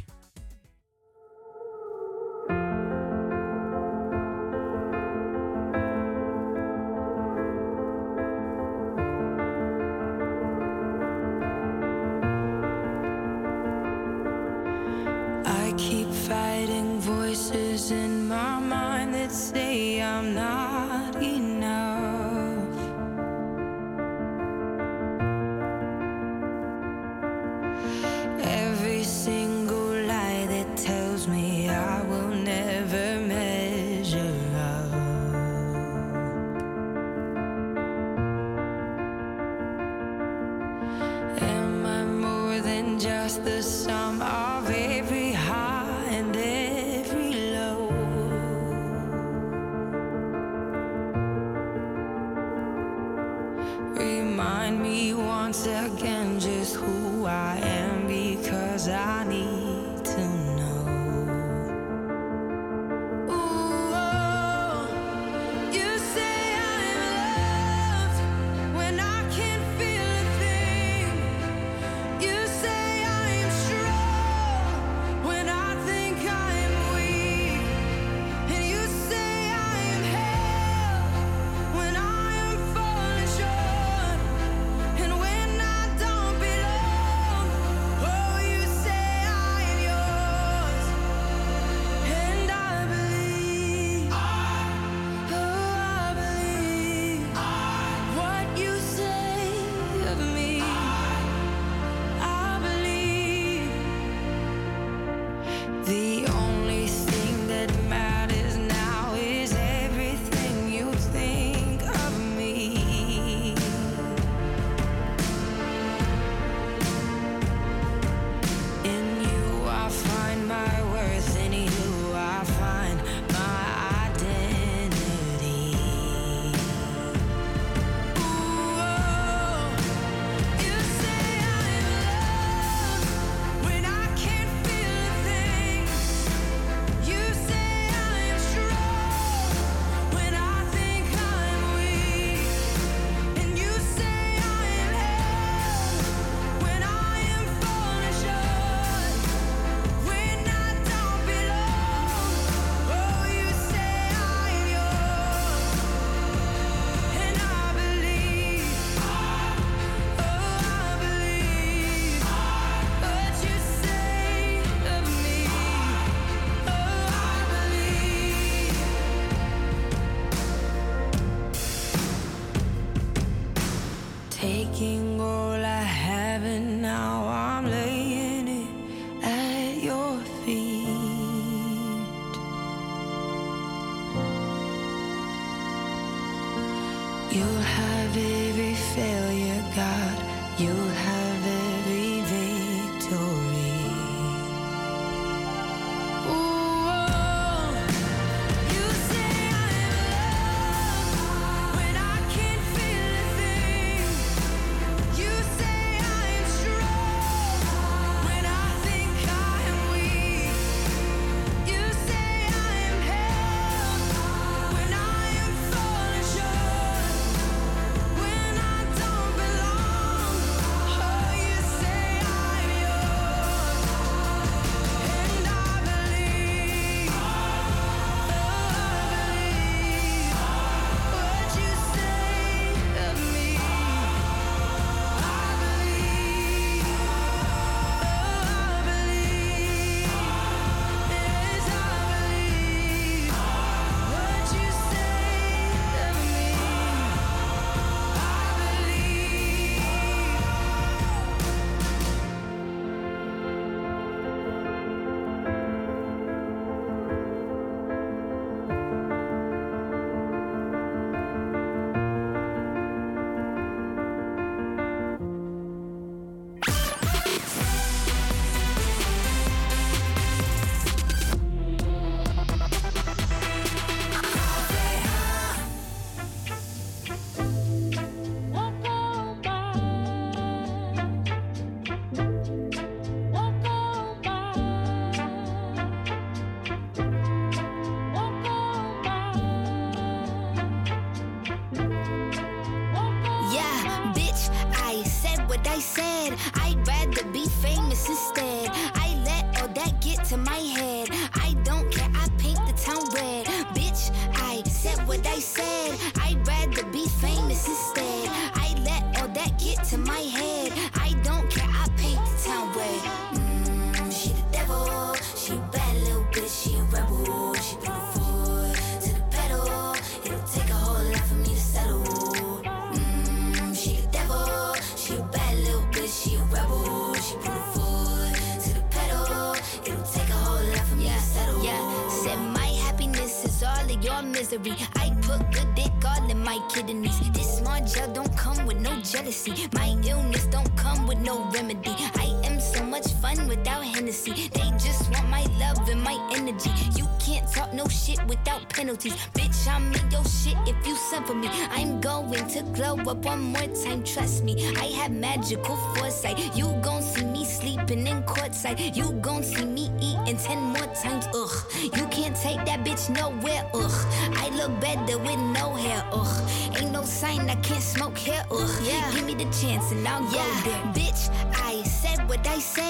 60s. 349.10 349.32
Bitch, 349.32 349.68
I'm 349.68 349.92
in 349.92 350.10
your 350.10 350.24
shit 350.24 350.56
if 350.66 350.86
you 350.86 350.96
send 350.96 351.26
for 351.26 351.34
me. 351.34 351.48
I'm 351.70 352.00
going 352.00 352.46
to 352.48 352.62
glow 352.74 352.96
up 352.96 353.24
one 353.24 353.40
more 353.40 353.66
time, 353.84 354.02
trust 354.04 354.44
me. 354.44 354.72
I 354.76 354.86
have 355.00 355.12
magical 355.12 355.76
foresight. 355.94 356.38
You 356.56 356.66
gon' 356.82 357.02
see 357.02 357.24
me 357.24 357.44
sleeping 357.44 358.06
in 358.06 358.22
courtside. 358.22 358.96
You 358.96 359.12
gon' 359.20 359.42
see 359.42 359.64
me 359.64 359.90
eating 360.00 360.36
10 360.36 360.58
more 360.58 360.94
times, 360.94 361.26
ugh. 361.34 361.50
You 361.82 362.06
can't 362.08 362.36
take 362.36 362.64
that 362.66 362.84
bitch 362.84 363.10
nowhere, 363.10 363.68
ugh. 363.74 364.06
I 364.36 364.48
look 364.50 364.80
better 364.80 365.18
with 365.18 365.38
no 365.38 365.74
hair, 365.74 366.04
ugh. 366.12 366.50
Ain't 366.76 366.92
no 366.92 367.02
sign 367.04 367.48
I 367.50 367.56
can't 367.56 367.82
smoke 367.82 368.18
hair. 368.18 368.44
ugh. 368.50 368.70
Yeah. 368.82 369.10
Give 369.12 369.24
me 369.24 369.34
the 369.34 369.50
chance 369.60 369.90
and 369.92 370.06
I'll 370.06 370.22
yeah. 370.32 370.46
go 370.64 370.70
there. 370.70 370.82
Bitch, 370.94 371.30
I 371.54 371.82
said 371.82 372.28
what 372.28 372.46
I 372.46 372.58
said. 372.58 372.89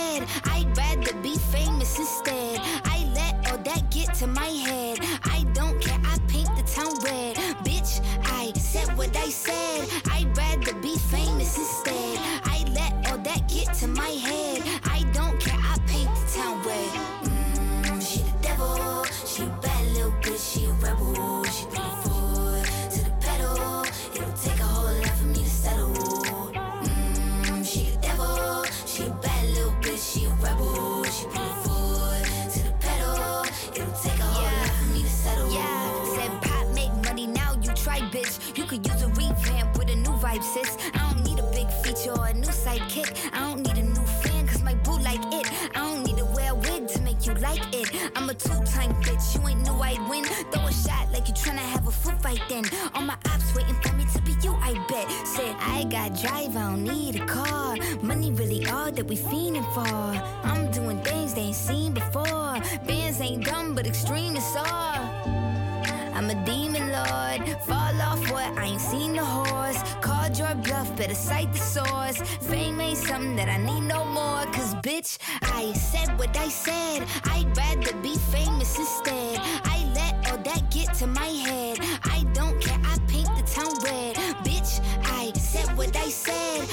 I 75.42 75.72
said 75.72 76.18
what 76.18 76.36
I 76.36 76.48
said. 76.48 77.06
I'd 77.24 77.56
rather 77.56 77.92
be 77.98 78.16
famous 78.32 78.78
instead. 78.78 79.38
I 79.64 79.84
let 79.94 80.30
all 80.30 80.38
that 80.38 80.70
get 80.70 80.94
to 80.94 81.06
my 81.06 81.26
head. 81.26 81.78
I 82.04 82.24
don't 82.32 82.60
care. 82.60 82.78
I 82.84 82.98
paint 83.06 83.28
the 83.36 83.42
town 83.42 83.74
red. 83.84 84.16
Bitch, 84.44 84.80
I 85.04 85.32
said 85.38 85.76
what 85.76 85.94
I 85.96 86.08
said. 86.08 86.68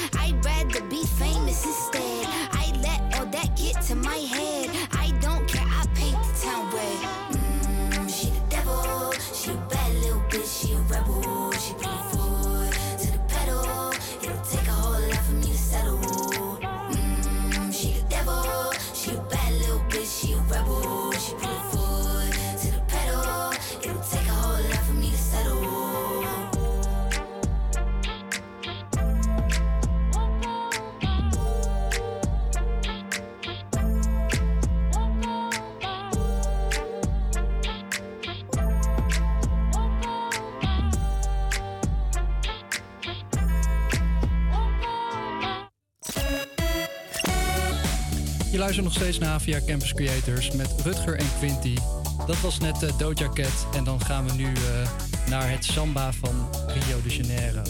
luistert 48.68 48.94
nog 48.94 49.02
steeds 49.02 49.18
naar 49.18 49.40
via 49.40 49.60
Campus 49.66 49.94
Creators 49.94 50.50
met 50.50 50.74
Rutger 50.84 51.18
en 51.18 51.26
Quinty. 51.38 51.74
Dat 52.26 52.40
was 52.40 52.58
net 52.58 52.80
de 52.80 52.92
Doja 52.98 53.28
Cat 53.28 53.66
en 53.74 53.84
dan 53.84 54.00
gaan 54.00 54.26
we 54.26 54.32
nu 54.32 54.44
eh, 54.44 55.28
naar 55.28 55.50
het 55.50 55.64
samba 55.64 56.12
van 56.12 56.48
Rio 56.66 57.02
de 57.02 57.16
Janeiro. 57.16 57.62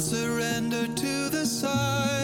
Surrender 0.00 0.86
to 0.86 1.28
the 1.28 1.44
silence, 1.44 2.17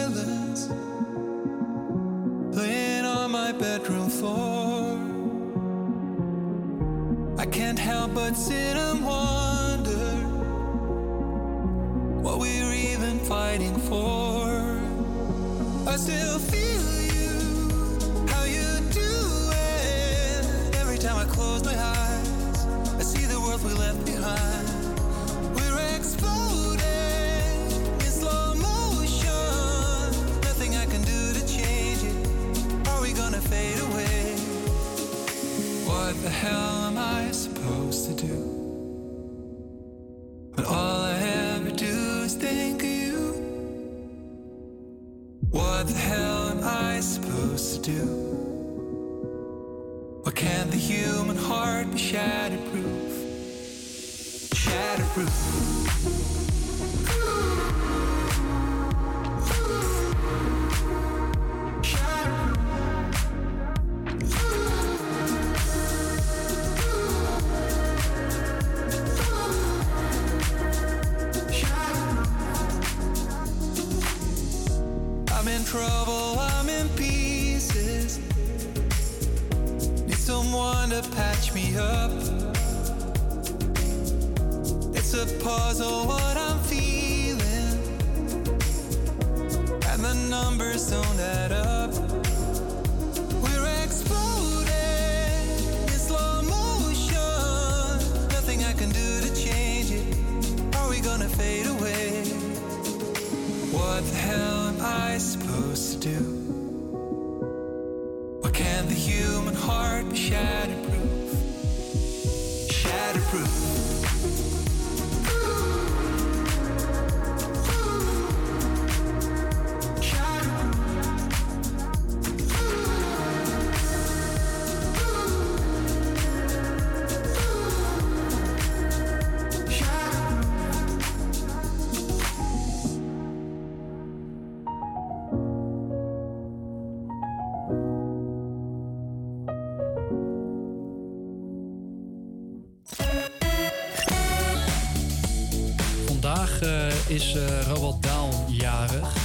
is 147.15 147.35
eh 147.35 147.61
Roald 147.73 148.03
Dahl 148.03 148.29
jarig. 148.47 149.15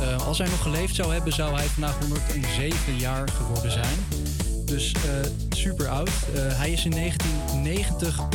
Eh, 0.00 0.26
als 0.26 0.38
hij 0.38 0.48
nog 0.48 0.62
geleefd 0.62 0.94
zou 0.94 1.12
hebben, 1.12 1.32
zou 1.32 1.54
hij 1.54 1.64
vandaag 1.64 1.98
107 1.98 2.96
jaar 2.98 3.28
geworden 3.28 3.70
zijn. 3.70 3.98
Dus 4.64 4.92
eh, 4.92 5.00
super 5.50 5.88
oud. 5.88 6.10
Hij 6.32 6.72
is 6.72 6.84
in 6.84 6.90
1990 6.90 8.20
op 8.20 8.34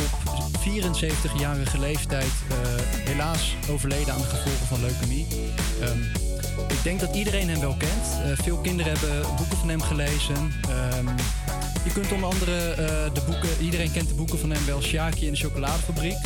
74-jarige 0.60 1.78
leeftijd 1.78 2.30
helaas 3.04 3.56
overleden 3.70 4.14
aan 4.14 4.20
de 4.20 4.26
gevolgen 4.26 4.66
van 4.66 4.80
leukemie. 4.80 5.26
Ehm, 5.80 6.02
ik 6.68 6.82
denk 6.82 7.00
dat 7.00 7.14
iedereen 7.14 7.48
hem 7.48 7.60
wel 7.60 7.76
kent. 7.78 8.38
Veel 8.42 8.56
kinderen 8.56 8.92
hebben 8.92 9.36
boeken 9.36 9.56
van 9.56 9.68
hem 9.68 9.80
gelezen. 9.80 10.52
Ehm, 10.68 11.06
je 11.84 11.92
kunt 11.92 12.12
onder 12.12 12.28
andere 12.28 12.74
de 13.12 13.22
boeken, 13.26 13.48
iedereen 13.60 13.92
kent 13.92 14.08
de 14.08 14.14
boeken 14.14 14.38
van 14.38 14.50
hem 14.50 14.66
wel, 14.66 14.82
Shaki 14.82 15.26
en 15.26 15.32
de 15.32 15.38
chocoladefabriek, 15.38 16.16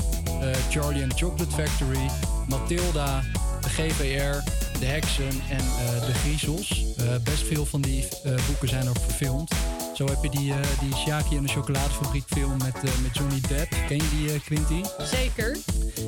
eh, 0.44 0.50
Charlie 0.70 1.02
and 1.02 1.16
the 1.16 1.24
Chocolate 1.24 1.50
Factory, 1.50 2.10
Matilda, 2.48 3.22
de 3.60 3.68
GVR, 3.68 4.50
de 4.78 4.86
Heksen 4.86 5.40
en 5.50 5.58
eh, 5.58 6.06
de 6.06 6.14
Griezels. 6.14 6.84
Eh, 6.96 7.04
best 7.22 7.42
veel 7.42 7.66
van 7.66 7.80
die 7.80 8.08
eh, 8.24 8.32
boeken 8.46 8.68
zijn 8.68 8.88
ook 8.88 8.98
verfilmd. 9.06 9.52
Zo 9.94 10.06
heb 10.06 10.18
je 10.22 10.30
die, 10.30 10.52
eh, 10.52 10.58
die 10.80 10.94
Shaki 10.96 11.36
en 11.36 11.42
de 11.42 11.48
chocoladefabriek 11.48 12.24
film 12.26 12.56
met, 12.56 12.82
met 12.82 13.16
Johnny 13.16 13.40
Depp. 13.48 13.74
Ken 13.88 13.96
je 13.96 14.08
die, 14.10 14.40
Quinty? 14.40 14.88
Zeker. 14.98 15.56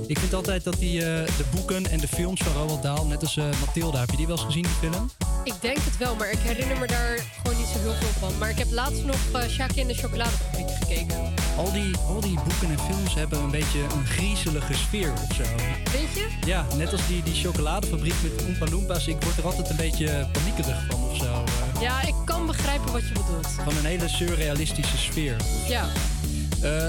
Ik 0.06 0.18
vind 0.18 0.34
altijd 0.34 0.64
dat 0.64 0.78
die, 0.78 1.00
de 1.00 1.44
boeken 1.54 1.90
en 1.90 1.98
de 1.98 2.08
films 2.08 2.40
van 2.42 2.52
Roald 2.52 2.82
Dahl, 2.82 3.06
net 3.06 3.20
als 3.20 3.36
Matilda, 3.36 4.00
heb 4.00 4.10
je 4.10 4.16
die 4.16 4.26
wel 4.26 4.36
eens 4.36 4.44
gezien, 4.44 4.62
die 4.62 4.90
film? 4.90 5.10
Ik 5.44 5.54
denk 5.60 5.76
het 5.76 5.96
wel, 5.96 6.14
maar 6.16 6.30
ik 6.30 6.38
herinner 6.38 6.78
me 6.78 6.86
daar 6.86 7.18
gewoon 7.42 7.56
niet 7.56 7.66
zo 7.66 7.78
heel 7.78 7.94
veel 7.94 8.28
van. 8.28 8.38
Maar 8.38 8.50
ik 8.50 8.58
heb 8.58 8.70
laatst 8.70 9.04
nog 9.04 9.16
uh, 9.34 9.48
Shaki 9.48 9.80
en 9.80 9.86
de 9.86 9.94
chocoladefabriek 9.94 10.70
gekeken. 10.70 11.35
Al 11.56 11.72
die, 11.72 11.96
al 12.08 12.20
die 12.20 12.34
boeken 12.34 12.70
en 12.70 12.78
films 12.78 13.14
hebben 13.14 13.38
een 13.42 13.50
beetje 13.50 13.78
een 13.80 14.06
griezelige 14.06 14.74
sfeer 14.74 15.12
of 15.12 15.34
zo. 15.34 15.42
Weet 15.92 16.12
je? 16.14 16.26
Ja, 16.46 16.66
net 16.76 16.92
als 16.92 17.06
die, 17.06 17.22
die 17.22 17.34
chocoladefabriek 17.34 18.14
met 18.22 18.44
Oompa 18.46 18.66
Loompas. 18.70 19.06
Ik 19.06 19.22
word 19.22 19.36
er 19.36 19.44
altijd 19.44 19.70
een 19.70 19.76
beetje 19.76 20.28
paniekerig 20.32 20.86
van 20.90 21.02
of 21.10 21.16
zo. 21.16 21.24
eh. 21.24 21.80
Ja, 21.80 22.02
ik 22.02 22.14
kan 22.24 22.46
begrijpen 22.46 22.92
wat 22.92 23.02
je 23.02 23.12
bedoelt. 23.12 23.48
Van 23.64 23.76
een 23.76 23.84
hele 23.84 24.08
surrealistische 24.08 24.96
sfeer. 24.96 25.36
Ja. 25.68 25.86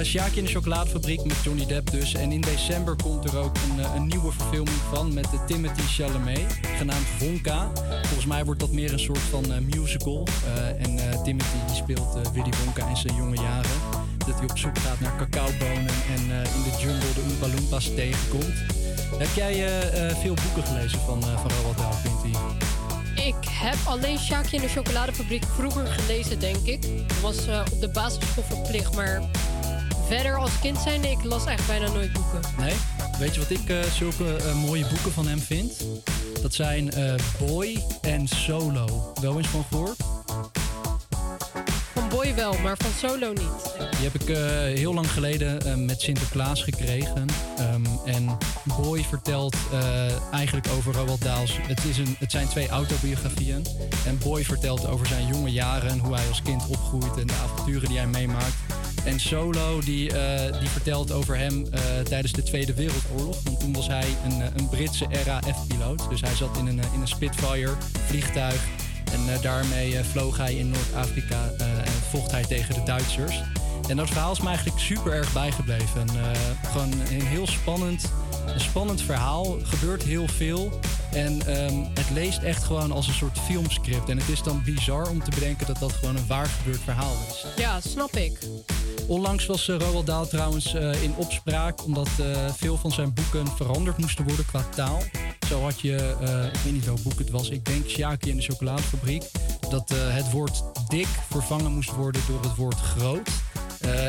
Sjaakje 0.04 0.38
in 0.40 0.44
de 0.46 0.52
chocoladefabriek 0.52 1.24
met 1.24 1.38
Johnny 1.44 1.66
Depp 1.66 1.92
dus. 1.92 2.14
En 2.14 2.32
in 2.32 2.42
december 2.42 2.96
komt 3.04 3.26
er 3.26 3.38
ook 3.38 3.56
een, 3.70 3.84
eh, 3.84 3.96
een 3.96 4.08
nieuwe 4.08 4.32
verfilming 4.32 4.78
van 4.94 5.14
met 5.14 5.24
de 5.24 5.38
Timothy 5.48 5.82
Chalamet, 5.82 6.60
genaamd 6.78 7.06
Wonka. 7.20 7.72
Volgens 8.02 8.26
mij 8.26 8.46
wordt 8.46 8.60
dat 8.60 8.72
meer 8.72 8.94
een 8.94 9.00
soort 9.00 9.20
van 9.30 9.66
musical. 9.76 10.28
En 10.78 11.00
Timothy 11.24 11.58
die 11.68 11.76
speelt 11.76 12.14
Willy 12.34 12.50
Wonka 12.64 12.88
in 12.90 12.98
zijn 12.98 13.16
jonge 13.16 13.36
jaren. 13.36 13.97
Dat 14.28 14.36
hij 14.36 14.50
op 14.50 14.58
zoek 14.58 14.78
gaat 14.78 15.00
naar 15.00 15.16
cacaobonen 15.18 15.96
en 16.16 16.32
eh, 16.32 16.56
in 16.56 16.64
de 16.64 16.78
jungle 16.80 17.14
de 17.14 17.22
Oompa 17.30 17.48
Loompas 17.56 17.86
tegenkomt. 17.96 18.54
Heb 19.18 19.28
jij 19.36 19.54
eh, 19.54 20.10
eh, 20.10 20.18
veel 20.18 20.34
boeken 20.34 20.64
gelezen 20.64 21.00
van, 21.00 21.22
van 21.22 21.52
Roald 21.62 21.78
Dahl, 21.78 21.96
Quinty? 22.04 22.38
Ik 23.16 23.50
heb 23.50 23.76
alleen 23.86 24.18
Sjaakje 24.20 24.56
in 24.56 24.62
de 24.62 24.70
chocoladefabriek 24.70 25.44
vroeger 25.56 25.86
gelezen, 25.86 26.40
denk 26.40 26.66
ik. 26.66 26.82
Dat 26.82 27.20
was 27.22 27.38
op 27.72 27.80
de 27.82 27.90
basisschool 27.90 28.44
verplicht, 28.44 28.96
maar 28.96 29.22
verder 30.08 30.38
als 30.38 30.60
kind 30.60 30.78
zijnde, 30.78 31.10
ik 31.10 31.24
las 31.24 31.46
echt 31.46 31.68
bijna 31.68 31.92
nooit 31.92 32.14
boeken. 32.14 32.40
Nee? 32.58 32.74
Weet 33.20 33.34
je 33.34 33.40
wat 33.40 33.50
ik 33.50 33.70
eh, 33.70 33.84
zulke 33.84 34.38
mooie 34.66 34.88
boeken 34.88 35.12
van 35.12 35.28
hem 35.28 35.40
vind? 35.40 35.86
Dat 36.42 36.54
zijn 36.54 36.94
Boy 37.40 37.84
en 38.02 38.28
Solo. 38.28 39.12
Wel 39.22 39.38
eens 39.38 39.48
van 39.48 39.66
gehoord? 39.70 40.17
Boy 42.28 42.36
wel, 42.36 42.58
maar 42.64 42.78
van 42.78 43.10
Solo 43.10 43.30
niet. 43.30 43.74
Die 43.78 44.10
heb 44.10 44.14
ik 44.22 44.30
eh, 44.30 44.38
heel 44.80 44.94
lang 44.94 45.12
geleden 45.12 45.62
eh, 45.62 45.76
met 45.76 46.02
Sinterklaas 46.02 46.64
gekregen. 46.64 47.26
Ehm, 47.58 47.86
en 48.06 48.38
Boy 48.64 49.04
vertelt 49.04 49.56
eh, 49.72 50.32
eigenlijk 50.34 50.68
over 50.78 50.94
Roald 50.94 51.24
Dahl's... 51.24 51.58
Het, 51.62 51.86
is 51.86 51.98
een, 51.98 52.16
het 52.20 52.32
zijn 52.32 52.48
twee 52.48 52.68
autobiografieën. 52.68 53.66
En 54.06 54.18
Boy 54.18 54.44
vertelt 54.44 54.88
over 54.88 55.08
zijn 55.08 55.28
jonge 55.28 55.52
jaren... 55.52 55.90
en 55.90 56.00
hoe 56.00 56.16
hij 56.16 56.28
als 56.28 56.42
kind 56.42 56.68
opgroeit 56.68 57.18
en 57.18 57.28
de 57.28 57.34
avonturen 57.34 57.88
die 57.88 57.98
hij 57.98 58.08
meemaakt. 58.08 58.56
En 59.06 59.20
Solo 59.20 59.80
die, 59.80 60.12
die 60.60 60.70
vertelt 60.70 61.12
over 61.12 61.38
hem 61.38 61.66
tijdens 62.04 62.34
de 62.34 62.44
Tweede 62.44 62.74
Wereldoorlog. 62.74 63.44
Want 63.44 63.60
toen 63.60 63.74
was 63.74 63.88
hij 63.88 64.08
een, 64.26 64.42
een 64.56 64.70
Britse 64.70 65.08
RAF-piloot. 65.26 66.10
Dus 66.10 66.22
hij 66.22 66.36
zat 66.36 66.58
in 66.58 66.68
een, 66.68 66.82
in 66.94 67.02
een 67.02 67.08
Spitfire 67.08 67.74
vliegtuig. 68.08 68.87
En 69.14 69.34
eh, 69.34 69.42
daarmee 69.42 69.98
eh, 69.98 70.04
vloog 70.04 70.38
hij 70.38 70.56
in 70.56 70.70
Noord-Afrika 70.70 71.52
eh, 71.58 71.68
en 71.68 71.92
vocht 72.10 72.32
hij 72.32 72.44
tegen 72.44 72.74
de 72.74 72.84
Duitsers. 72.84 73.42
En 73.90 73.98
dat 73.98 74.08
verhaal 74.08 74.32
is 74.32 74.40
me 74.42 74.48
eigenlijk 74.48 74.80
super 74.80 75.14
erg 75.14 75.34
bijgebleven. 75.34 76.02
En, 76.02 76.10
gewoon 76.72 76.94
heel 77.08 77.48
spannend, 77.48 78.12
een 78.54 78.60
spannend 78.60 79.02
verhaal. 79.02 79.58
Gebeurt 79.64 80.04
heel 80.04 80.28
veel. 80.28 80.80
En 81.12 81.48
ehm, 81.48 81.84
het 81.94 82.10
leest 82.14 82.42
echt 82.42 82.64
gewoon 82.64 82.92
als 82.92 83.08
een 83.08 83.14
soort 83.14 83.40
filmscript. 83.40 84.10
En 84.10 84.18
het 84.18 84.30
is 84.30 84.44
dan 84.44 84.62
bizar 84.64 85.10
om 85.10 85.24
te 85.24 85.30
bedenken 85.30 85.68
dat 85.68 85.80
dat 85.80 85.92
gewoon 85.92 86.16
een 86.16 86.28
waar 86.28 86.46
gebeurd 86.46 86.82
verhaal 86.82 87.16
is. 87.30 87.46
Ja, 87.58 87.80
snap 87.82 88.16
ik. 88.16 88.40
Onlangs 89.08 89.46
was 89.46 89.70
eh, 89.70 89.76
Roald 89.78 90.06
Dahl 90.06 90.26
trouwens 90.26 90.74
eh, 90.74 91.04
in 91.04 91.16
opspraak 91.16 91.86
omdat 91.86 92.10
eh, 92.20 92.50
veel 92.54 92.78
van 92.78 92.92
zijn 92.92 93.14
boeken 93.14 93.48
veranderd 93.48 93.98
moesten 93.98 94.26
worden 94.26 94.46
qua 94.46 94.64
taal. 94.76 95.02
Zo 95.48 95.62
had 95.62 95.82
je, 95.82 96.16
ik 96.54 96.60
weet 96.60 96.74
niet 96.74 96.86
welk 96.86 97.04
boek 97.04 97.20
het 97.20 97.30
was, 97.30 97.50
ik 97.50 97.66
denk 97.66 97.90
Sjaki 97.90 98.30
in 98.30 98.36
de 98.36 98.42
chocoladefabriek, 98.42 99.24
dat 99.70 99.90
het 99.90 100.32
woord 100.32 100.64
dik 100.88 101.08
vervangen 101.30 101.72
moest 101.72 101.92
worden 101.92 102.22
door 102.28 102.42
het 102.42 102.56
woord 102.56 102.80
groot. 102.80 103.30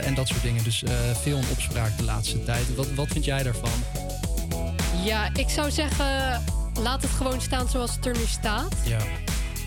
En 0.02 0.15
dat 0.15 0.28
soort 0.28 0.43
dingen. 0.43 0.65
Dus 0.65 0.82
veel 1.20 1.36
in 1.36 1.44
opspraak 1.51 1.97
de 1.97 2.05
laatste 2.05 2.44
tijd. 2.44 2.74
Wat, 2.74 2.94
wat 2.94 3.06
vind 3.09 3.24
jij 3.24 3.43
daarvan? 3.43 3.70
Ja, 5.09 5.28
ik 5.35 5.48
zou 5.48 5.70
zeggen, 5.70 6.44
laat 6.80 7.02
het 7.02 7.10
gewoon 7.10 7.40
staan 7.40 7.68
zoals 7.68 7.94
het 7.94 8.06
er 8.06 8.16
nu 8.16 8.24
staat. 8.26 8.76
Ja. 8.85 8.98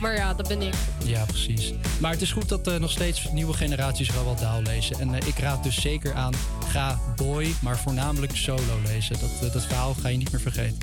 Maar 0.02 0.16
ja, 0.16 0.34
dat 0.34 0.48
ben 0.48 0.62
ik. 0.62 0.74
Ja, 1.06 1.26
precies. 1.26 1.74
Maar 2.00 2.12
het 2.12 2.22
is 2.22 2.32
goed 2.32 2.50
dat 2.50 2.68
er 2.68 2.80
nog 2.80 2.92
steeds 2.92 3.32
nieuwe 3.32 3.54
generaties 3.54 4.12
Roald 4.12 4.40
Dahl 4.40 4.62
lezen. 4.62 5.00
En 5.00 5.14
eh, 5.14 5.28
ik 5.28 5.38
raad 5.38 5.64
dus 5.64 5.82
zeker 5.82 6.14
aan, 6.14 6.34
ga 6.68 7.00
Boy, 7.16 7.54
maar 7.62 7.78
voornamelijk 7.78 8.36
solo 8.36 8.82
lezen. 8.86 9.20
Dat, 9.20 9.30
eh, 9.42 9.54
dat 9.54 9.66
verhaal 9.66 9.94
ga 9.94 10.08
je 10.08 10.18
niet 10.18 10.32
meer 10.32 10.42
vergeten. 10.42 10.78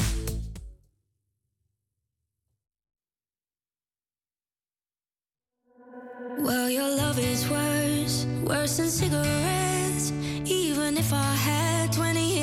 Well, 6.44 6.72
your 6.72 6.96
love 6.96 7.30
is 7.32 7.46
worse, 7.48 8.26
worse 8.44 8.76
than 8.76 8.90
cigarettes. 8.90 10.12
Even 10.44 10.96
if 10.96 11.12
I 11.12 11.14
had 11.14 11.92
20 11.92 12.18
in 12.20 12.22
my 12.22 12.26
hands. 12.26 12.37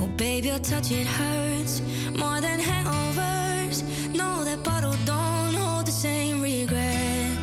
Oh, 0.00 0.06
babe, 0.16 0.44
your 0.44 0.58
touch, 0.60 0.92
it 0.92 1.06
hurts 1.06 1.80
more 2.16 2.40
than 2.40 2.60
hangovers. 2.60 3.82
No, 4.14 4.44
that 4.44 4.62
bottle 4.62 4.94
don't 5.04 5.54
hold 5.54 5.86
the 5.86 5.92
same 5.92 6.40
regret. 6.40 7.36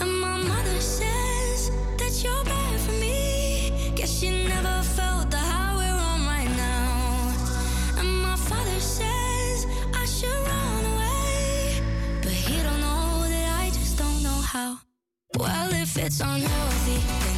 And 0.00 0.20
my 0.20 0.36
mother 0.38 0.80
says 0.80 1.70
that 1.98 2.12
you're 2.24 2.44
bad 2.44 2.80
for 2.80 2.92
me. 2.92 3.92
Guess 3.94 4.18
she 4.18 4.30
never 4.48 4.82
felt 4.82 5.30
the 5.30 5.38
high 5.38 5.76
we're 5.76 6.00
on 6.12 6.26
right 6.26 6.50
now. 6.56 8.00
And 8.00 8.22
my 8.22 8.34
father 8.36 8.80
says 8.80 9.66
I 9.94 10.04
should 10.04 10.42
run 10.52 10.84
away. 10.94 11.80
But 12.22 12.32
he 12.32 12.56
don't 12.60 12.80
know 12.80 13.22
that 13.28 13.62
I 13.62 13.70
just 13.70 13.96
don't 13.98 14.22
know 14.24 14.40
how. 14.54 14.78
Well, 15.38 15.72
if 15.72 15.96
it's 15.96 16.20
unhealthy, 16.20 17.37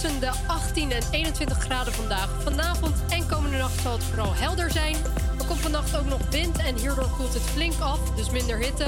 tussen 0.00 0.20
de 0.20 0.30
18 0.46 0.90
en 0.90 1.02
21 1.10 1.58
graden 1.58 1.92
vandaag. 1.92 2.28
Vanavond 2.42 2.96
en 3.08 3.26
komende 3.26 3.56
nacht 3.56 3.80
zal 3.80 3.92
het 3.92 4.04
vooral 4.04 4.34
helder 4.34 4.70
zijn. 4.70 4.96
Er 5.38 5.46
komt 5.46 5.60
vannacht 5.60 5.96
ook 5.96 6.04
nog 6.04 6.20
wind 6.30 6.58
en 6.58 6.76
hierdoor 6.76 7.10
koelt 7.16 7.34
het 7.34 7.42
flink 7.42 7.80
af, 7.80 7.98
dus 8.16 8.30
minder 8.30 8.58
hitte. 8.58 8.86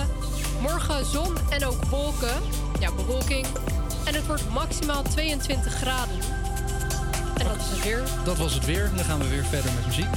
Morgen 0.60 1.04
zon 1.04 1.36
en 1.50 1.64
ook 1.64 1.84
wolken. 1.84 2.42
Ja, 2.80 2.92
bewolking. 2.92 3.46
En 4.04 4.14
het 4.14 4.26
wordt 4.26 4.48
maximaal 4.48 5.02
22 5.02 5.72
graden. 5.72 6.14
En 7.36 7.46
dat 7.46 7.56
is 7.56 7.70
het 7.70 7.84
weer. 7.84 8.02
Dat 8.24 8.38
was 8.38 8.54
het 8.54 8.64
weer. 8.64 8.90
Dan 8.96 9.04
gaan 9.04 9.18
we 9.18 9.28
weer 9.28 9.44
verder 9.44 9.72
met 9.72 9.86
muziek. 9.86 10.08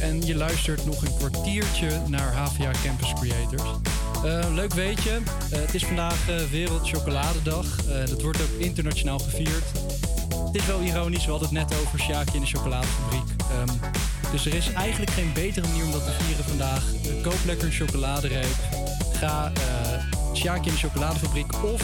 en 0.00 0.26
je 0.26 0.34
luistert 0.34 0.86
nog 0.86 1.02
een 1.02 1.16
kwartiertje 1.16 2.00
naar 2.08 2.34
HVA 2.34 2.70
Campus 2.84 3.12
Creators. 3.20 3.70
Eh, 4.24 4.54
leuk 4.54 4.74
weetje, 4.74 5.10
eh, 5.50 5.60
het 5.60 5.74
is 5.74 5.84
vandaag 5.84 6.28
eh, 6.28 6.36
Wereld 6.50 6.88
Chocoladedag. 6.88 7.66
dat 8.08 8.22
wordt 8.22 8.40
ook 8.40 8.58
internationaal 8.58 9.18
gevierd. 9.18 9.64
Het 10.46 10.54
is 10.54 10.66
wel 10.66 10.80
ironisch, 10.80 11.24
we 11.24 11.30
hadden 11.30 11.48
het 11.48 11.68
net 11.68 11.80
over 11.80 12.00
Sjaakje 12.00 12.34
in 12.34 12.40
de 12.40 12.46
chocoladefabriek. 12.46 13.42
Ehm, 13.50 13.76
dus 14.32 14.46
er 14.46 14.54
is 14.54 14.72
eigenlijk 14.72 15.10
geen 15.10 15.32
betere 15.34 15.66
manier 15.66 15.84
om 15.84 15.92
dat 15.92 16.04
te 16.04 16.12
vieren 16.12 16.44
vandaag. 16.44 16.84
koop 17.22 17.44
lekker 17.46 17.66
een 17.66 17.72
chocoladereep. 17.72 18.56
Ga 19.12 19.52
Sjaakje 20.34 20.70
in 20.70 20.76
de 20.76 20.80
chocoladefabriek 20.80 21.64
of 21.64 21.82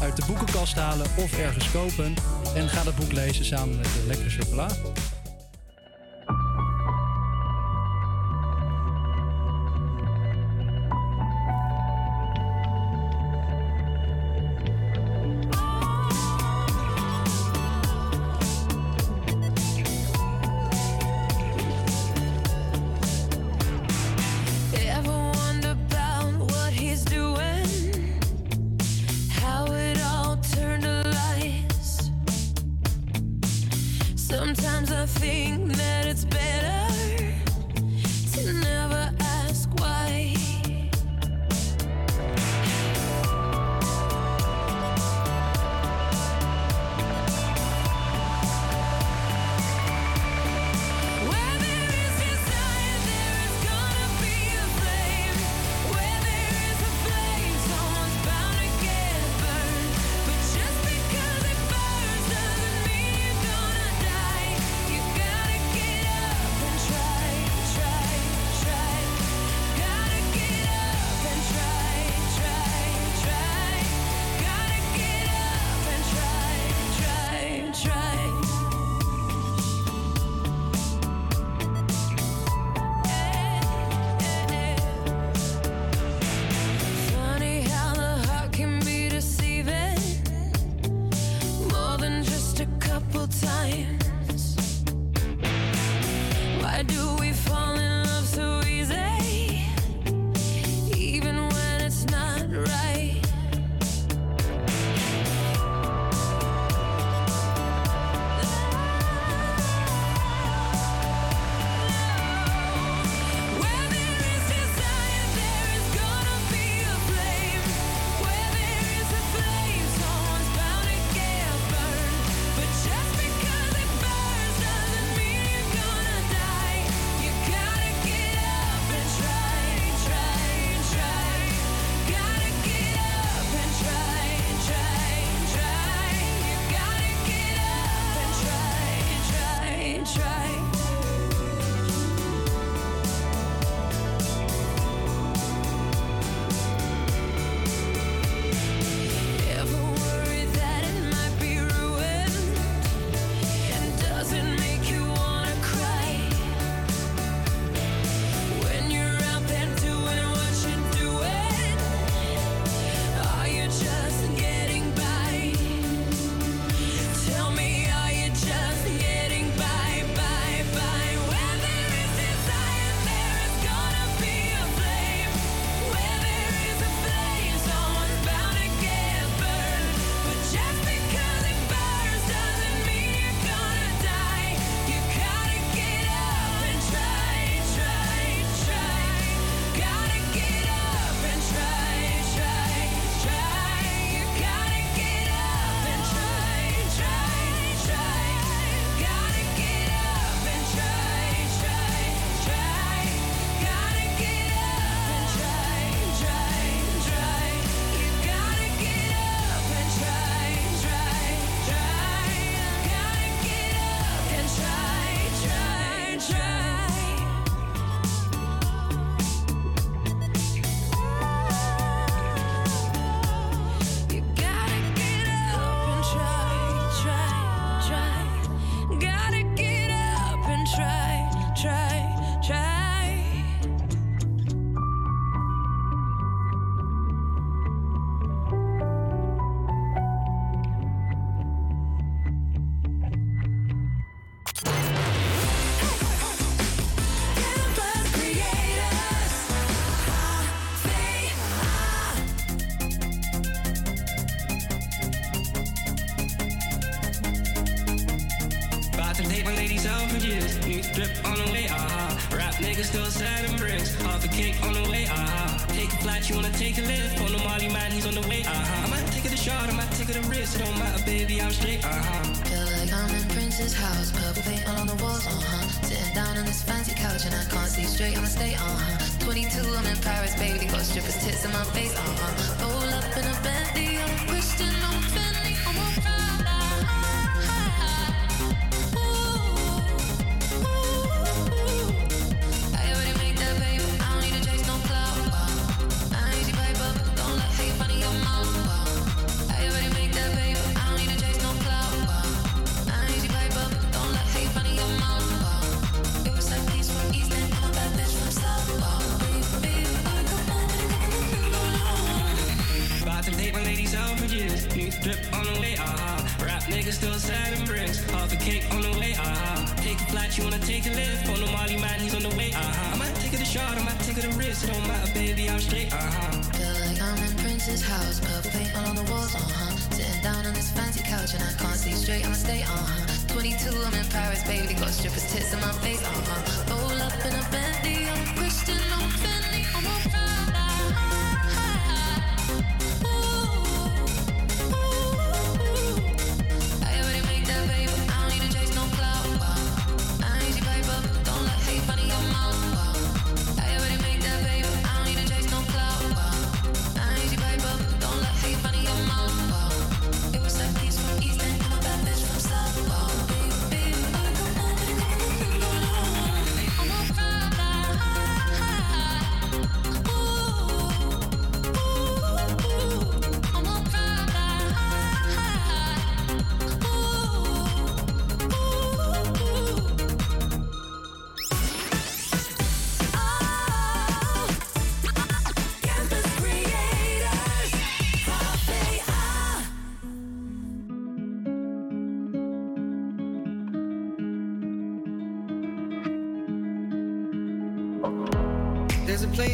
uit 0.00 0.16
de 0.16 0.22
boekenkast 0.26 0.74
halen 0.74 1.06
of 1.16 1.38
ergens 1.38 1.70
kopen. 1.70 2.14
En 2.54 2.68
ga 2.68 2.82
dat 2.82 2.96
boek 2.96 3.12
lezen 3.12 3.44
samen 3.44 3.76
met 3.76 3.84
de 3.84 4.04
lekkere 4.06 4.30
chocolade. 4.30 4.91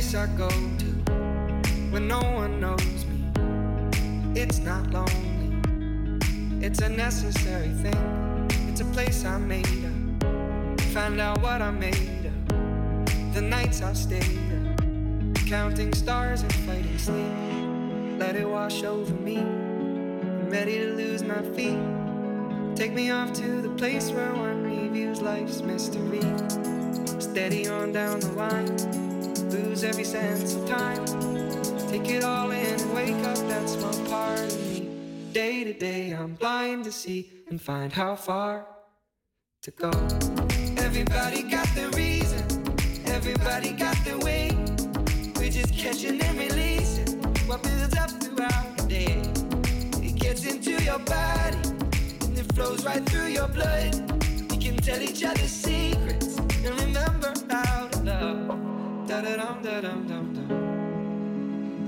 Place 0.09 0.14
I 0.14 0.26
go 0.39 0.48
to 0.48 1.12
when 1.90 2.09
no 2.09 2.20
one 2.20 2.60
knows 2.60 3.05
me. 3.05 4.40
It's 4.40 4.59
not 4.59 4.90
lonely, 4.90 5.52
it's 6.64 6.80
a 6.80 6.89
necessary 6.89 7.68
thing. 7.82 8.48
It's 8.68 8.80
a 8.80 8.86
place 8.86 9.24
I 9.26 9.36
made 9.39 9.66
up. 9.85 10.80
Find 10.94 11.20
out 11.20 11.43
what 11.43 11.60
I 11.60 11.70
made 11.70 12.26
up. 12.26 13.35
The 13.35 13.43
nights 13.43 13.82
I've 13.82 13.98
stayed 13.98 14.22
up, 14.22 15.47
counting 15.47 15.93
stars 15.93 16.43
and 16.43 16.55
fighting 16.55 16.98
sleep. 16.98 18.18
Let 18.18 18.36
it 18.36 18.48
wash 18.48 18.85
over 18.85 19.12
me. 19.12 19.39
I'm 19.39 20.48
ready 20.48 20.78
to 20.78 20.94
lose 20.94 21.22
my 21.22 21.43
feet. 21.55 21.78
Take 22.76 22.94
me 22.94 23.10
off 23.10 23.35
to 23.35 23.60
the 23.60 23.70
place 23.76 24.10
where 24.10 24.32
one 24.32 24.62
reviews 24.62 25.20
life's 25.20 25.60
mystery. 25.60 26.22
Steady 27.18 27.68
on 27.68 27.93
down 27.93 28.20
the 28.20 28.32
line, 28.32 29.07
lose 29.50 29.84
every 29.84 30.04
sense 30.04 30.54
of 30.54 30.68
time. 30.68 31.04
Take 31.88 32.08
it 32.10 32.24
all 32.24 32.50
in 32.50 32.80
and 32.80 32.94
wake 32.94 33.24
up 33.24 33.38
that's 33.48 33.72
small 33.72 34.06
part 34.06 34.40
of 34.40 34.60
me. 34.70 34.88
Day 35.32 35.64
to 35.64 35.72
day, 35.72 36.12
I'm 36.12 36.34
blind 36.34 36.84
to 36.84 36.92
see 36.92 37.30
and 37.48 37.60
find 37.60 37.92
how 37.92 38.14
far 38.14 38.66
to 39.62 39.70
go. 39.70 39.90
Everybody 40.78 41.42
got 41.42 41.68
their 41.74 41.90
reason, 41.90 42.42
everybody 43.06 43.72
got 43.72 43.96
their 44.04 44.18
way. 44.18 44.50
We're 45.36 45.50
just 45.50 45.74
catching 45.74 46.20
and 46.20 46.38
releasing 46.38 47.22
what 47.46 47.62
builds 47.62 47.96
up 47.96 48.10
throughout 48.10 48.76
the 48.76 48.86
day. 48.88 49.22
It 50.06 50.16
gets 50.16 50.44
into 50.46 50.82
your 50.82 50.98
body 50.98 51.58
and 52.24 52.38
it 52.38 52.52
flows 52.54 52.84
right 52.84 53.04
through 53.06 53.28
your 53.28 53.48
blood. 53.48 53.94
We 54.50 54.58
can 54.58 54.76
tell 54.76 55.00
each 55.00 55.24
other 55.24 55.48
secrets 55.48 56.36
and 56.38 56.80
remember 56.80 57.32
how. 57.50 57.88
Da 59.19 59.24
da 59.24 59.36
dum 59.36 59.62
da 59.62 59.81
dum 59.81 60.07
dum 60.09 60.27
dum. 60.35 60.49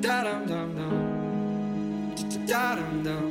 Da 0.02 0.22
dum 0.24 0.46
dum 0.48 0.68
dum. 0.76 0.94
Da 2.48 2.76
dum 2.76 3.04
dum. 3.04 3.24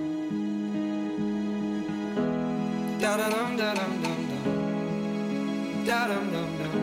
Da 3.01 3.17
da 3.17 3.29
dum 3.29 3.57
da 3.57 3.73
dum 3.75 3.93
dum 4.03 4.19
dum. 4.29 4.43
Da 5.85 6.07
dum 6.07 6.25
dum 6.33 6.49
dum. 6.59 6.75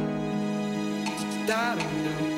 Da 1.49 1.75
dum 1.79 1.95
dum. 2.05 2.36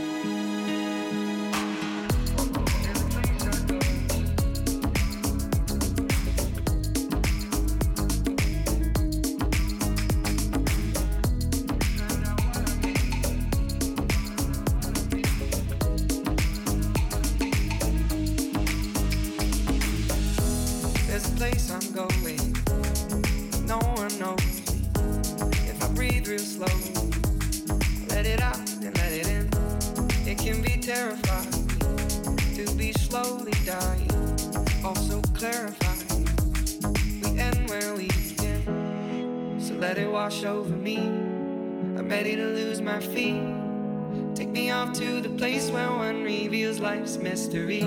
Life's 47.09 47.23
mystery. 47.23 47.81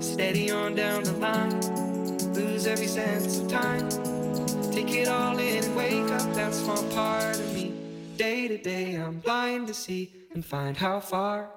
Steady 0.00 0.50
on 0.50 0.74
down 0.74 1.04
the 1.04 1.12
line, 1.12 1.60
lose 2.32 2.66
every 2.66 2.86
sense 2.86 3.38
of 3.38 3.48
time. 3.48 3.88
Take 4.72 4.90
it 4.94 5.08
all 5.08 5.38
in 5.38 5.64
and 5.64 5.76
wake 5.76 6.10
up 6.10 6.34
that 6.34 6.54
small 6.54 6.82
part 6.94 7.38
of 7.38 7.54
me. 7.54 7.74
Day 8.16 8.48
to 8.48 8.56
day, 8.56 8.94
I'm 8.94 9.18
blind 9.18 9.66
to 9.68 9.74
see 9.74 10.12
and 10.32 10.42
find 10.44 10.76
how 10.76 11.00
far 11.00 11.50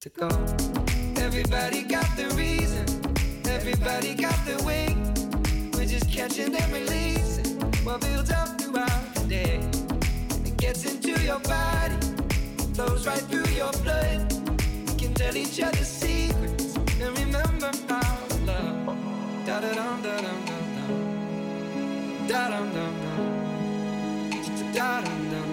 to 0.00 0.08
go. 0.08 0.28
Everybody 1.18 1.82
got 1.82 2.08
the 2.16 2.34
reason, 2.34 2.84
everybody 3.46 4.14
got 4.14 4.38
the 4.44 4.60
way. 4.64 4.96
We're 5.74 5.86
just 5.86 6.10
catching 6.10 6.54
and 6.54 6.72
releasing 6.72 7.60
what 7.84 8.00
builds 8.00 8.32
up 8.32 8.60
throughout 8.60 9.14
the 9.14 9.24
day. 9.28 9.60
It 10.44 10.56
gets 10.56 10.84
into 10.84 11.12
your 11.22 11.38
body, 11.40 11.96
flows 12.74 13.06
right 13.06 13.22
through 13.30 13.50
your 13.54 13.70
blood 13.84 14.35
tell 15.26 15.36
each 15.36 15.60
other 15.60 15.84
secrets 15.84 16.76
and 16.76 17.18
remember 17.18 17.70
our 17.90 18.28
love. 18.46 18.96
Da 19.46 19.60
da 19.60 19.70
dum 19.78 20.02
da 20.02 20.16
dum 20.24 20.40
dum 20.48 20.66
dum. 20.76 20.92
Da 22.28 22.42
dum 22.52 22.66
dum. 22.76 22.94
Da 24.76 24.90
dum 25.04 25.22
dum. 25.32 25.48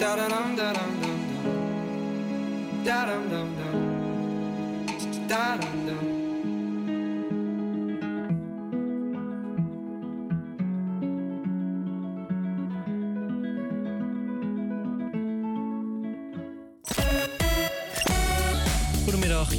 Da 0.00 0.10
da 0.18 0.26
dum 0.34 0.56
da 0.60 0.68
dum 0.76 0.92
dum 1.02 1.20
dum. 1.30 2.84
Da 2.84 2.98
dum 3.08 3.24
dum. 3.32 3.48
Da 5.28 5.56
dum 5.56 5.76
dum. 5.86 6.17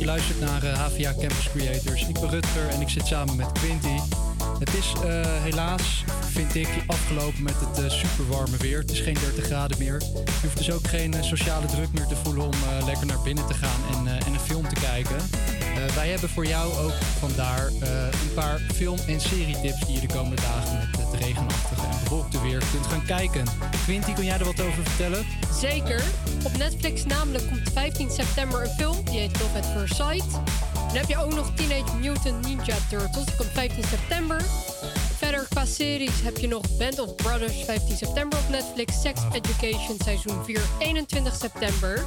Luistert 0.09 0.39
naar 0.39 0.63
eh, 0.63 0.79
HVA 0.79 1.13
Campus 1.19 1.49
Creators. 1.55 2.07
Ik 2.07 2.13
ben 2.13 2.29
Rutger 2.29 2.67
en 2.69 2.81
ik 2.81 2.89
zit 2.89 3.07
samen 3.07 3.35
met 3.35 3.51
Quinty. 3.51 3.99
Het 4.59 4.73
is 4.73 4.93
eh, 5.03 5.21
helaas, 5.25 6.03
vind 6.31 6.55
ik, 6.55 6.67
afgelopen 6.87 7.43
met 7.43 7.55
het 7.59 7.83
eh, 7.83 7.89
super 7.89 8.27
warme 8.27 8.57
weer. 8.57 8.79
Het 8.79 8.91
is 8.91 8.99
geen 8.99 9.13
30 9.13 9.45
graden 9.45 9.77
meer. 9.77 10.01
Je 10.25 10.41
hoeft 10.41 10.57
dus 10.57 10.71
ook 10.71 10.87
geen 10.87 11.15
sociale 11.23 11.65
druk 11.65 11.91
meer 11.91 12.05
te 12.05 12.15
voelen 12.15 12.43
om 12.43 12.55
lekker 12.85 13.05
naar 13.05 13.21
binnen 13.23 13.47
te 13.47 13.53
gaan 13.53 13.81
en, 13.91 14.17
en 14.25 14.33
een 14.33 14.39
film 14.39 14.67
te 14.67 14.79
kijken. 14.81 15.17
Wij 15.95 16.09
hebben 16.09 16.29
voor 16.29 16.45
jou 16.45 16.73
ook 16.77 16.95
vandaar 17.19 17.67
een 17.67 18.33
paar 18.33 18.59
film- 18.75 18.99
en 19.07 19.21
serietips 19.21 19.85
die 19.85 19.95
je 19.95 20.07
de 20.07 20.13
komende 20.13 20.41
dagen 20.41 20.89
met 20.91 20.99
het 20.99 21.21
regenachtige 21.21 21.98
en 22.09 22.15
bewolkte 22.15 22.41
weer 22.41 22.63
kunt 22.71 22.85
gaan 22.85 23.05
kijken. 23.05 23.45
Quinty, 23.83 24.13
kun 24.13 24.25
jij 24.25 24.37
er 24.37 24.45
wat 24.45 24.61
over 24.61 24.83
vertellen? 24.83 25.25
Zeker. 25.53 26.03
Op 26.43 26.57
Netflix 26.57 27.05
namelijk 27.05 27.47
komt 27.47 27.69
15 27.73 28.11
september 28.11 28.61
een 28.61 28.69
film. 28.69 29.05
Die 29.05 29.19
heet 29.19 29.39
Love 29.39 29.57
at 29.57 29.65
First 29.65 29.95
Sight. 29.95 30.31
Dan 30.73 30.97
heb 30.97 31.07
je 31.07 31.17
ook 31.17 31.33
nog 31.33 31.51
Teenage 31.55 31.95
Mutant 31.95 32.45
Ninja 32.45 32.75
Turtles. 32.89 33.25
Die 33.25 33.35
komt 33.35 33.49
15 33.53 33.83
september. 33.83 34.41
Verder 35.17 35.47
qua 35.49 35.65
series 35.65 36.21
heb 36.23 36.37
je 36.37 36.47
nog 36.47 36.77
Band 36.77 36.99
of 36.99 37.15
Brothers 37.15 37.63
15 37.65 37.97
september 37.97 38.39
op 38.39 38.49
Netflix. 38.49 39.01
Sex 39.01 39.21
Education 39.31 39.97
seizoen 40.03 40.45
4 40.45 40.61
21 40.79 41.35
september. 41.35 42.05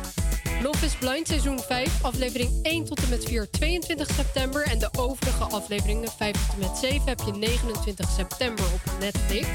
Love 0.63 0.85
is 0.85 0.97
Blind 0.97 1.27
seizoen 1.27 1.59
5 1.59 2.05
aflevering 2.05 2.51
1 2.63 2.85
tot 2.85 3.03
en 3.03 3.09
met 3.09 3.25
4 3.25 3.51
22 3.51 4.09
september. 4.15 4.63
En 4.63 4.79
de 4.79 4.89
overige 4.99 5.45
afleveringen 5.45 6.09
5 6.17 6.33
tot 6.33 6.55
en 6.55 6.59
met 6.59 6.79
7 6.79 7.09
heb 7.09 7.21
je 7.27 7.33
29 7.33 8.09
september 8.17 8.65
op 8.65 8.93
Netflix. 9.01 9.49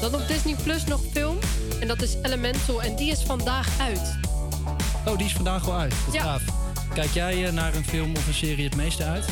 Dan 0.00 0.14
op 0.14 0.28
Disney 0.28 0.54
Plus 0.62 0.84
nog 0.84 1.00
film. 1.12 1.38
En 1.80 1.88
dat 1.88 2.02
is 2.02 2.16
Elemental 2.22 2.82
en 2.82 2.96
die 2.96 3.10
is 3.10 3.22
vandaag 3.22 3.80
uit. 3.80 4.18
Oh, 5.06 5.16
die 5.16 5.26
is 5.26 5.32
vandaag 5.32 5.68
al 5.68 5.74
uit. 5.74 5.94
Wat 6.06 6.16
gaaf. 6.20 6.42
Kijk 6.94 7.10
jij 7.10 7.46
eh, 7.46 7.52
naar 7.52 7.74
een 7.74 7.84
film 7.84 8.16
of 8.16 8.26
een 8.26 8.34
serie 8.34 8.64
het 8.64 8.76
meeste 8.76 9.04
uit? 9.04 9.24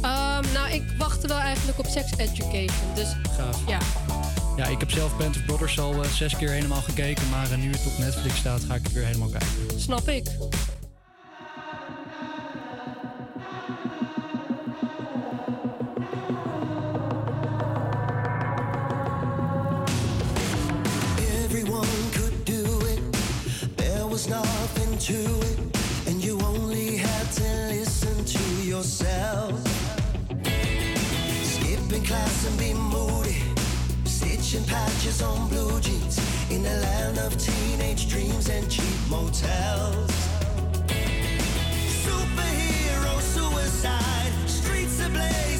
Ehm, 0.00 0.52
nou, 0.52 0.70
ik 0.70 0.82
wachtte 0.98 1.28
wel 1.28 1.38
eigenlijk 1.38 1.78
op 1.78 1.86
Sex 1.86 2.10
Education. 2.16 2.94
Dus 2.94 3.08
Gaaf. 3.36 3.58
ja. 3.66 3.78
Ja, 4.56 4.66
ik 4.66 4.78
heb 4.78 4.90
zelf 4.90 5.16
Band 5.16 5.36
of 5.36 5.44
Brothers 5.44 5.78
al 5.78 6.04
eh, 6.04 6.10
zes 6.10 6.36
keer 6.36 6.50
helemaal 6.50 6.82
gekeken. 6.82 7.28
Maar 7.30 7.50
eh, 7.50 7.58
nu 7.58 7.70
het 7.70 7.86
op 7.86 7.98
Netflix 7.98 8.36
staat, 8.36 8.60
ga 8.68 8.74
ik 8.74 8.82
het 8.82 8.92
weer 8.92 9.04
helemaal 9.04 9.28
kijken. 9.28 9.48
Snap 9.80 10.08
ik. 10.08 10.26
Yourself. 29.04 29.60
Skipping 31.42 32.04
class 32.04 32.46
and 32.46 32.58
be 32.58 32.72
moody. 32.74 33.36
Stitching 34.04 34.64
patches 34.64 35.22
on 35.22 35.48
blue 35.48 35.80
jeans. 35.80 36.18
In 36.50 36.62
the 36.62 36.76
land 36.86 37.18
of 37.18 37.36
teenage 37.36 38.08
dreams 38.08 38.48
and 38.48 38.70
cheap 38.70 38.98
motels. 39.08 40.10
Superhero 42.04 43.20
suicide. 43.20 44.32
Streets 44.46 45.00
ablaze 45.04 45.53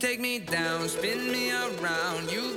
take 0.00 0.20
me 0.20 0.38
down, 0.38 0.88
spin 0.88 1.32
me 1.32 1.50
around. 1.52 2.30
You 2.30 2.55